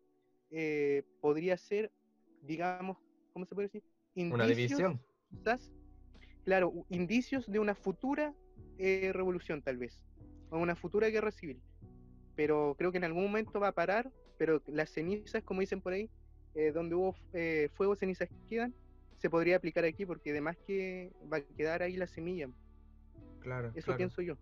eh, 0.51 1.03
podría 1.21 1.57
ser, 1.57 1.91
digamos, 2.41 2.97
¿cómo 3.33 3.45
se 3.45 3.55
puede 3.55 3.67
decir? 3.67 3.83
Una 4.15 4.45
Indicios, 4.45 4.79
división. 4.79 5.01
quizás, 5.29 5.71
claro, 6.43 6.85
indicios 6.89 7.49
de 7.51 7.59
una 7.59 7.75
futura 7.75 8.33
eh, 8.77 9.11
revolución 9.13 9.61
tal 9.61 9.77
vez, 9.77 10.03
o 10.49 10.57
una 10.59 10.75
futura 10.75 11.09
guerra 11.09 11.31
civil. 11.31 11.61
Pero 12.35 12.75
creo 12.77 12.91
que 12.91 12.97
en 12.97 13.03
algún 13.03 13.23
momento 13.23 13.59
va 13.59 13.69
a 13.69 13.71
parar, 13.73 14.11
pero 14.37 14.61
las 14.67 14.89
cenizas, 14.89 15.43
como 15.43 15.61
dicen 15.61 15.81
por 15.81 15.93
ahí, 15.93 16.09
eh, 16.55 16.71
donde 16.71 16.95
hubo 16.95 17.15
eh, 17.33 17.69
fuego, 17.73 17.95
cenizas 17.95 18.29
quedan, 18.49 18.73
se 19.17 19.29
podría 19.29 19.55
aplicar 19.55 19.85
aquí 19.85 20.05
porque 20.05 20.31
además 20.31 20.57
que 20.67 21.11
va 21.31 21.37
a 21.37 21.41
quedar 21.41 21.81
ahí 21.81 21.95
la 21.95 22.07
semilla. 22.07 22.49
Claro. 23.39 23.71
Eso 23.75 23.95
pienso 23.95 24.21
yo. 24.21 24.37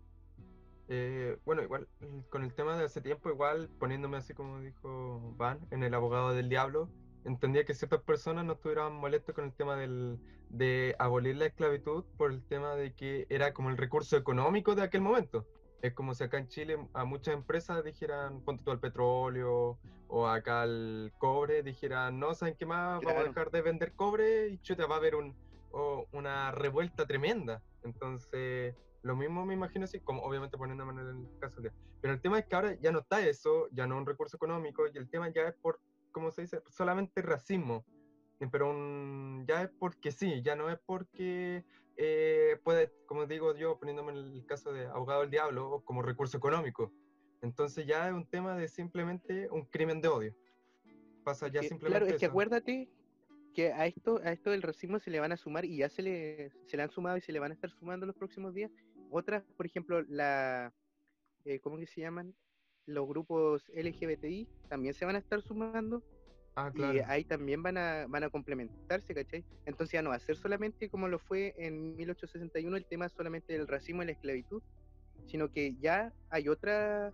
Eh, 0.94 1.38
bueno, 1.46 1.62
igual 1.62 1.88
con 2.28 2.42
el 2.42 2.52
tema 2.52 2.76
de 2.76 2.84
hace 2.84 3.00
tiempo, 3.00 3.30
igual 3.30 3.70
poniéndome 3.78 4.18
así 4.18 4.34
como 4.34 4.60
dijo 4.60 5.32
Van 5.38 5.58
en 5.70 5.82
El 5.84 5.94
abogado 5.94 6.34
del 6.34 6.50
diablo, 6.50 6.90
entendía 7.24 7.64
que 7.64 7.72
ciertas 7.72 8.02
personas 8.02 8.44
no 8.44 8.52
estuvieran 8.52 8.92
molestas 8.92 9.34
con 9.34 9.46
el 9.46 9.54
tema 9.54 9.74
del, 9.74 10.18
de 10.50 10.94
abolir 10.98 11.36
la 11.36 11.46
esclavitud 11.46 12.04
por 12.18 12.30
el 12.30 12.42
tema 12.42 12.74
de 12.74 12.92
que 12.92 13.26
era 13.30 13.54
como 13.54 13.70
el 13.70 13.78
recurso 13.78 14.18
económico 14.18 14.74
de 14.74 14.82
aquel 14.82 15.00
momento. 15.00 15.46
Es 15.80 15.94
como 15.94 16.14
si 16.14 16.24
acá 16.24 16.36
en 16.36 16.48
Chile 16.48 16.76
a 16.92 17.06
muchas 17.06 17.32
empresas 17.32 17.82
dijeran, 17.82 18.42
ponte 18.42 18.62
todo 18.62 18.74
el 18.74 18.80
petróleo 18.80 19.78
o 20.08 20.26
acá 20.28 20.64
el 20.64 21.10
cobre, 21.16 21.62
dijeran, 21.62 22.18
no, 22.20 22.34
¿saben 22.34 22.54
qué 22.54 22.66
más? 22.66 23.02
Vamos 23.02 23.22
a 23.22 23.28
dejar 23.28 23.50
de 23.50 23.62
vender 23.62 23.94
cobre 23.94 24.48
y 24.48 24.58
chuta, 24.58 24.86
va 24.86 24.96
a 24.96 24.98
haber 24.98 25.14
un, 25.14 25.34
una 26.12 26.50
revuelta 26.50 27.06
tremenda. 27.06 27.62
Entonces, 27.82 28.76
lo 29.02 29.16
mismo 29.16 29.44
me 29.44 29.54
imagino 29.54 29.84
así, 29.84 30.00
como 30.00 30.22
obviamente 30.22 30.56
poniéndome 30.56 31.00
en 31.00 31.08
el 31.08 31.38
caso 31.38 31.60
de... 31.60 31.72
Pero 32.00 32.14
el 32.14 32.20
tema 32.20 32.38
es 32.38 32.46
que 32.46 32.54
ahora 32.54 32.74
ya 32.80 32.92
no 32.92 33.00
está 33.00 33.26
eso, 33.26 33.68
ya 33.72 33.86
no 33.86 33.96
es 33.96 34.00
un 34.00 34.06
recurso 34.06 34.36
económico 34.36 34.84
y 34.92 34.96
el 34.96 35.08
tema 35.08 35.28
ya 35.30 35.42
es 35.48 35.54
por, 35.54 35.80
¿cómo 36.12 36.30
se 36.30 36.42
dice? 36.42 36.62
Solamente 36.68 37.22
racismo. 37.22 37.84
Pero 38.50 38.74
ya 39.46 39.62
es 39.62 39.70
porque 39.78 40.10
sí, 40.10 40.42
ya 40.42 40.56
no 40.56 40.68
es 40.68 40.78
porque 40.84 41.64
eh, 41.96 42.58
puede, 42.64 42.92
como 43.06 43.26
digo 43.26 43.54
yo, 43.56 43.78
poniéndome 43.78 44.12
en 44.12 44.18
el 44.18 44.46
caso 44.46 44.72
de 44.72 44.86
abogado 44.86 45.20
del 45.20 45.30
diablo, 45.30 45.82
como 45.84 46.02
recurso 46.02 46.36
económico. 46.36 46.92
Entonces 47.42 47.86
ya 47.86 48.08
es 48.08 48.14
un 48.14 48.26
tema 48.26 48.56
de 48.56 48.68
simplemente 48.68 49.48
un 49.50 49.64
crimen 49.66 50.00
de 50.00 50.08
odio. 50.08 50.34
Pasa 51.24 51.48
ya 51.48 51.60
simplemente. 51.60 51.86
Claro, 51.86 52.06
es 52.06 52.18
que 52.18 52.26
acuérdate 52.26 52.88
que 53.52 53.72
a 53.72 53.86
esto, 53.86 54.20
a 54.24 54.32
esto 54.32 54.50
del 54.50 54.62
racismo 54.62 54.98
se 54.98 55.10
le 55.10 55.20
van 55.20 55.32
a 55.32 55.36
sumar 55.36 55.64
y 55.64 55.76
ya 55.76 55.88
se 55.88 56.02
le, 56.02 56.50
se 56.66 56.76
le 56.76 56.82
han 56.82 56.90
sumado 56.90 57.16
y 57.16 57.20
se 57.20 57.32
le 57.32 57.38
van 57.38 57.50
a 57.50 57.54
estar 57.54 57.70
sumando 57.70 58.06
los 58.06 58.16
próximos 58.16 58.54
días. 58.54 58.70
Otras, 59.12 59.44
por 59.56 59.66
ejemplo, 59.66 60.02
la, 60.08 60.72
eh, 61.44 61.60
¿cómo 61.60 61.76
que 61.76 61.86
se 61.86 62.00
llaman? 62.00 62.34
Los 62.86 63.06
grupos 63.06 63.68
LGBTI 63.74 64.48
también 64.68 64.94
se 64.94 65.04
van 65.04 65.16
a 65.16 65.18
estar 65.18 65.40
sumando 65.42 66.02
Ah, 66.54 66.70
y 66.74 66.98
ahí 67.06 67.24
también 67.24 67.62
van 67.62 67.78
a, 67.78 68.06
van 68.08 68.24
a 68.24 68.28
complementarse, 68.28 69.14
¿cachai? 69.14 69.42
Entonces 69.64 69.92
ya 69.92 70.02
no 70.02 70.10
va 70.10 70.16
a 70.16 70.20
ser 70.20 70.36
solamente 70.36 70.90
como 70.90 71.08
lo 71.08 71.18
fue 71.18 71.54
en 71.56 71.96
1861 71.96 72.76
el 72.76 72.84
tema 72.84 73.08
solamente 73.08 73.54
del 73.54 73.66
racismo 73.66 74.02
y 74.02 74.06
la 74.06 74.12
esclavitud, 74.12 74.62
sino 75.24 75.50
que 75.50 75.74
ya 75.80 76.12
hay 76.28 76.48
otra, 76.48 77.10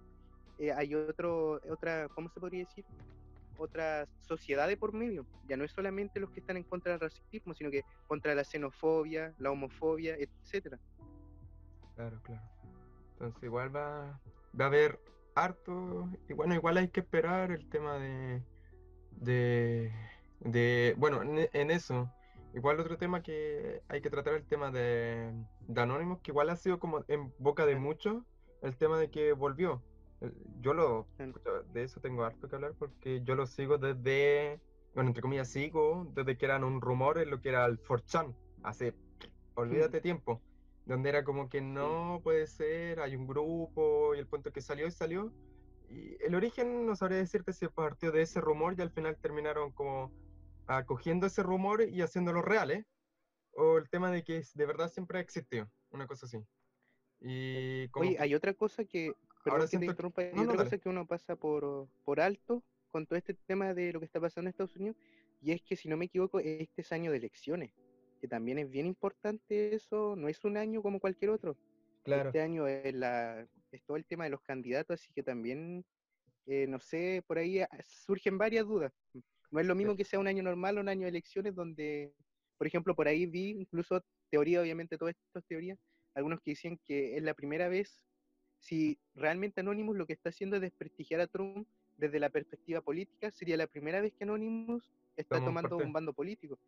eh, 0.58 0.72
hay 0.72 0.94
otro, 0.96 1.60
otra, 1.70 2.08
¿cómo 2.08 2.28
se 2.30 2.40
podría 2.40 2.64
decir? 2.64 2.84
Otra 3.58 4.08
sociedad 4.22 4.66
de 4.66 4.76
por 4.76 4.92
medio. 4.92 5.24
Ya 5.48 5.56
no 5.56 5.64
es 5.64 5.70
solamente 5.70 6.18
los 6.18 6.30
que 6.30 6.40
están 6.40 6.56
en 6.56 6.64
contra 6.64 6.92
del 6.92 7.00
racismo, 7.00 7.54
sino 7.54 7.70
que 7.70 7.84
contra 8.08 8.34
la 8.34 8.42
xenofobia, 8.42 9.34
la 9.38 9.52
homofobia, 9.52 10.16
etcétera. 10.16 10.80
Claro, 11.98 12.20
claro. 12.22 12.42
Entonces 13.14 13.42
igual 13.42 13.74
va, 13.74 14.20
va 14.58 14.64
a 14.66 14.68
haber 14.68 15.00
harto, 15.34 16.08
y 16.28 16.32
bueno, 16.32 16.54
igual 16.54 16.76
hay 16.76 16.90
que 16.90 17.00
esperar 17.00 17.50
el 17.50 17.68
tema 17.68 17.98
de 17.98 18.40
de, 19.10 19.90
de 20.38 20.94
bueno, 20.96 21.22
en, 21.24 21.70
eso, 21.72 22.08
igual 22.54 22.78
otro 22.78 22.98
tema 22.98 23.20
que 23.20 23.82
hay 23.88 24.00
que 24.00 24.10
tratar 24.10 24.34
el 24.34 24.44
tema 24.44 24.70
de, 24.70 25.32
de 25.66 25.80
Anonymous, 25.80 26.20
que 26.20 26.30
igual 26.30 26.50
ha 26.50 26.56
sido 26.56 26.78
como 26.78 27.04
en 27.08 27.34
boca 27.40 27.66
de 27.66 27.74
muchos, 27.74 28.22
el 28.62 28.76
tema 28.76 28.96
de 29.00 29.10
que 29.10 29.32
volvió. 29.32 29.82
Yo 30.60 30.74
lo, 30.74 31.08
de 31.72 31.82
eso 31.82 32.00
tengo 32.00 32.22
harto 32.22 32.48
que 32.48 32.54
hablar 32.54 32.74
porque 32.78 33.22
yo 33.24 33.34
lo 33.34 33.44
sigo 33.46 33.76
desde, 33.76 34.60
bueno, 34.94 35.10
entre 35.10 35.22
comillas 35.22 35.48
sigo, 35.48 36.06
desde 36.14 36.38
que 36.38 36.44
eran 36.44 36.62
un 36.62 36.80
rumor 36.80 37.18
en 37.18 37.30
lo 37.30 37.40
que 37.40 37.48
era 37.48 37.64
el 37.66 37.82
4chan, 37.82 38.36
hace, 38.62 38.94
olvídate 39.56 40.00
tiempo, 40.00 40.40
donde 40.88 41.10
era 41.10 41.22
como 41.22 41.50
que 41.50 41.60
no 41.60 42.20
puede 42.24 42.46
ser, 42.46 43.00
hay 43.00 43.14
un 43.14 43.26
grupo 43.26 44.14
y 44.14 44.18
el 44.18 44.26
punto 44.26 44.52
que 44.52 44.62
salió 44.62 44.86
y 44.86 44.90
salió, 44.90 45.34
y 45.90 46.16
el 46.24 46.34
origen 46.34 46.86
no 46.86 46.96
sabría 46.96 47.18
decirte 47.18 47.52
si 47.52 47.68
partió 47.68 48.10
de 48.10 48.22
ese 48.22 48.40
rumor 48.40 48.74
y 48.76 48.80
al 48.80 48.90
final 48.90 49.18
terminaron 49.18 49.70
como 49.72 50.10
acogiendo 50.66 51.26
ese 51.26 51.42
rumor 51.42 51.82
y 51.82 52.00
haciéndolo 52.00 52.40
real, 52.40 52.70
¿eh? 52.70 52.86
O 53.52 53.76
el 53.76 53.90
tema 53.90 54.10
de 54.10 54.24
que 54.24 54.42
de 54.54 54.66
verdad 54.66 54.90
siempre 54.90 55.18
ha 55.18 55.20
existido, 55.20 55.70
una 55.90 56.06
cosa 56.06 56.24
así. 56.24 56.38
Y 57.20 57.88
Oye, 57.94 58.16
hay 58.18 58.34
otra 58.34 58.54
cosa 58.54 58.84
que, 58.84 59.12
ahora 59.44 59.66
que 59.68 59.76
te 59.76 59.84
interrumpa, 59.84 60.22
hay 60.22 60.38
otra 60.38 60.64
cosa 60.64 60.78
que 60.78 60.88
uno 60.88 61.06
pasa 61.06 61.36
por, 61.36 61.86
por 62.02 62.18
alto 62.18 62.62
con 62.90 63.06
todo 63.06 63.18
este 63.18 63.34
tema 63.34 63.74
de 63.74 63.92
lo 63.92 63.98
que 63.98 64.06
está 64.06 64.20
pasando 64.20 64.48
en 64.48 64.52
Estados 64.52 64.76
Unidos, 64.76 64.96
y 65.42 65.52
es 65.52 65.60
que 65.60 65.76
si 65.76 65.86
no 65.88 65.98
me 65.98 66.06
equivoco, 66.06 66.40
este 66.40 66.80
es 66.80 66.92
año 66.92 67.10
de 67.10 67.18
elecciones, 67.18 67.72
que 68.18 68.28
también 68.28 68.58
es 68.58 68.70
bien 68.70 68.86
importante 68.86 69.74
eso, 69.74 70.14
no 70.16 70.28
es 70.28 70.44
un 70.44 70.56
año 70.56 70.82
como 70.82 71.00
cualquier 71.00 71.30
otro. 71.30 71.56
Claro. 72.02 72.28
Este 72.28 72.40
año 72.40 72.66
es 72.66 72.94
la, 72.94 73.46
es 73.72 73.82
todo 73.84 73.96
el 73.96 74.04
tema 74.04 74.24
de 74.24 74.30
los 74.30 74.40
candidatos, 74.42 75.00
así 75.00 75.12
que 75.12 75.22
también, 75.22 75.84
eh, 76.46 76.66
no 76.66 76.80
sé, 76.80 77.22
por 77.26 77.38
ahí 77.38 77.60
ah, 77.60 77.68
surgen 77.84 78.38
varias 78.38 78.66
dudas. 78.66 78.92
No 79.50 79.60
es 79.60 79.66
lo 79.66 79.74
mismo 79.74 79.96
que 79.96 80.04
sea 80.04 80.18
un 80.18 80.26
año 80.26 80.42
normal 80.42 80.78
o 80.78 80.80
un 80.80 80.88
año 80.88 81.02
de 81.02 81.08
elecciones 81.08 81.54
donde, 81.54 82.12
por 82.56 82.66
ejemplo, 82.66 82.94
por 82.94 83.08
ahí 83.08 83.26
vi 83.26 83.50
incluso 83.50 84.02
teoría, 84.30 84.60
obviamente 84.60 84.98
todas 84.98 85.14
estas 85.26 85.44
teorías, 85.46 85.78
algunos 86.14 86.40
que 86.40 86.50
dicen 86.50 86.78
que 86.84 87.16
es 87.16 87.22
la 87.22 87.34
primera 87.34 87.68
vez, 87.68 88.04
si 88.58 88.98
realmente 89.14 89.60
Anonymous 89.60 89.96
lo 89.96 90.06
que 90.06 90.12
está 90.12 90.30
haciendo 90.30 90.56
es 90.56 90.62
desprestigiar 90.62 91.20
a 91.20 91.26
Trump 91.26 91.66
desde 91.96 92.20
la 92.20 92.30
perspectiva 92.30 92.80
política, 92.80 93.30
sería 93.30 93.56
la 93.56 93.66
primera 93.66 94.00
vez 94.00 94.12
que 94.14 94.24
Anonymous 94.24 94.90
está 95.16 95.42
tomando 95.44 95.76
un 95.76 95.92
bando 95.92 96.12
político. 96.12 96.58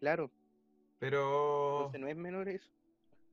Claro. 0.00 0.30
Pero... 0.98 1.76
Entonces 1.76 2.00
no 2.00 2.08
es 2.08 2.16
menor 2.16 2.48
eso. 2.48 2.70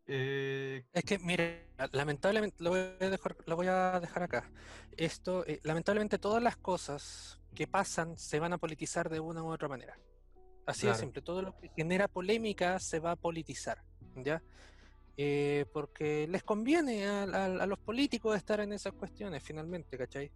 Eh, 0.06 0.84
es 0.92 1.04
que, 1.04 1.18
mire, 1.20 1.68
lamentablemente, 1.92 2.62
lo 2.62 2.72
voy 2.72 2.80
a 2.80 3.10
dejar, 3.10 3.38
lo 3.46 3.56
voy 3.56 3.68
a 3.68 4.00
dejar 4.00 4.24
acá. 4.24 4.52
Esto, 4.98 5.46
eh, 5.48 5.60
lamentablemente, 5.64 6.20
todas 6.20 6.44
las 6.44 6.58
cosas 6.58 7.40
que 7.56 7.68
pasan 7.68 8.18
se 8.18 8.40
van 8.40 8.54
a 8.54 8.58
politizar 8.58 9.10
de 9.10 9.20
una 9.20 9.44
u 9.44 9.52
otra 9.52 9.68
manera. 9.68 9.98
Así 10.66 10.88
de 10.88 10.96
simple, 10.96 11.22
todo 11.22 11.42
lo 11.42 11.58
que 11.58 11.70
genera 11.76 12.08
polémica 12.08 12.80
se 12.80 13.00
va 13.00 13.12
a 13.12 13.16
politizar, 13.18 13.84
¿ya? 14.16 14.42
Eh, 15.18 15.66
porque 15.74 16.26
les 16.28 16.42
conviene 16.42 17.06
a, 17.06 17.68
los 17.68 17.80
políticos 17.80 18.36
estar 18.36 18.62
en 18.62 18.72
esas 18.72 18.94
cuestiones, 18.94 19.44
finalmente, 19.44 19.98
¿cachai? 19.98 20.32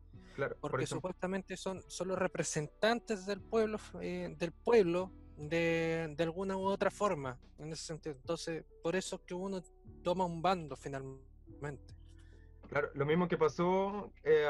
porque 0.60 0.86
supuestamente 0.86 1.58
son, 1.58 1.82
son 1.88 2.10
los 2.10 2.20
representantes 2.20 3.26
del 3.26 3.42
pueblo, 3.42 3.80
del 4.00 4.52
pueblo 4.52 5.12
de, 5.38 6.13
de, 6.17 6.23
alguna 6.23 6.58
u 6.58 6.63
otra 6.63 6.91
forma, 6.91 7.39
en 7.60 7.71
ese 7.71 7.86
sentido. 7.86 8.15
Entonces, 8.15 8.65
por 8.84 8.95
eso 8.95 9.17
es 9.17 9.21
que 9.21 9.34
uno 9.34 9.62
toma 10.04 10.26
un 10.26 10.41
bando 10.41 10.76
finalmente. 10.76 11.95
Claro, 12.69 12.89
lo 12.95 13.06
mismo 13.06 13.28
que 13.28 13.38
pasó 13.38 14.12
eh, 14.23 14.45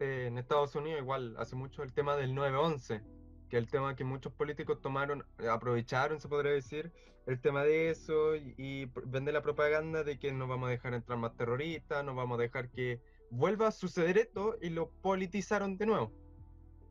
en 0.00 0.38
Estados 0.38 0.74
Unidos, 0.74 1.00
igual, 1.00 1.36
hace 1.38 1.54
mucho 1.54 1.82
el 1.82 1.92
tema 1.92 2.16
del 2.16 2.34
9-11, 2.34 3.02
que 3.48 3.58
el 3.58 3.68
tema 3.68 3.94
que 3.94 4.02
muchos 4.04 4.32
políticos 4.32 4.80
tomaron, 4.80 5.24
eh, 5.38 5.48
aprovecharon, 5.48 6.18
se 6.20 6.28
podría 6.28 6.52
decir, 6.52 6.92
el 7.26 7.40
tema 7.40 7.62
de 7.62 7.90
eso 7.90 8.34
y, 8.34 8.54
y 8.56 8.90
vende 9.04 9.30
la 9.30 9.42
propaganda 9.42 10.02
de 10.02 10.18
que 10.18 10.32
no 10.32 10.48
vamos 10.48 10.68
a 10.68 10.70
dejar 10.70 10.94
entrar 10.94 11.18
más 11.18 11.36
terroristas, 11.36 12.04
no 12.04 12.14
vamos 12.14 12.38
a 12.38 12.42
dejar 12.42 12.70
que 12.70 13.00
vuelva 13.30 13.68
a 13.68 13.72
suceder 13.72 14.18
esto 14.18 14.56
y 14.60 14.70
lo 14.70 14.90
politizaron 15.02 15.76
de 15.76 15.86
nuevo 15.86 16.12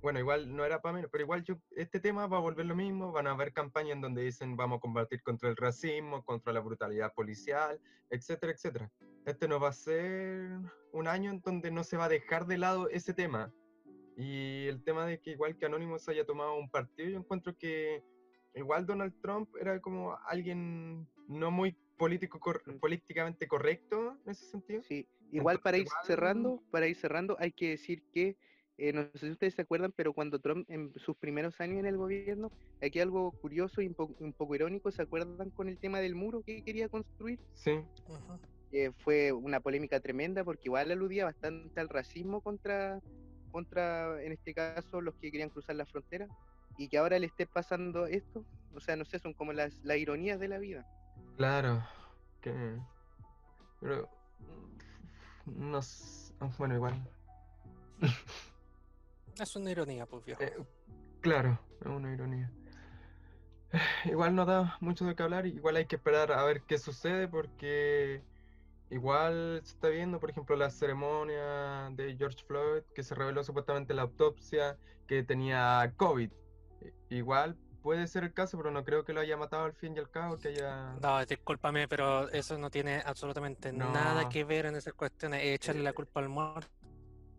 bueno, 0.01 0.19
igual 0.19 0.55
no 0.55 0.65
era 0.65 0.81
para 0.81 0.93
menos, 0.93 1.09
pero 1.12 1.23
igual 1.23 1.43
yo, 1.43 1.55
este 1.71 1.99
tema 1.99 2.27
va 2.27 2.38
a 2.38 2.41
volver 2.41 2.65
lo 2.65 2.75
mismo, 2.75 3.12
van 3.12 3.27
a 3.27 3.31
haber 3.31 3.51
campañas 3.51 3.95
en 3.95 4.01
donde 4.01 4.23
dicen 4.23 4.55
vamos 4.55 4.77
a 4.77 4.81
combatir 4.81 5.21
contra 5.21 5.49
el 5.49 5.57
racismo, 5.57 6.23
contra 6.23 6.53
la 6.53 6.62
brutalidad 6.62 7.13
policial, 7.13 7.79
etcétera, 8.09 8.53
etcétera. 8.53 8.91
Este 9.25 9.47
no 9.47 9.59
va 9.59 9.69
a 9.69 9.73
ser 9.73 10.57
un 10.93 11.07
año 11.07 11.31
en 11.31 11.41
donde 11.41 11.71
no 11.71 11.83
se 11.83 11.97
va 11.97 12.05
a 12.05 12.09
dejar 12.09 12.45
de 12.45 12.57
lado 12.57 12.89
ese 12.89 13.13
tema. 13.13 13.53
Y 14.15 14.67
el 14.67 14.83
tema 14.83 15.05
de 15.05 15.19
que 15.19 15.31
igual 15.31 15.57
que 15.57 15.65
Anonymous 15.65 16.07
haya 16.09 16.25
tomado 16.25 16.55
un 16.55 16.69
partido, 16.69 17.09
yo 17.09 17.19
encuentro 17.19 17.57
que 17.57 18.03
igual 18.55 18.85
Donald 18.85 19.13
Trump 19.21 19.49
era 19.59 19.79
como 19.79 20.17
alguien 20.27 21.07
no 21.27 21.51
muy 21.51 21.77
político 21.97 22.39
mm. 22.39 22.79
políticamente 22.79 23.47
correcto 23.47 24.17
en 24.25 24.31
ese 24.31 24.45
sentido. 24.45 24.81
Sí, 24.83 25.07
igual 25.31 25.59
para 25.59 25.77
ir 25.77 25.88
cerrando, 26.05 26.63
para 26.71 26.88
ir 26.88 26.95
cerrando 26.95 27.38
hay 27.39 27.51
que 27.51 27.71
decir 27.71 28.03
que 28.12 28.38
eh, 28.79 28.93
no 28.93 29.03
sé 29.13 29.27
si 29.27 29.31
ustedes 29.31 29.55
se 29.55 29.61
acuerdan, 29.61 29.91
pero 29.95 30.13
cuando 30.13 30.39
Trump 30.39 30.65
en 30.69 30.93
sus 30.95 31.15
primeros 31.17 31.59
años 31.59 31.79
en 31.79 31.85
el 31.85 31.97
gobierno, 31.97 32.49
aquí 32.81 32.99
algo 32.99 33.31
curioso 33.33 33.81
y 33.81 33.87
un, 33.87 34.33
poco 34.33 34.55
irónico, 34.55 34.91
¿se 34.91 35.01
acuerdan 35.01 35.49
con 35.51 35.67
el 35.67 35.77
tema 35.77 35.99
del 35.99 36.15
muro 36.15 36.41
que 36.41 36.63
quería 36.63 36.87
construir? 36.87 37.39
Sí. 37.53 37.81
Eh, 38.71 38.91
fue 38.99 39.31
una 39.31 39.59
polémica 39.59 39.99
tremenda 39.99 40.43
porque 40.43 40.63
igual 40.65 40.91
aludía 40.91 41.25
bastante 41.25 41.79
al 41.79 41.89
racismo 41.89 42.41
contra, 42.41 42.99
contra, 43.51 44.21
en 44.23 44.31
este 44.31 44.53
caso, 44.53 45.01
los 45.01 45.15
que 45.15 45.31
querían 45.31 45.49
cruzar 45.49 45.75
la 45.75 45.85
frontera 45.85 46.27
y 46.77 46.87
que 46.87 46.97
ahora 46.97 47.19
le 47.19 47.25
esté 47.25 47.45
pasando 47.47 48.05
esto. 48.05 48.45
O 48.73 48.79
sea, 48.79 48.95
no 48.95 49.03
sé, 49.05 49.19
son 49.19 49.33
como 49.33 49.53
las, 49.53 49.73
las 49.83 49.97
ironías 49.97 50.39
de 50.39 50.47
la 50.47 50.59
vida. 50.59 50.85
Claro. 51.35 51.83
Que... 52.41 52.77
Pero 53.81 54.09
No 55.45 55.79
s- 55.79 56.33
bueno, 56.57 56.75
igual. 56.75 56.95
Es 59.39 59.56
una 59.56 59.71
ironía, 59.71 60.06
pues 60.06 60.25
viejo. 60.25 60.43
Eh, 60.43 60.54
claro, 61.21 61.60
es 61.80 61.88
una 61.88 62.13
ironía. 62.13 62.52
Igual 64.06 64.36
no 64.36 64.45
da 64.45 64.78
mucho 64.80 65.06
de 65.06 65.15
qué 65.15 65.23
hablar, 65.23 65.45
igual 65.45 65.75
hay 65.75 65.86
que 65.86 65.95
esperar 65.95 66.32
a 66.32 66.43
ver 66.43 66.62
qué 66.63 66.78
sucede 66.78 67.28
porque 67.28 68.21
igual 68.89 69.62
se 69.63 69.73
está 69.73 69.89
viendo, 69.89 70.19
por 70.19 70.32
ejemplo, 70.32 70.56
la 70.56 70.69
ceremonia 70.69 71.89
de 71.91 72.15
George 72.17 72.43
Floyd, 72.45 72.82
que 72.95 73.04
se 73.04 73.15
reveló 73.15 73.43
supuestamente 73.43 73.93
la 73.93 74.04
autopsia 74.04 74.78
que 75.08 75.23
tenía 75.23 75.93
COVID. 75.97 76.32
Igual 77.10 77.56
puede 77.82 78.08
ser 78.08 78.23
el 78.23 78.34
caso, 78.34 78.58
pero 78.58 78.71
no 78.71 78.84
creo 78.84 79.06
que 79.06 79.13
lo 79.13 79.21
haya 79.21 79.38
matado 79.38 79.65
al 79.65 79.73
fin 79.73 79.95
y 79.95 79.99
al 79.99 80.10
cabo, 80.10 80.38
que 80.38 80.49
haya... 80.49 80.95
No, 81.02 81.23
discúlpame, 81.25 81.88
pero 81.88 82.30
eso 82.30 82.58
no 82.58 82.69
tiene 82.69 83.02
absolutamente 83.06 83.71
nada 83.71 84.28
que 84.30 84.43
ver 84.43 84.65
en 84.65 84.75
esas 84.75 84.93
cuestiones. 84.93 85.43
Es 85.43 85.56
echarle 85.56 85.84
la 85.84 85.93
culpa 85.93 86.19
al 86.19 86.30
muerto 86.30 86.78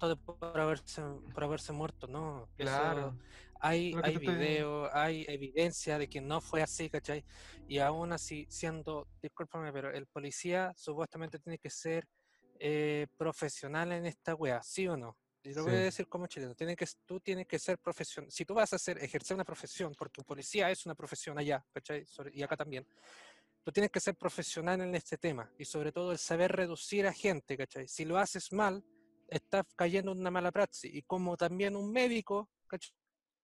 de 0.08 0.16
por 0.16 0.58
haberse, 0.58 1.02
por 1.34 1.44
haberse 1.44 1.72
muerto, 1.72 2.06
no. 2.06 2.44
Eso- 2.56 2.70
Claro, 2.70 3.18
hay, 3.60 3.92
que 3.92 4.00
hay 4.02 4.14
estoy- 4.16 4.36
video, 4.36 4.94
hay 4.96 5.24
evidencia 5.28 5.98
de 5.98 6.08
que 6.08 6.20
no 6.20 6.40
fue 6.40 6.62
así, 6.62 6.88
¿cachai? 6.88 7.24
Y 7.68 7.78
aún 7.78 8.12
así, 8.12 8.46
siendo, 8.48 9.06
discúlpame, 9.22 9.72
pero 9.72 9.90
el 9.92 10.06
policía 10.06 10.72
supuestamente 10.76 11.38
tiene 11.38 11.58
que 11.58 11.70
ser 11.70 12.06
eh, 12.62 13.06
profesional 13.16 13.90
en 13.92 14.04
esta 14.04 14.34
wea, 14.34 14.62
¿sí 14.62 14.86
o 14.86 14.94
no? 14.94 15.16
Y 15.42 15.54
lo 15.54 15.62
voy 15.64 15.72
a 15.72 15.76
Sí. 15.78 15.82
decir 15.84 16.08
como 16.08 16.26
chileno, 16.26 16.54
tiene 16.54 16.76
que, 16.76 16.86
tú 17.06 17.18
tienes 17.18 17.46
que 17.46 17.58
ser 17.58 17.78
profesional. 17.78 18.30
Si 18.30 18.44
tú 18.44 18.52
vas 18.52 18.74
a 18.74 18.76
hacer, 18.76 18.98
ejercer 19.02 19.34
una 19.34 19.44
profesión, 19.44 19.94
porque 19.96 20.20
un 20.20 20.26
policía 20.26 20.70
es 20.70 20.84
una 20.84 20.94
profesión 20.94 21.38
allá, 21.38 21.64
¿cachai? 21.72 22.04
Y 22.34 22.42
acá 22.42 22.58
también. 22.58 22.86
Tú 23.62 23.72
tienes 23.72 23.90
que 23.90 24.00
ser 24.00 24.14
profesional 24.14 24.80
en 24.82 24.94
este 24.94 25.16
tema 25.16 25.50
y 25.58 25.64
sobre 25.64 25.90
todo 25.92 26.12
el 26.12 26.18
saber 26.18 26.52
reducir 26.52 27.06
a 27.06 27.12
gente, 27.14 27.56
¿cachai? 27.56 27.88
Si 27.88 28.04
lo 28.04 28.18
haces 28.18 28.52
mal, 28.52 28.84
estás 29.30 29.64
cayendo 29.76 30.12
en 30.12 30.18
una 30.18 30.30
mala 30.30 30.52
praxis. 30.52 30.92
Y 30.94 31.02
como 31.02 31.36
también 31.36 31.76
un 31.76 31.90
médico, 31.92 32.50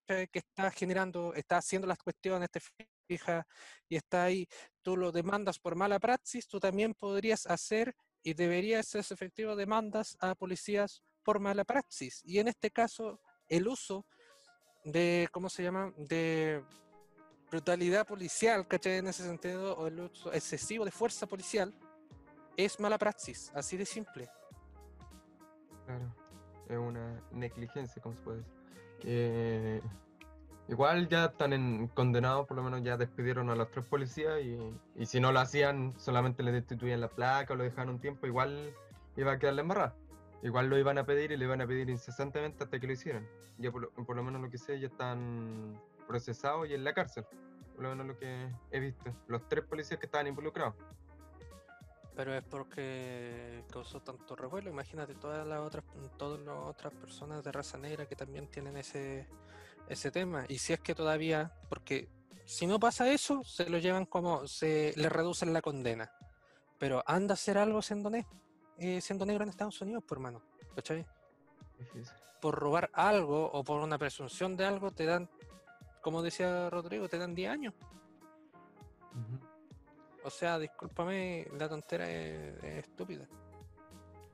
que 0.07 0.29
está 0.33 0.71
generando, 0.71 1.35
está 1.35 1.59
haciendo 1.59 1.87
las 1.87 1.99
cuestiones, 1.99 2.51
te 2.51 2.61
fijas 3.09 3.45
y 3.89 3.97
está 3.97 4.25
ahí, 4.25 4.47
tú 4.83 4.97
lo 4.97 5.11
demandas 5.11 5.59
por 5.59 5.75
mala 5.75 5.99
praxis, 5.99 6.47
tú 6.47 6.61
también 6.61 6.95
podrías 6.95 7.47
hacer 7.47 7.95
y 8.23 8.35
deberías 8.35 8.87
ser 8.87 9.01
efectivo 9.01 9.57
demandas 9.57 10.17
a 10.21 10.35
policías 10.35 11.03
por 11.23 11.41
mala 11.41 11.65
praxis. 11.65 12.21
Y 12.25 12.39
en 12.39 12.49
este 12.49 12.71
caso, 12.71 13.21
el 13.49 13.67
uso 13.67 14.07
de, 14.85 15.29
¿cómo 15.33 15.49
se 15.49 15.63
llama? 15.63 15.93
De 15.97 16.65
brutalidad 17.51 18.07
policial, 18.07 18.67
¿cachai? 18.67 18.99
En 18.99 19.09
ese 19.09 19.25
sentido, 19.25 19.77
o 19.77 19.87
el 19.89 20.01
uso 20.01 20.33
excesivo 20.33 20.85
de 20.85 20.91
fuerza 20.91 21.27
policial, 21.27 21.75
es 22.57 22.81
mala 22.81 22.99
praxis, 22.99 23.51
así 23.55 23.77
de 23.77 23.85
simple. 23.85 24.29
Claro. 25.87 26.15
Es 26.69 26.79
una 26.79 27.21
negligencia, 27.33 28.03
como 28.03 28.17
se 28.17 28.23
puede 28.23 28.39
decir. 28.39 28.53
Que 29.01 29.83
igual 30.69 31.09
ya 31.09 31.27
están 31.27 31.53
en, 31.53 31.89
condenados, 31.89 32.47
por 32.47 32.57
lo 32.57 32.63
menos 32.63 32.83
ya 32.83 32.97
despidieron 32.97 33.51
a 33.51 33.55
los 33.55 33.71
tres 33.71 33.87
policías 33.87 34.41
y, 34.43 34.59
y 34.97 35.07
si 35.07 35.21
no 35.21 35.33
lo 35.33 35.41
hacían, 35.41 35.95
solamente 35.99 36.43
le 36.43 36.53
destituían 36.53 37.01
la 37.01 37.09
placa 37.09 37.55
o 37.55 37.57
lo 37.57 37.65
dejaban 37.65 37.91
un 37.91 38.01
tiempo, 38.01 38.27
igual 38.27 38.75
iba 39.17 39.33
a 39.33 39.39
quedar 39.39 39.55
la 39.55 39.63
embarrada. 39.63 39.95
Igual 40.43 40.69
lo 40.69 40.79
iban 40.79 40.99
a 40.99 41.05
pedir 41.05 41.33
y 41.33 41.37
lo 41.37 41.45
iban 41.45 41.61
a 41.61 41.67
pedir 41.67 41.89
incesantemente 41.89 42.65
hasta 42.65 42.79
que 42.79 42.87
lo 42.87 42.93
hicieran. 42.93 43.27
Ya 43.59 43.71
por, 43.73 43.91
por 43.91 44.17
lo 44.17 44.23
menos 44.23 44.41
lo 44.43 44.51
que 44.51 44.59
sé, 44.59 44.79
ya 44.79 44.89
están 44.89 45.81
procesados 46.07 46.69
y 46.69 46.75
en 46.75 46.85
la 46.85 46.93
cárcel. 46.93 47.25
Por 47.75 47.85
lo 47.85 47.91
menos 47.91 48.07
lo 48.07 48.19
que 48.19 48.51
he 48.71 48.81
visto. 48.81 49.13
Los 49.29 49.49
tres 49.49 49.65
policías 49.65 49.99
que 49.99 50.07
estaban 50.07 50.27
involucrados. 50.27 50.75
Pero 52.17 52.35
es 52.35 52.43
porque 52.45 53.63
causó 53.71 54.01
tanto 54.01 54.35
revuelo. 54.35 54.71
Imagínate 54.71 55.15
todas 55.15 55.47
las 55.47 55.61
otras, 55.61 55.85
todas 56.17 56.41
las 56.41 56.57
otras 56.57 56.93
personas 56.95 57.45
de 57.45 57.53
raza 57.53 57.77
negra 57.77 58.07
que 58.07 58.17
también 58.17 58.49
tienen 58.49 58.77
ese, 58.79 59.29
ese 59.89 60.11
tema. 60.11 60.47
Y 60.49 60.57
si 60.59 60.73
es 60.73 60.81
que 60.81 60.95
todavía, 60.95 61.53
porque 61.69 62.09
si 62.47 62.67
no 62.67 62.81
pasa 62.81 63.11
eso, 63.11 63.45
se 63.45 63.69
lo 63.69 63.77
llevan 63.79 64.07
como, 64.07 64.49
se 64.49 64.95
le 64.97 65.11
reducen 65.11 65.53
la 65.53 65.61
condena. 65.61 66.11
Pero 66.79 67.03
anda 67.07 67.33
a 67.33 67.35
hacer 67.35 67.59
algo 67.59 67.83
siendo, 67.83 68.09
ne- 68.09 68.27
eh, 68.79 69.01
siendo 69.03 69.27
negro 69.27 69.43
en 69.45 69.51
Estados 69.51 69.79
Unidos, 69.83 70.03
por 70.03 70.17
hermano. 70.17 70.43
¿Cachai? 70.75 71.05
Por 72.41 72.55
robar 72.55 72.91
algo 72.95 73.51
o 73.53 73.63
por 73.63 73.83
una 73.83 73.99
presunción 73.99 74.57
de 74.57 74.65
algo, 74.65 74.91
te 74.91 75.05
dan, 75.05 75.29
como 76.01 76.23
decía 76.23 76.71
Rodrigo, 76.71 77.09
te 77.11 77.19
dan 77.19 77.35
10 77.35 77.51
años. 77.51 77.75
Ujú. 79.13 79.46
O 80.27 80.31
sea, 80.31 80.59
discúlpame, 80.59 81.47
la 81.57 81.69
tontera 81.69 82.11
es, 82.11 82.61
es 82.65 82.79
estúpida. 82.79 83.29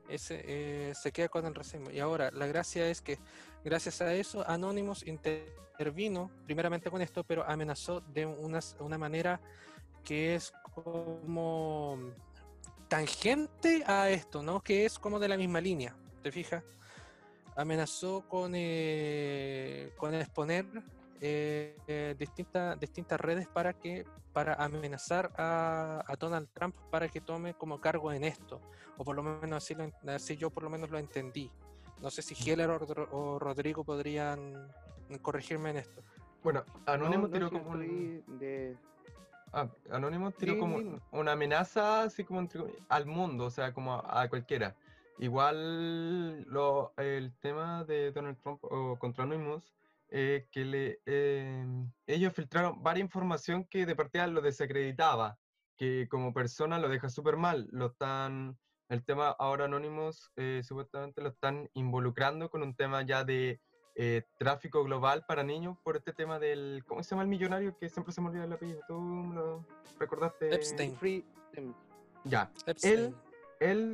Ese, 0.09 0.43
eh, 0.43 0.95
se 0.95 1.13
queda 1.13 1.29
con 1.29 1.45
el 1.45 1.55
racismo. 1.55 1.91
Y 1.91 2.01
ahora, 2.01 2.31
la 2.31 2.47
gracia 2.47 2.89
es 2.89 3.03
que, 3.03 3.19
gracias 3.63 4.01
a 4.01 4.15
eso, 4.15 4.43
Anonymous 4.49 5.07
intervino 5.07 6.31
primeramente 6.47 6.91
con 6.91 7.03
esto, 7.03 7.25
pero 7.25 7.45
amenazó 7.45 8.01
de 8.01 8.25
una, 8.25 8.61
una 8.79 8.97
manera 8.97 9.39
que 10.03 10.35
es 10.35 10.55
como 10.75 11.99
tangente 12.89 13.85
a 13.87 14.09
esto, 14.09 14.43
¿no? 14.43 14.63
Que 14.63 14.87
es 14.87 14.99
como 14.99 15.19
de 15.19 15.29
la 15.29 15.37
misma 15.37 15.61
línea, 15.61 15.95
¿te 16.23 16.33
fijas? 16.33 16.65
Amenazó 17.55 18.27
con, 18.31 18.53
eh, 18.55 19.93
con 19.99 20.15
exponer 20.15 20.65
eh, 21.23 21.77
eh, 21.87 22.17
distintas, 22.19 22.79
distintas 22.81 23.21
redes 23.21 23.47
para 23.47 23.73
que 23.73 24.05
para 24.33 24.55
amenazar 24.55 25.31
a, 25.39 26.03
a 26.07 26.17
Donald 26.17 26.49
Trump 26.53 26.75
para 26.91 27.09
que 27.09 27.21
tome 27.21 27.55
como 27.55 27.81
cargo 27.81 28.13
en 28.13 28.25
esto, 28.25 28.61
o 28.99 29.05
por 29.05 29.15
lo 29.15 29.23
menos 29.23 29.57
así, 29.59 29.75
lo 29.75 29.89
así 30.13 30.37
yo 30.37 30.51
por 30.51 30.65
lo 30.65 30.71
menos 30.71 30.91
lo 30.91 30.99
entendí. 30.99 31.51
No 32.01 32.11
sé 32.11 32.23
si 32.23 32.35
Heller 32.35 32.71
o, 32.71 32.81
o 33.13 33.39
Rodrigo 33.39 33.85
podrían 33.85 34.69
corregirme 35.23 35.71
en 35.71 35.77
esto. 35.77 36.03
Bueno, 36.43 36.65
Anónimo 36.87 37.29
No, 37.29 37.29
no, 37.29 37.33
tiró 37.33 37.51
como 37.51 37.71
un... 37.71 38.25
de... 38.39 38.77
Ah, 39.53 39.69
Anónimo 39.91 40.33
tiró 40.33 40.55
Sí, 40.55 40.59
como 40.59 40.79
mismo. 40.79 40.99
una 41.13 41.33
amenaza 41.33 42.03
así 42.03 42.25
como 42.25 42.49
al 42.89 43.07
mundo, 43.07 43.45
o 43.45 43.51
sea, 43.51 43.73
como 43.73 43.95
a, 43.95 44.23
a 44.23 44.29
cualquiera. 44.29 44.75
Igual 45.19 46.43
lo, 46.45 46.93
el 46.97 47.33
tema 47.41 47.85
de 47.85 48.11
Donald 48.11 48.39
Trump 48.43 48.59
o 48.65 48.97
contra 48.97 49.23
Anonymous, 49.23 49.73
eh, 50.15 50.47
que 50.51 50.65
le, 50.65 51.01
eh, 51.07 51.65
ellos 52.07 52.35
filtraron 52.35 52.83
varias 52.83 53.07
información 53.07 53.65
que 53.65 53.87
de 53.87 53.97
partida 53.97 54.27
lo 54.27 54.43
desacreditaba, 54.43 55.39
que 55.77 56.07
como 56.11 56.35
persona 56.35 56.79
lo 56.79 56.89
deja 56.89 57.09
súper 57.09 57.37
mal. 57.37 57.67
Lo 57.73 57.87
están, 57.87 58.59
el 58.89 59.05
tema 59.05 59.31
ahora 59.39 59.65
Anonymous 59.65 60.31
eh, 60.37 60.61
supuestamente 60.63 61.23
lo 61.23 61.31
están 61.31 61.69
involucrando 61.73 62.51
con 62.51 62.63
un 62.63 62.77
tema 62.77 63.03
ya 63.03 63.25
de 63.25 63.59
eh, 63.97 64.23
tráfico 64.39 64.85
global 64.85 65.25
para 65.27 65.43
niños 65.43 65.79
por 65.83 65.97
este 65.97 66.13
tema 66.13 66.39
del, 66.39 66.85
¿cómo 66.87 67.03
se 67.03 67.11
llama 67.11 67.23
el 67.23 67.29
millonario? 67.29 67.77
Que 67.79 67.89
siempre 67.89 68.13
se 68.13 68.21
me 68.21 68.29
olvida 68.29 68.45
el 68.45 68.53
apellido. 68.53 68.81
¿Tú 68.87 69.01
lo 69.33 69.67
recordaste? 69.99 70.55
Epstein. 70.55 70.95
Free. 70.97 71.25
Ya. 72.25 72.53
Epstein. 72.67 72.99
Él 72.99 73.17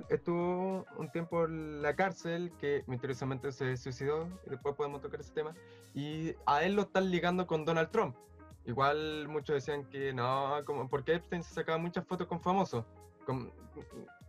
estuvo 0.09 0.87
un 0.96 1.11
tiempo 1.11 1.44
en 1.44 1.83
la 1.83 1.94
cárcel, 1.94 2.52
que 2.59 2.85
misteriosamente 2.87 3.52
se 3.52 3.76
suicidó, 3.76 4.28
y 4.46 4.50
después 4.50 4.74
podemos 4.74 5.02
tocar 5.02 5.20
ese 5.20 5.33
tema, 5.33 5.54
y 5.94 6.35
a 6.46 6.62
él 6.62 6.74
lo 6.74 6.83
están 6.83 7.11
ligando 7.11 7.46
con 7.46 7.64
Donald 7.64 7.90
Trump. 7.90 8.16
Igual 8.64 9.28
muchos 9.28 9.54
decían 9.54 9.85
que 9.88 10.12
no, 10.12 10.57
como, 10.64 10.88
porque 10.88 11.14
Epstein 11.14 11.42
se 11.42 11.54
sacaba 11.54 11.78
muchas 11.78 12.07
fotos 12.07 12.26
con 12.26 12.40
famosos, 12.40 12.85
con 13.24 13.52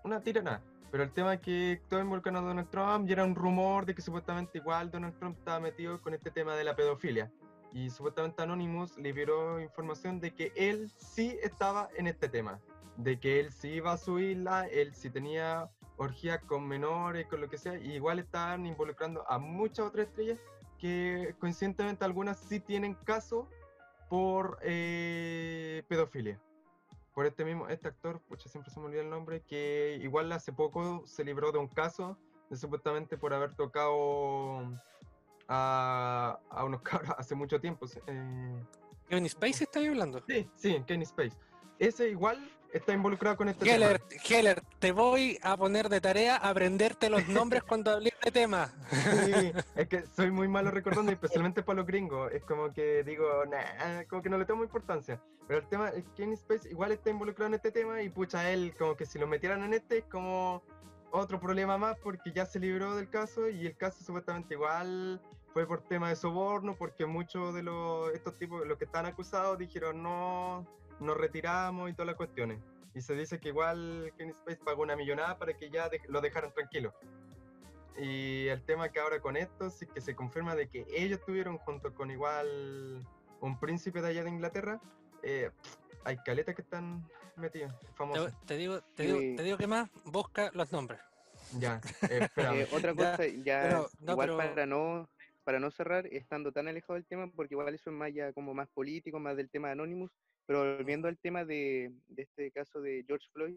una 0.03 0.21
tira 0.21 0.41
nada. 0.41 0.61
Pero 0.91 1.03
el 1.03 1.11
tema 1.11 1.35
es 1.35 1.41
que 1.41 1.81
todo 1.87 2.01
involucrando 2.01 2.39
a 2.39 2.43
Donald 2.43 2.69
Trump 2.69 3.07
y 3.07 3.13
era 3.13 3.23
un 3.23 3.35
rumor 3.35 3.85
de 3.85 3.93
que 3.93 4.01
supuestamente 4.01 4.57
igual 4.57 4.89
Donald 4.89 5.17
Trump 5.19 5.37
estaba 5.37 5.59
metido 5.59 6.01
con 6.01 6.13
este 6.13 6.31
tema 6.31 6.55
de 6.55 6.63
la 6.63 6.75
pedofilia. 6.75 7.31
Y 7.71 7.91
supuestamente 7.91 8.41
Anonymous 8.41 8.97
liberó 8.97 9.59
información 9.59 10.19
de 10.19 10.33
que 10.33 10.51
él 10.55 10.89
sí 10.97 11.37
estaba 11.43 11.89
en 11.95 12.07
este 12.07 12.27
tema 12.27 12.59
de 12.99 13.19
que 13.19 13.39
él 13.39 13.51
sí 13.51 13.69
iba 13.69 13.93
a 13.93 13.97
su 13.97 14.19
isla, 14.19 14.67
él 14.67 14.93
sí 14.93 15.09
tenía 15.09 15.69
orgías 15.97 16.39
con 16.43 16.67
menores, 16.67 17.27
con 17.27 17.41
lo 17.41 17.49
que 17.49 17.57
sea, 17.57 17.77
y 17.77 17.93
igual 17.93 18.19
estaban 18.19 18.65
involucrando 18.65 19.25
a 19.29 19.37
muchas 19.39 19.85
otras 19.87 20.07
estrellas 20.07 20.37
que 20.77 21.35
coincidentemente 21.39 22.05
algunas 22.05 22.37
sí 22.39 22.59
tienen 22.59 22.93
caso 22.93 23.49
por 24.09 24.59
eh, 24.61 25.83
pedofilia. 25.87 26.39
Por 27.13 27.25
este 27.25 27.43
mismo, 27.43 27.67
este 27.67 27.87
actor, 27.89 28.21
pucha, 28.21 28.47
siempre 28.49 28.71
se 28.71 28.79
me 28.79 28.85
olvida 28.87 29.01
el 29.01 29.09
nombre, 29.09 29.41
que 29.41 29.97
igual 30.01 30.31
hace 30.31 30.53
poco 30.53 31.03
se 31.05 31.23
libró 31.23 31.51
de 31.51 31.57
un 31.59 31.67
caso 31.67 32.17
de 32.49 32.55
supuestamente 32.57 33.17
por 33.17 33.33
haber 33.33 33.53
tocado 33.55 34.61
a, 35.47 36.39
a 36.49 36.63
unos 36.63 36.81
cabros 36.83 37.13
hace 37.17 37.35
mucho 37.35 37.59
tiempo. 37.59 37.85
eh, 38.07 38.63
Kevin 39.07 39.29
Spacey 39.29 39.63
está 39.63 39.79
hablando. 39.79 40.23
Sí, 40.27 40.49
sí, 40.55 40.83
Kenny 40.85 41.03
Space. 41.03 41.35
Ese 41.79 42.09
igual 42.09 42.39
está 42.73 42.93
involucrado 42.93 43.37
con 43.37 43.49
este 43.49 43.65
tema. 43.65 43.75
Heller, 43.75 44.01
Heller, 44.27 44.63
te 44.79 44.91
voy 44.91 45.39
a 45.41 45.57
poner 45.57 45.89
de 45.89 46.01
tarea 46.01 46.35
aprenderte 46.37 47.09
los 47.09 47.27
nombres 47.27 47.63
cuando 47.63 47.91
hablé 47.91 48.13
de 48.23 48.31
tema. 48.31 48.71
Sí, 48.91 49.51
es 49.75 49.87
que 49.87 50.03
soy 50.15 50.31
muy 50.31 50.47
malo 50.47 50.71
recordando, 50.71 51.11
especialmente 51.11 51.63
para 51.63 51.77
los 51.77 51.87
gringos. 51.87 52.31
Es 52.31 52.43
como 52.43 52.71
que 52.73 53.03
digo, 53.03 53.45
nah, 53.45 54.03
como 54.09 54.21
que 54.21 54.29
no 54.29 54.37
le 54.37 54.45
tomo 54.45 54.63
importancia. 54.63 55.21
Pero 55.47 55.61
el 55.61 55.67
tema, 55.67 55.89
el 55.89 56.03
Kenny 56.15 56.33
Space 56.33 56.69
igual 56.69 56.91
está 56.91 57.09
involucrado 57.09 57.47
en 57.47 57.55
este 57.55 57.71
tema 57.71 58.01
y 58.01 58.09
pucha, 58.09 58.51
él 58.51 58.73
como 58.77 58.95
que 58.95 59.05
si 59.05 59.17
lo 59.17 59.27
metieran 59.27 59.63
en 59.63 59.73
este 59.73 59.99
es 59.99 60.05
como 60.05 60.61
otro 61.11 61.39
problema 61.39 61.77
más 61.77 61.97
porque 61.97 62.31
ya 62.31 62.45
se 62.45 62.59
libró 62.59 62.95
del 62.95 63.09
caso 63.09 63.49
y 63.49 63.65
el 63.65 63.75
caso 63.75 64.03
supuestamente 64.03 64.53
igual 64.53 65.19
fue 65.53 65.65
por 65.65 65.81
tema 65.81 66.09
de 66.09 66.15
soborno, 66.15 66.75
porque 66.75 67.05
muchos 67.05 67.53
de 67.55 67.63
los, 67.63 68.13
estos 68.13 68.37
tipos, 68.37 68.65
los 68.67 68.77
que 68.77 68.85
están 68.85 69.05
acusados, 69.05 69.57
dijeron 69.57 70.03
no, 70.03 70.67
nos 70.99 71.17
retiramos 71.17 71.89
y 71.89 71.93
todas 71.93 72.07
las 72.07 72.15
cuestiones. 72.15 72.59
Y 72.93 73.01
se 73.01 73.15
dice 73.15 73.39
que 73.39 73.49
igual 73.49 74.11
Kevin 74.17 74.31
Space 74.31 74.59
pagó 74.63 74.81
una 74.81 74.95
millonada 74.95 75.37
para 75.37 75.53
que 75.53 75.69
ya 75.69 75.89
lo 76.07 76.21
dejaran 76.21 76.53
tranquilo. 76.53 76.93
Y 77.97 78.47
el 78.47 78.63
tema 78.63 78.89
que 78.89 78.99
ahora 78.99 79.19
con 79.19 79.35
esto 79.35 79.69
sí 79.69 79.85
que 79.85 80.01
se 80.01 80.15
confirma 80.15 80.55
de 80.55 80.69
que 80.69 80.85
ellos 80.89 81.19
tuvieron 81.25 81.57
junto 81.57 81.93
con 81.93 82.09
igual 82.09 83.05
un 83.41 83.59
príncipe 83.59 84.01
de 84.01 84.07
allá 84.07 84.23
de 84.23 84.29
Inglaterra, 84.29 84.79
eh, 85.21 85.51
hay 86.03 86.17
caletas 86.17 86.55
que 86.55 86.61
están 86.61 87.05
metidos, 87.35 87.73
famosos. 87.95 88.33
Te, 88.45 88.57
digo, 88.57 88.81
te, 88.95 89.03
digo, 89.03 89.17
te 89.17 89.43
digo 89.43 89.57
que 89.57 89.67
más, 89.67 89.89
busca 90.05 90.49
los 90.53 90.71
nombres. 90.71 90.99
Ya, 91.57 91.81
eh, 92.09 92.27
eh, 92.35 92.67
otra 92.71 92.93
cosa, 92.93 93.25
ya, 93.25 93.85
igual 94.01 94.37
para 94.37 94.65
no 94.65 95.09
para 95.43 95.59
no 95.59 95.71
cerrar, 95.71 96.05
estando 96.07 96.51
tan 96.51 96.67
alejado 96.67 96.93
del 96.93 97.05
tema, 97.05 97.27
porque 97.35 97.55
igual 97.55 97.73
eso 97.73 97.89
es 97.89 97.95
más 97.95 98.13
ya 98.13 98.31
como 98.33 98.53
más 98.53 98.67
político, 98.69 99.19
más 99.19 99.35
del 99.35 99.49
tema 99.49 99.69
de 99.69 99.71
Anonymous, 99.71 100.11
pero 100.49 100.77
volviendo 100.77 101.07
al 101.07 101.19
tema 101.19 101.45
de, 101.45 101.93
de 102.07 102.23
este 102.23 102.49
caso 102.49 102.81
de 102.81 103.03
George 103.05 103.27
Floyd, 103.33 103.55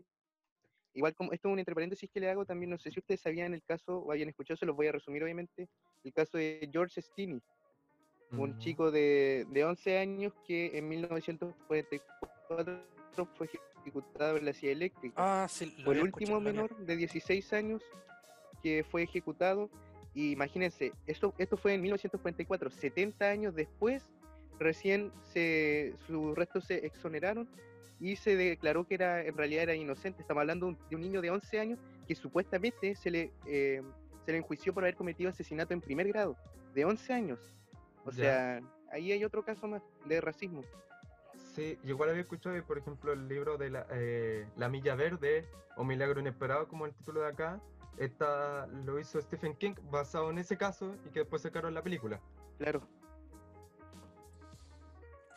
igual 0.92 1.14
como 1.14 1.32
esto 1.32 1.48
es 1.48 1.52
un 1.54 1.58
entre 1.58 1.74
paréntesis 1.74 2.10
que 2.12 2.20
le 2.20 2.28
hago 2.28 2.44
también, 2.44 2.68
no 2.68 2.76
sé 2.76 2.90
si 2.90 2.98
ustedes 2.98 3.22
sabían 3.22 3.54
el 3.54 3.62
caso 3.62 4.00
o 4.00 4.12
habían 4.12 4.28
escuchado, 4.28 4.58
se 4.58 4.66
los 4.66 4.76
voy 4.76 4.88
a 4.88 4.92
resumir 4.92 5.24
obviamente, 5.24 5.70
el 6.04 6.12
caso 6.12 6.36
de 6.36 6.68
George 6.70 7.00
Stinney, 7.00 7.40
un 8.32 8.58
chico 8.58 8.90
de, 8.90 9.46
de 9.48 9.64
11 9.64 9.98
años 10.00 10.34
que 10.46 10.76
en 10.76 10.86
1944 10.90 12.84
fue 13.36 13.48
ejecutado 13.80 14.36
en 14.36 14.44
la 14.44 14.52
silla 14.52 14.72
eléctrica. 14.72 15.14
Ah, 15.16 15.46
sí, 15.48 15.74
fue 15.82 15.94
el 15.94 16.02
último 16.02 16.40
menor 16.40 16.76
de 16.76 16.94
16 16.94 17.54
años 17.54 17.82
que 18.62 18.84
fue 18.84 19.04
ejecutado. 19.04 19.70
Y 20.12 20.32
imagínense, 20.32 20.92
esto, 21.06 21.32
esto 21.38 21.56
fue 21.56 21.72
en 21.72 21.80
1944, 21.80 22.68
70 22.68 23.30
años 23.30 23.54
después, 23.54 24.12
recién 24.62 25.12
se, 25.32 25.94
sus 26.06 26.34
restos 26.34 26.64
se 26.64 26.86
exoneraron 26.86 27.48
y 28.00 28.16
se 28.16 28.36
declaró 28.36 28.86
que 28.86 28.94
era 28.94 29.24
en 29.24 29.36
realidad 29.36 29.64
era 29.64 29.74
inocente. 29.74 30.22
Estamos 30.22 30.40
hablando 30.40 30.76
de 30.90 30.96
un 30.96 31.02
niño 31.02 31.20
de 31.20 31.30
11 31.30 31.60
años 31.60 31.78
que 32.06 32.14
supuestamente 32.14 32.94
se 32.94 33.10
le, 33.10 33.32
eh, 33.46 33.82
se 34.24 34.32
le 34.32 34.38
enjuició 34.38 34.74
por 34.74 34.84
haber 34.84 34.96
cometido 34.96 35.30
asesinato 35.30 35.72
en 35.72 35.80
primer 35.80 36.08
grado, 36.08 36.36
de 36.74 36.84
11 36.84 37.12
años. 37.12 37.54
O 38.04 38.10
sea, 38.10 38.60
ahí 38.90 39.12
hay 39.12 39.24
otro 39.24 39.44
caso 39.44 39.68
más 39.68 39.82
de 40.06 40.20
racismo. 40.20 40.62
Sí, 41.54 41.78
yo 41.84 41.90
igual 41.90 42.10
había 42.10 42.22
escuchado, 42.22 42.60
por 42.64 42.78
ejemplo, 42.78 43.12
el 43.12 43.28
libro 43.28 43.58
de 43.58 43.70
la, 43.70 43.86
eh, 43.90 44.46
la 44.56 44.68
Milla 44.68 44.94
Verde 44.94 45.46
o 45.76 45.84
Milagro 45.84 46.20
Inesperado, 46.20 46.66
como 46.66 46.86
el 46.86 46.94
título 46.94 47.20
de 47.20 47.28
acá, 47.28 47.60
esta 47.98 48.66
lo 48.66 48.98
hizo 48.98 49.20
Stephen 49.20 49.54
King 49.54 49.74
basado 49.90 50.30
en 50.30 50.38
ese 50.38 50.56
caso 50.56 50.96
y 51.06 51.10
que 51.10 51.20
después 51.20 51.42
sacaron 51.42 51.74
la 51.74 51.82
película. 51.82 52.20
Claro. 52.58 52.82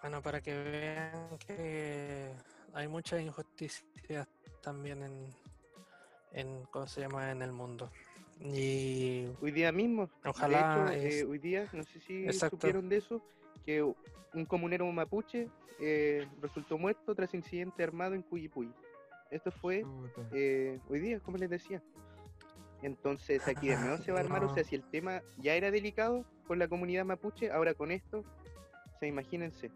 Bueno, 0.06 0.22
para 0.22 0.40
que 0.40 0.54
vean 0.54 1.36
que 1.48 2.30
hay 2.76 2.88
muchas 2.88 3.22
injusticias 3.22 4.28
también 4.62 5.02
en, 5.02 5.34
en 6.32 6.64
¿cómo 6.66 6.86
se 6.86 7.02
llama? 7.02 7.32
en 7.32 7.42
el 7.42 7.52
mundo. 7.52 7.90
Y 8.40 9.26
hoy 9.42 9.50
día 9.50 9.72
mismo, 9.72 10.08
ojalá 10.24 10.92
eh, 10.94 11.26
hoy 11.28 11.40
día, 11.40 11.68
no 11.74 11.82
sé 11.82 12.00
si 12.02 12.32
supieron 12.34 12.88
de 12.88 12.98
eso, 12.98 13.20
que 13.66 13.82
un 13.82 14.46
comunero 14.46 14.86
mapuche 14.92 15.50
eh, 15.80 16.28
resultó 16.40 16.78
muerto 16.78 17.16
tras 17.16 17.34
incidente 17.34 17.84
armado 17.84 18.14
en 18.14 18.22
Cuyipuy. 18.22 18.72
Esto 19.32 19.50
fue 19.50 19.84
eh, 20.32 20.80
hoy 20.88 21.00
día, 21.00 21.20
como 21.20 21.38
les 21.38 21.50
decía. 21.50 21.82
Entonces 22.84 23.42
aquí 23.48 23.70
de 23.70 23.78
nuevo 23.78 23.98
se 23.98 24.12
va 24.12 24.20
a 24.20 24.22
armar, 24.22 24.44
o 24.44 24.54
sea, 24.54 24.64
si 24.64 24.76
el 24.76 24.84
tema 24.84 25.24
ya 25.40 25.56
era 25.56 25.72
delicado 25.72 26.24
con 26.46 26.60
la 26.60 26.68
comunidad 26.68 27.06
mapuche, 27.06 27.50
ahora 27.50 27.74
con 27.74 27.90
esto, 27.90 28.20
o 28.20 29.00
sea, 29.00 29.10
imagínense. 29.10 29.72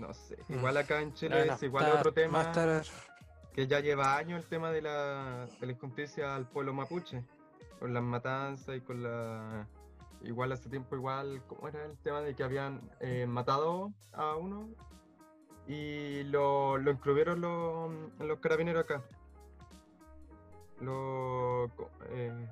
No 0.00 0.14
sé, 0.14 0.36
mm. 0.48 0.54
igual 0.54 0.76
acá 0.76 1.00
en 1.00 1.12
Chile 1.14 1.46
es 1.46 1.62
igual 1.62 1.92
otro 1.92 2.12
tema 2.12 2.52
que 3.52 3.66
ya 3.66 3.80
lleva 3.80 4.16
años 4.16 4.42
el 4.42 4.48
tema 4.48 4.70
de 4.70 4.80
la, 4.80 5.46
de 5.60 5.66
la 5.66 5.72
injusticia 5.72 6.36
al 6.36 6.48
pueblo 6.48 6.72
mapuche, 6.72 7.24
con 7.78 7.92
las 7.92 8.02
matanzas 8.02 8.76
y 8.76 8.80
con 8.80 9.02
la... 9.02 9.66
Igual 10.22 10.52
hace 10.52 10.68
tiempo 10.68 10.96
igual, 10.96 11.42
¿cómo 11.48 11.66
era 11.66 11.84
el 11.84 11.96
tema 11.98 12.20
de 12.20 12.34
que 12.34 12.44
habían 12.44 12.80
eh, 13.00 13.26
matado 13.26 13.92
a 14.12 14.36
uno 14.36 14.68
y 15.70 16.24
lo, 16.24 16.78
lo 16.78 16.90
incluyeron 16.90 17.40
los, 17.40 17.92
los 18.18 18.40
carabineros 18.40 18.82
acá. 18.82 19.04
Los. 20.80 21.70
Eh, 22.10 22.46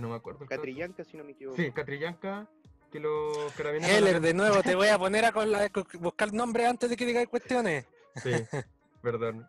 no 0.00 0.08
me 0.08 0.14
acuerdo. 0.14 0.44
Catrillanca, 0.46 1.04
si 1.04 1.16
no 1.16 1.24
me 1.24 1.32
equivoco. 1.32 1.56
Sí, 1.56 1.70
Catrillanca, 1.70 2.46
que 2.94 3.00
los 3.00 3.52
carabineros. 3.54 3.96
Heller, 3.96 4.20
de 4.20 4.34
nuevo, 4.34 4.62
te 4.62 4.76
voy 4.76 4.86
a 4.86 4.98
poner 4.98 5.24
a 5.24 5.32
con 5.32 5.50
la, 5.50 5.68
buscar 5.98 6.32
nombre 6.32 6.64
antes 6.64 6.88
de 6.88 6.96
que 6.96 7.04
digáis 7.04 7.28
cuestiones. 7.28 7.86
Sí, 8.22 8.30
perdón. 9.02 9.48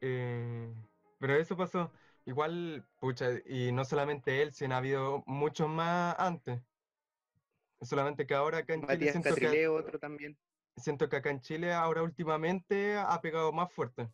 Eh, 0.00 0.72
pero 1.18 1.34
eso 1.34 1.56
pasó. 1.56 1.92
Igual, 2.26 2.86
pucha, 3.00 3.30
y 3.44 3.72
no 3.72 3.84
solamente 3.84 4.40
él, 4.40 4.54
sino 4.54 4.76
ha 4.76 4.78
habido 4.78 5.24
muchos 5.26 5.68
más 5.68 6.14
antes. 6.16 6.62
Solamente 7.82 8.24
que 8.24 8.34
ahora 8.34 8.58
acá 8.58 8.74
en 8.74 8.86
Chile 8.86 9.10
siento 9.10 9.34
que, 9.34 9.66
otro 9.66 9.98
también 9.98 10.38
siento 10.76 11.08
que 11.08 11.16
acá 11.16 11.30
en 11.30 11.40
Chile 11.40 11.72
ahora 11.72 12.02
últimamente 12.02 12.96
ha 12.96 13.20
pegado 13.20 13.52
más 13.52 13.72
fuerte. 13.72 14.08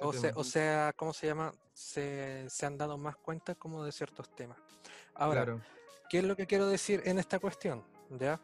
O 0.00 0.12
sea, 0.12 0.32
o 0.34 0.44
sea, 0.44 0.92
¿cómo 0.96 1.12
se 1.12 1.28
llama? 1.28 1.52
Se, 1.72 2.48
han 2.62 2.76
dado 2.76 2.98
más 2.98 3.16
cuenta 3.16 3.54
como 3.54 3.84
de 3.84 3.92
ciertos 3.92 4.34
temas. 4.34 4.58
Ahora, 5.14 5.58
¿qué 6.10 6.18
es 6.18 6.24
lo 6.24 6.36
que 6.36 6.46
quiero 6.46 6.66
decir 6.66 7.00
en 7.06 7.18
esta 7.20 7.38
cuestión? 7.38 7.84
¿Ya? 8.10 8.40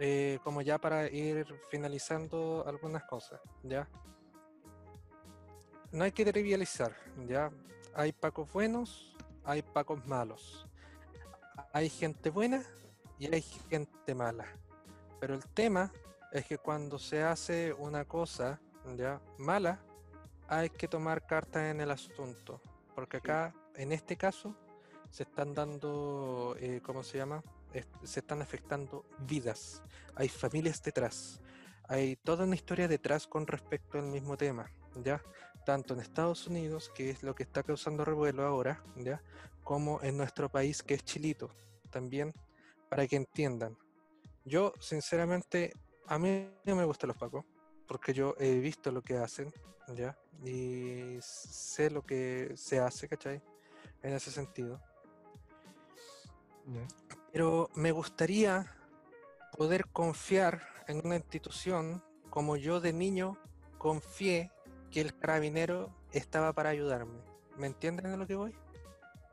Eh, 0.00 0.40
como 0.42 0.60
ya 0.60 0.76
para 0.76 1.08
ir 1.08 1.46
finalizando 1.70 2.64
algunas 2.66 3.04
cosas, 3.04 3.40
¿ya? 3.62 3.88
No 5.92 6.04
hay 6.04 6.10
que 6.10 6.24
trivializar, 6.24 6.94
¿ya? 7.28 7.50
Hay 7.94 8.12
pacos 8.12 8.52
buenos, 8.52 9.16
hay 9.44 9.62
pacos 9.62 10.04
malos. 10.06 10.66
Hay 11.72 11.88
gente 11.88 12.28
buena 12.28 12.62
y 13.18 13.32
hay 13.32 13.40
gente 13.40 14.14
mala. 14.14 14.44
Pero 15.20 15.34
el 15.34 15.46
tema 15.46 15.92
es 16.32 16.44
que 16.44 16.58
cuando 16.58 16.98
se 16.98 17.22
hace 17.22 17.72
una 17.72 18.04
cosa 18.04 18.60
ya 18.96 19.20
mala, 19.38 19.80
hay 20.48 20.70
que 20.70 20.88
tomar 20.88 21.24
cartas 21.24 21.62
en 21.70 21.80
el 21.80 21.90
asunto. 21.92 22.60
Porque 22.94 23.18
acá, 23.18 23.54
en 23.76 23.92
este 23.92 24.16
caso, 24.16 24.56
se 25.16 25.22
están 25.22 25.54
dando, 25.54 26.54
eh, 26.60 26.82
¿cómo 26.84 27.02
se 27.02 27.16
llama? 27.16 27.42
se 28.02 28.20
están 28.20 28.42
afectando 28.42 29.06
vidas. 29.20 29.82
Hay 30.14 30.28
familias 30.28 30.82
detrás. 30.82 31.40
Hay 31.88 32.16
toda 32.16 32.44
una 32.44 32.54
historia 32.54 32.86
detrás 32.86 33.26
con 33.26 33.46
respecto 33.46 33.98
al 33.98 34.04
mismo 34.04 34.36
tema, 34.36 34.70
¿ya? 34.94 35.22
Tanto 35.64 35.94
en 35.94 36.00
Estados 36.00 36.46
Unidos, 36.46 36.90
que 36.94 37.08
es 37.08 37.22
lo 37.22 37.34
que 37.34 37.44
está 37.44 37.62
causando 37.62 38.04
revuelo 38.04 38.44
ahora, 38.44 38.82
¿ya? 38.96 39.22
Como 39.64 40.02
en 40.02 40.18
nuestro 40.18 40.50
país, 40.50 40.82
que 40.82 40.94
es 40.94 41.04
Chilito, 41.04 41.50
también, 41.90 42.34
para 42.90 43.06
que 43.06 43.16
entiendan. 43.16 43.74
Yo, 44.44 44.74
sinceramente, 44.80 45.72
a 46.08 46.18
mí 46.18 46.50
no 46.64 46.76
me 46.76 46.84
gustan 46.84 47.08
los 47.08 47.16
pacos, 47.16 47.46
porque 47.88 48.12
yo 48.12 48.34
he 48.38 48.58
visto 48.58 48.92
lo 48.92 49.00
que 49.00 49.16
hacen, 49.16 49.50
¿ya? 49.94 50.14
Y 50.44 51.16
sé 51.22 51.90
lo 51.90 52.04
que 52.04 52.52
se 52.54 52.80
hace, 52.80 53.08
¿cachai? 53.08 53.42
En 54.02 54.12
ese 54.12 54.30
sentido. 54.30 54.78
Pero 57.32 57.70
me 57.74 57.92
gustaría 57.92 58.66
poder 59.56 59.86
confiar 59.86 60.62
en 60.88 61.04
una 61.04 61.16
institución 61.16 62.02
como 62.30 62.56
yo 62.56 62.80
de 62.80 62.92
niño 62.92 63.36
confié 63.78 64.50
que 64.90 65.00
el 65.00 65.16
carabinero 65.16 65.90
estaba 66.12 66.52
para 66.52 66.70
ayudarme. 66.70 67.20
¿Me 67.56 67.66
entienden 67.66 68.10
de 68.10 68.16
lo 68.16 68.26
que 68.26 68.34
voy? 68.34 68.54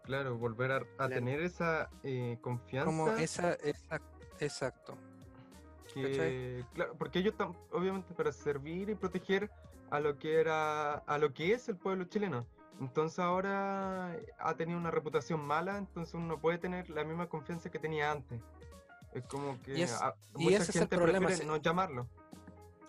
Claro, 0.03 0.37
volver 0.37 0.85
a, 0.97 1.07
tener 1.07 1.41
esa 1.41 1.89
eh, 2.03 2.37
confianza. 2.41 2.85
Como 2.85 3.09
esa, 3.11 3.53
esa 3.53 4.01
Exacto. 4.39 4.97
claro, 6.73 6.95
porque 6.97 7.19
ellos 7.19 7.33
están, 7.33 7.55
obviamente, 7.71 8.13
para 8.13 8.31
servir 8.31 8.89
y 8.89 8.95
proteger 8.95 9.49
a 9.89 9.99
lo 9.99 10.17
que 10.17 10.39
era, 10.39 10.95
a 10.95 11.17
lo 11.17 11.33
que 11.33 11.53
es 11.53 11.69
el 11.69 11.77
pueblo 11.77 12.05
chileno. 12.05 12.45
Entonces 12.83 13.19
ahora 13.19 14.17
ha 14.39 14.55
tenido 14.55 14.77
una 14.77 14.91
reputación 14.91 15.39
mala, 15.39 15.77
entonces 15.77 16.13
uno 16.13 16.39
puede 16.39 16.57
tener 16.57 16.89
la 16.89 17.03
misma 17.03 17.27
confianza 17.27 17.71
que 17.71 17.79
tenía 17.79 18.11
antes. 18.11 18.41
Es 19.13 19.23
como 19.25 19.61
que 19.61 19.79
y, 19.79 19.85
mucha 20.33 20.57
ese 20.57 20.73
gente 20.73 20.95
problema, 20.97 21.27
prefiere 21.27 21.47
no 21.47 21.57
llamarlo. 21.57 22.07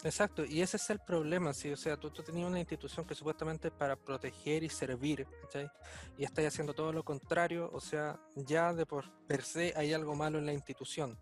Exacto, 0.02 0.44
y 0.44 0.60
ese 0.60 0.76
es 0.76 0.90
el 0.90 0.98
problema, 0.98 1.54
sí, 1.54 1.72
o 1.72 1.76
sea, 1.76 1.96
tú, 1.96 2.10
tú 2.10 2.22
tenías 2.22 2.46
una 2.46 2.58
institución 2.58 3.06
que 3.06 3.14
supuestamente 3.14 3.68
es 3.68 3.74
para 3.74 3.96
proteger 3.96 4.62
y 4.62 4.68
servir, 4.68 5.26
¿cachai? 5.40 5.70
Y 6.18 6.24
estás 6.24 6.44
haciendo 6.44 6.74
todo 6.74 6.92
lo 6.92 7.02
contrario, 7.02 7.70
o 7.72 7.80
sea, 7.80 8.20
ya 8.36 8.74
de 8.74 8.84
por 8.84 9.10
per 9.26 9.42
se 9.42 9.72
hay 9.74 9.94
algo 9.94 10.14
malo 10.14 10.38
en 10.38 10.44
la 10.44 10.52
institución, 10.52 11.18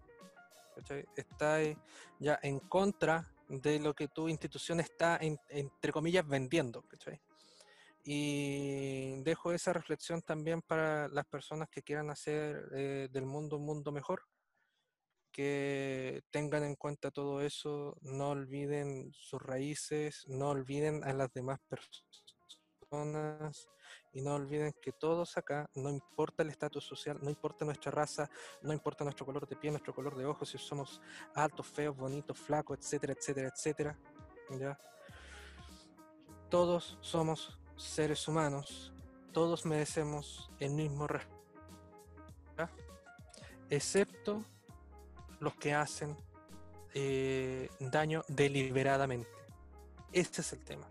Está 1.15 1.59
ya 2.19 2.39
en 2.43 2.59
contra 2.59 3.29
de 3.49 3.79
lo 3.79 3.95
que 3.95 4.09
tu 4.09 4.29
institución 4.29 4.81
está, 4.81 5.19
entre 5.21 5.93
comillas, 5.93 6.27
vendiendo. 6.27 6.83
Y 8.05 9.23
dejo 9.23 9.53
esa 9.53 9.73
reflexión 9.73 10.23
también 10.23 10.63
para 10.63 11.09
las 11.09 11.27
personas 11.27 11.69
que 11.69 11.83
quieran 11.83 12.11
hacer 12.11 12.69
eh, 12.75 13.09
del 13.11 13.27
mundo 13.27 13.59
un 13.59 13.67
mundo 13.67 13.93
mejor, 13.93 14.23
que 15.31 16.23
tengan 16.31 16.65
en 16.65 16.77
cuenta 16.77 17.11
todo 17.11 17.41
eso, 17.41 17.97
no 18.03 18.31
olviden 18.31 19.11
sus 19.13 19.41
raíces, 19.41 20.25
no 20.29 20.51
olviden 20.51 21.05
a 21.05 21.15
las 21.15 21.33
demás 21.33 21.59
personas 21.69 23.69
y 24.13 24.21
no 24.21 24.35
olviden 24.35 24.75
que 24.83 24.93
todos 24.93 25.39
acá, 25.39 25.71
no 25.75 25.89
importa 25.89 26.43
el 26.43 26.51
estatus 26.51 26.85
social, 26.85 27.19
no 27.23 27.31
importa 27.31 27.65
nuestra 27.65 27.91
raza, 27.91 28.29
no 28.61 28.75
importa 28.75 29.05
nuestro 29.05 29.25
color 29.25 29.49
de 29.49 29.57
piel, 29.57 29.73
nuestro 29.73 29.95
color 29.95 30.17
de 30.17 30.27
ojos, 30.27 30.51
si 30.51 30.59
somos 30.59 31.01
altos, 31.35 31.67
feos, 31.67 31.97
bonitos, 31.97 32.39
flacos, 32.39 32.79
etcétera, 32.79 33.15
etcétera, 33.15 33.49
etcétera. 33.49 33.99
Todos 36.51 36.99
somos 37.01 37.59
seres 37.83 38.27
humanos, 38.29 38.93
todos 39.33 39.67
merecemos 39.67 40.51
el 40.61 40.73
mismo 40.73 41.07
respeto, 41.07 41.33
excepto 43.71 44.45
los 45.41 45.55
que 45.55 45.75
hacen 45.75 46.17
eh, 46.95 47.69
daño 47.81 48.23
deliberadamente. 48.29 49.29
Este 50.13 50.43
es 50.43 50.53
el 50.53 50.65
tema. 50.65 50.87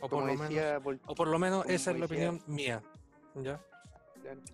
O, 0.00 0.08
por 0.08 0.24
lo 0.24 0.34
menos, 0.34 0.82
o 1.06 1.14
por 1.14 1.28
lo 1.28 1.38
menos 1.38 1.66
esa 1.66 1.90
es 1.90 1.98
la 1.98 2.06
opinión 2.06 2.40
mía. 2.46 2.82
¿Ya? 3.34 3.60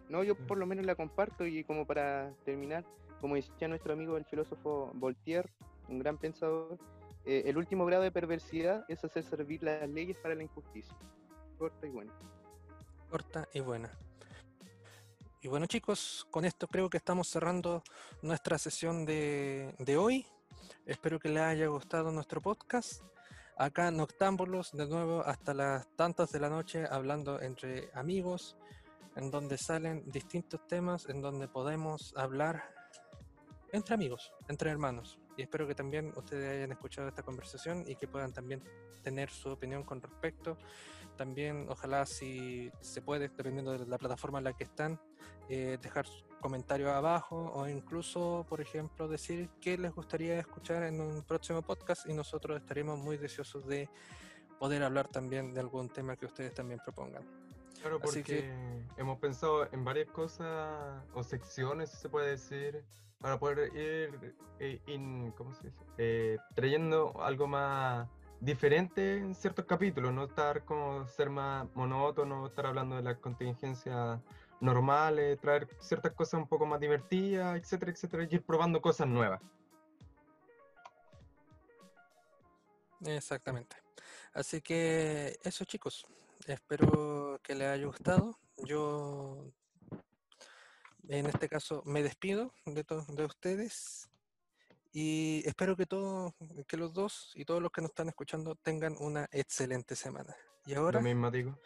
No, 0.09 0.23
yo 0.23 0.35
por 0.35 0.59
lo 0.59 0.67
menos 0.67 0.87
la 0.87 0.95
comparto 0.95 1.47
y 1.47 1.65
como 1.65 1.87
para 1.87 2.33
terminar, 2.45 2.85
como 3.21 3.35
decía 3.35 3.69
nuestro 3.69 3.93
amigo 3.93 4.17
el 4.17 4.25
filósofo 4.25 4.91
Voltaire, 4.95 5.49
un 5.89 5.99
gran 5.99 6.17
pensador, 6.17 6.79
eh, 7.27 7.45
el 7.47 7.57
último 7.57 7.87
grado 7.87 8.03
de 8.03 8.11
perversidad 8.11 8.85
es 8.89 9.03
hacer 9.05 9.25
servir 9.25 9.63
las 9.63 9.89
leyes 9.89 10.17
para 10.19 10.35
la 10.35 10.43
injusticia. 10.43 10.95
Corta 11.59 11.87
y 11.87 11.91
buena. 11.91 12.13
Corta 13.09 13.49
y 13.53 13.61
buena. 13.61 13.91
Y 15.41 15.49
bueno 15.49 15.67
chicos, 15.67 16.27
con 16.31 16.45
esto 16.45 16.67
creo 16.67 16.89
que 16.89 16.97
estamos 16.97 17.29
cerrando 17.29 17.83
nuestra 18.23 18.59
sesión 18.59 19.05
de, 19.05 19.97
hoy. 19.99 20.27
Espero 20.87 21.19
que 21.19 21.29
les 21.29 21.43
haya 21.43 21.67
gustado 21.67 22.11
nuestro 22.11 22.41
podcast. 22.41 23.03
Acá 23.57 23.91
Noctámbulos, 23.91 24.73
de 24.73 24.87
nuevo 24.87 25.21
hasta 25.21 25.55
las 25.55 25.87
tantas 25.97 26.33
de 26.33 26.41
la 26.41 26.49
noche, 26.49 26.87
hablando 26.91 27.41
entre 27.41 27.91
amigos, 27.95 28.57
en 29.17 29.31
donde 29.31 29.59
salen 29.59 30.11
distintos 30.11 30.67
temas, 30.67 31.09
en 31.09 31.21
donde 31.21 31.47
podemos 31.47 32.15
hablar 32.17 32.65
entre 33.73 33.95
amigos, 33.95 34.33
entre 34.49 34.71
hermanos. 34.71 35.19
Y 35.37 35.43
espero 35.43 35.67
que 35.67 35.75
también 35.75 36.13
ustedes 36.17 36.53
hayan 36.53 36.73
escuchado 36.73 37.09
esta 37.09 37.23
conversación 37.23 37.85
y 37.87 37.97
que 37.97 38.07
puedan 38.07 38.33
también 38.33 38.63
tener 39.03 39.31
su 39.31 39.51
opinión 39.51 39.83
con 39.83 40.01
respecto. 40.01 40.57
También, 41.17 41.67
ojalá 41.69 42.07
si 42.07 42.71
se 42.81 43.03
puede, 43.03 43.29
dependiendo 43.29 43.79
de 43.79 43.87
la 43.87 43.99
plataforma 43.99 44.39
en 44.39 44.45
la 44.45 44.53
que 44.53 44.65
están, 44.65 45.01
eh, 45.49 45.79
dejar 45.81 46.07
comentarios 46.41 46.91
abajo 46.91 47.53
o 47.55 47.69
incluso, 47.69 48.45
por 48.49 48.61
ejemplo, 48.61 49.09
decir 49.09 49.49
qué 49.61 49.79
les 49.79 49.95
gustaría 49.95 50.39
escuchar 50.39 50.83
en 50.83 51.01
un 51.01 51.23
próximo 51.23 51.63
podcast 51.63 52.07
y 52.07 52.15
nosotros 52.15 52.61
estaremos 52.61 52.99
muy 52.99 53.17
deseosos 53.17 53.67
de 53.67 53.89
poder 54.59 54.83
hablar 54.83 55.09
también 55.09 55.55
de 55.55 55.61
algún 55.61 55.89
tema 55.89 56.17
que 56.17 56.27
ustedes 56.27 56.55
también 56.55 56.81
propongan. 56.85 57.25
Claro, 57.81 58.01
porque 58.01 58.51
hemos 58.97 59.19
pensado 59.19 59.71
en 59.73 59.85
varias 59.85 60.09
cosas 60.09 61.03
o 61.13 61.23
secciones, 61.23 61.91
si 61.91 61.97
se 61.99 62.09
puede 62.09 62.31
decir, 62.31 62.85
para 63.25 63.39
poder 63.39 63.75
ir, 63.75 64.35
eh, 64.59 64.79
eh, 65.97 66.37
trayendo 66.55 67.15
algo 67.23 67.47
más 67.47 68.07
diferente 68.39 69.17
en 69.17 69.35
ciertos 69.35 69.65
capítulos, 69.65 70.13
no 70.13 70.25
estar 70.25 70.63
como 70.67 71.07
ser 71.09 71.31
más 71.31 71.67
monótono, 71.75 72.47
estar 72.47 72.67
hablando 72.67 72.97
de 72.97 73.03
las 73.03 73.17
contingencias 73.17 74.21
normales, 74.61 75.41
traer 75.41 75.67
ciertas 75.81 76.13
cosas 76.13 76.35
un 76.35 76.47
poco 76.47 76.67
más 76.67 76.79
divertidas, 76.79 77.57
etcétera, 77.57 77.93
etcétera, 77.93 78.25
y 78.25 78.35
ir 78.35 78.43
probando 78.43 78.83
cosas 78.83 79.07
nuevas. 79.07 79.41
Exactamente. 83.07 83.77
Así 84.35 84.61
que 84.61 85.39
eso 85.43 85.65
chicos, 85.65 86.05
espero 86.47 87.41
que 87.43 87.55
les 87.55 87.69
haya 87.69 87.87
gustado. 87.87 88.39
Yo 88.59 89.51
en 91.09 91.27
este 91.27 91.49
caso 91.49 91.83
me 91.85 92.03
despido 92.03 92.53
de, 92.67 92.85
de 93.09 93.25
ustedes 93.25 94.11
y 94.93 95.43
espero 95.45 95.77
que 95.77 95.87
todos, 95.87 96.33
que 96.69 96.77
los 96.77 96.95
dos 96.95 97.33
y 97.35 97.45
todos 97.45 97.61
los 97.61 97.73
que 97.73 97.81
nos 97.81 97.91
están 97.91 98.09
escuchando 98.09 98.55
tengan 98.55 98.97
una 99.01 99.29
excelente 99.33 99.97
semana. 99.97 100.37
Y 100.67 100.75
ahora. 100.75 101.01
Lo 101.01 101.05
mismo 101.05 101.31
digo. 101.33 101.59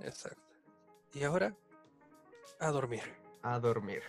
Exacto. 0.00 0.42
Y 1.14 1.22
ahora, 1.22 1.56
a 2.58 2.70
dormir. 2.70 3.02
A 3.42 3.60
dormir. 3.60 4.02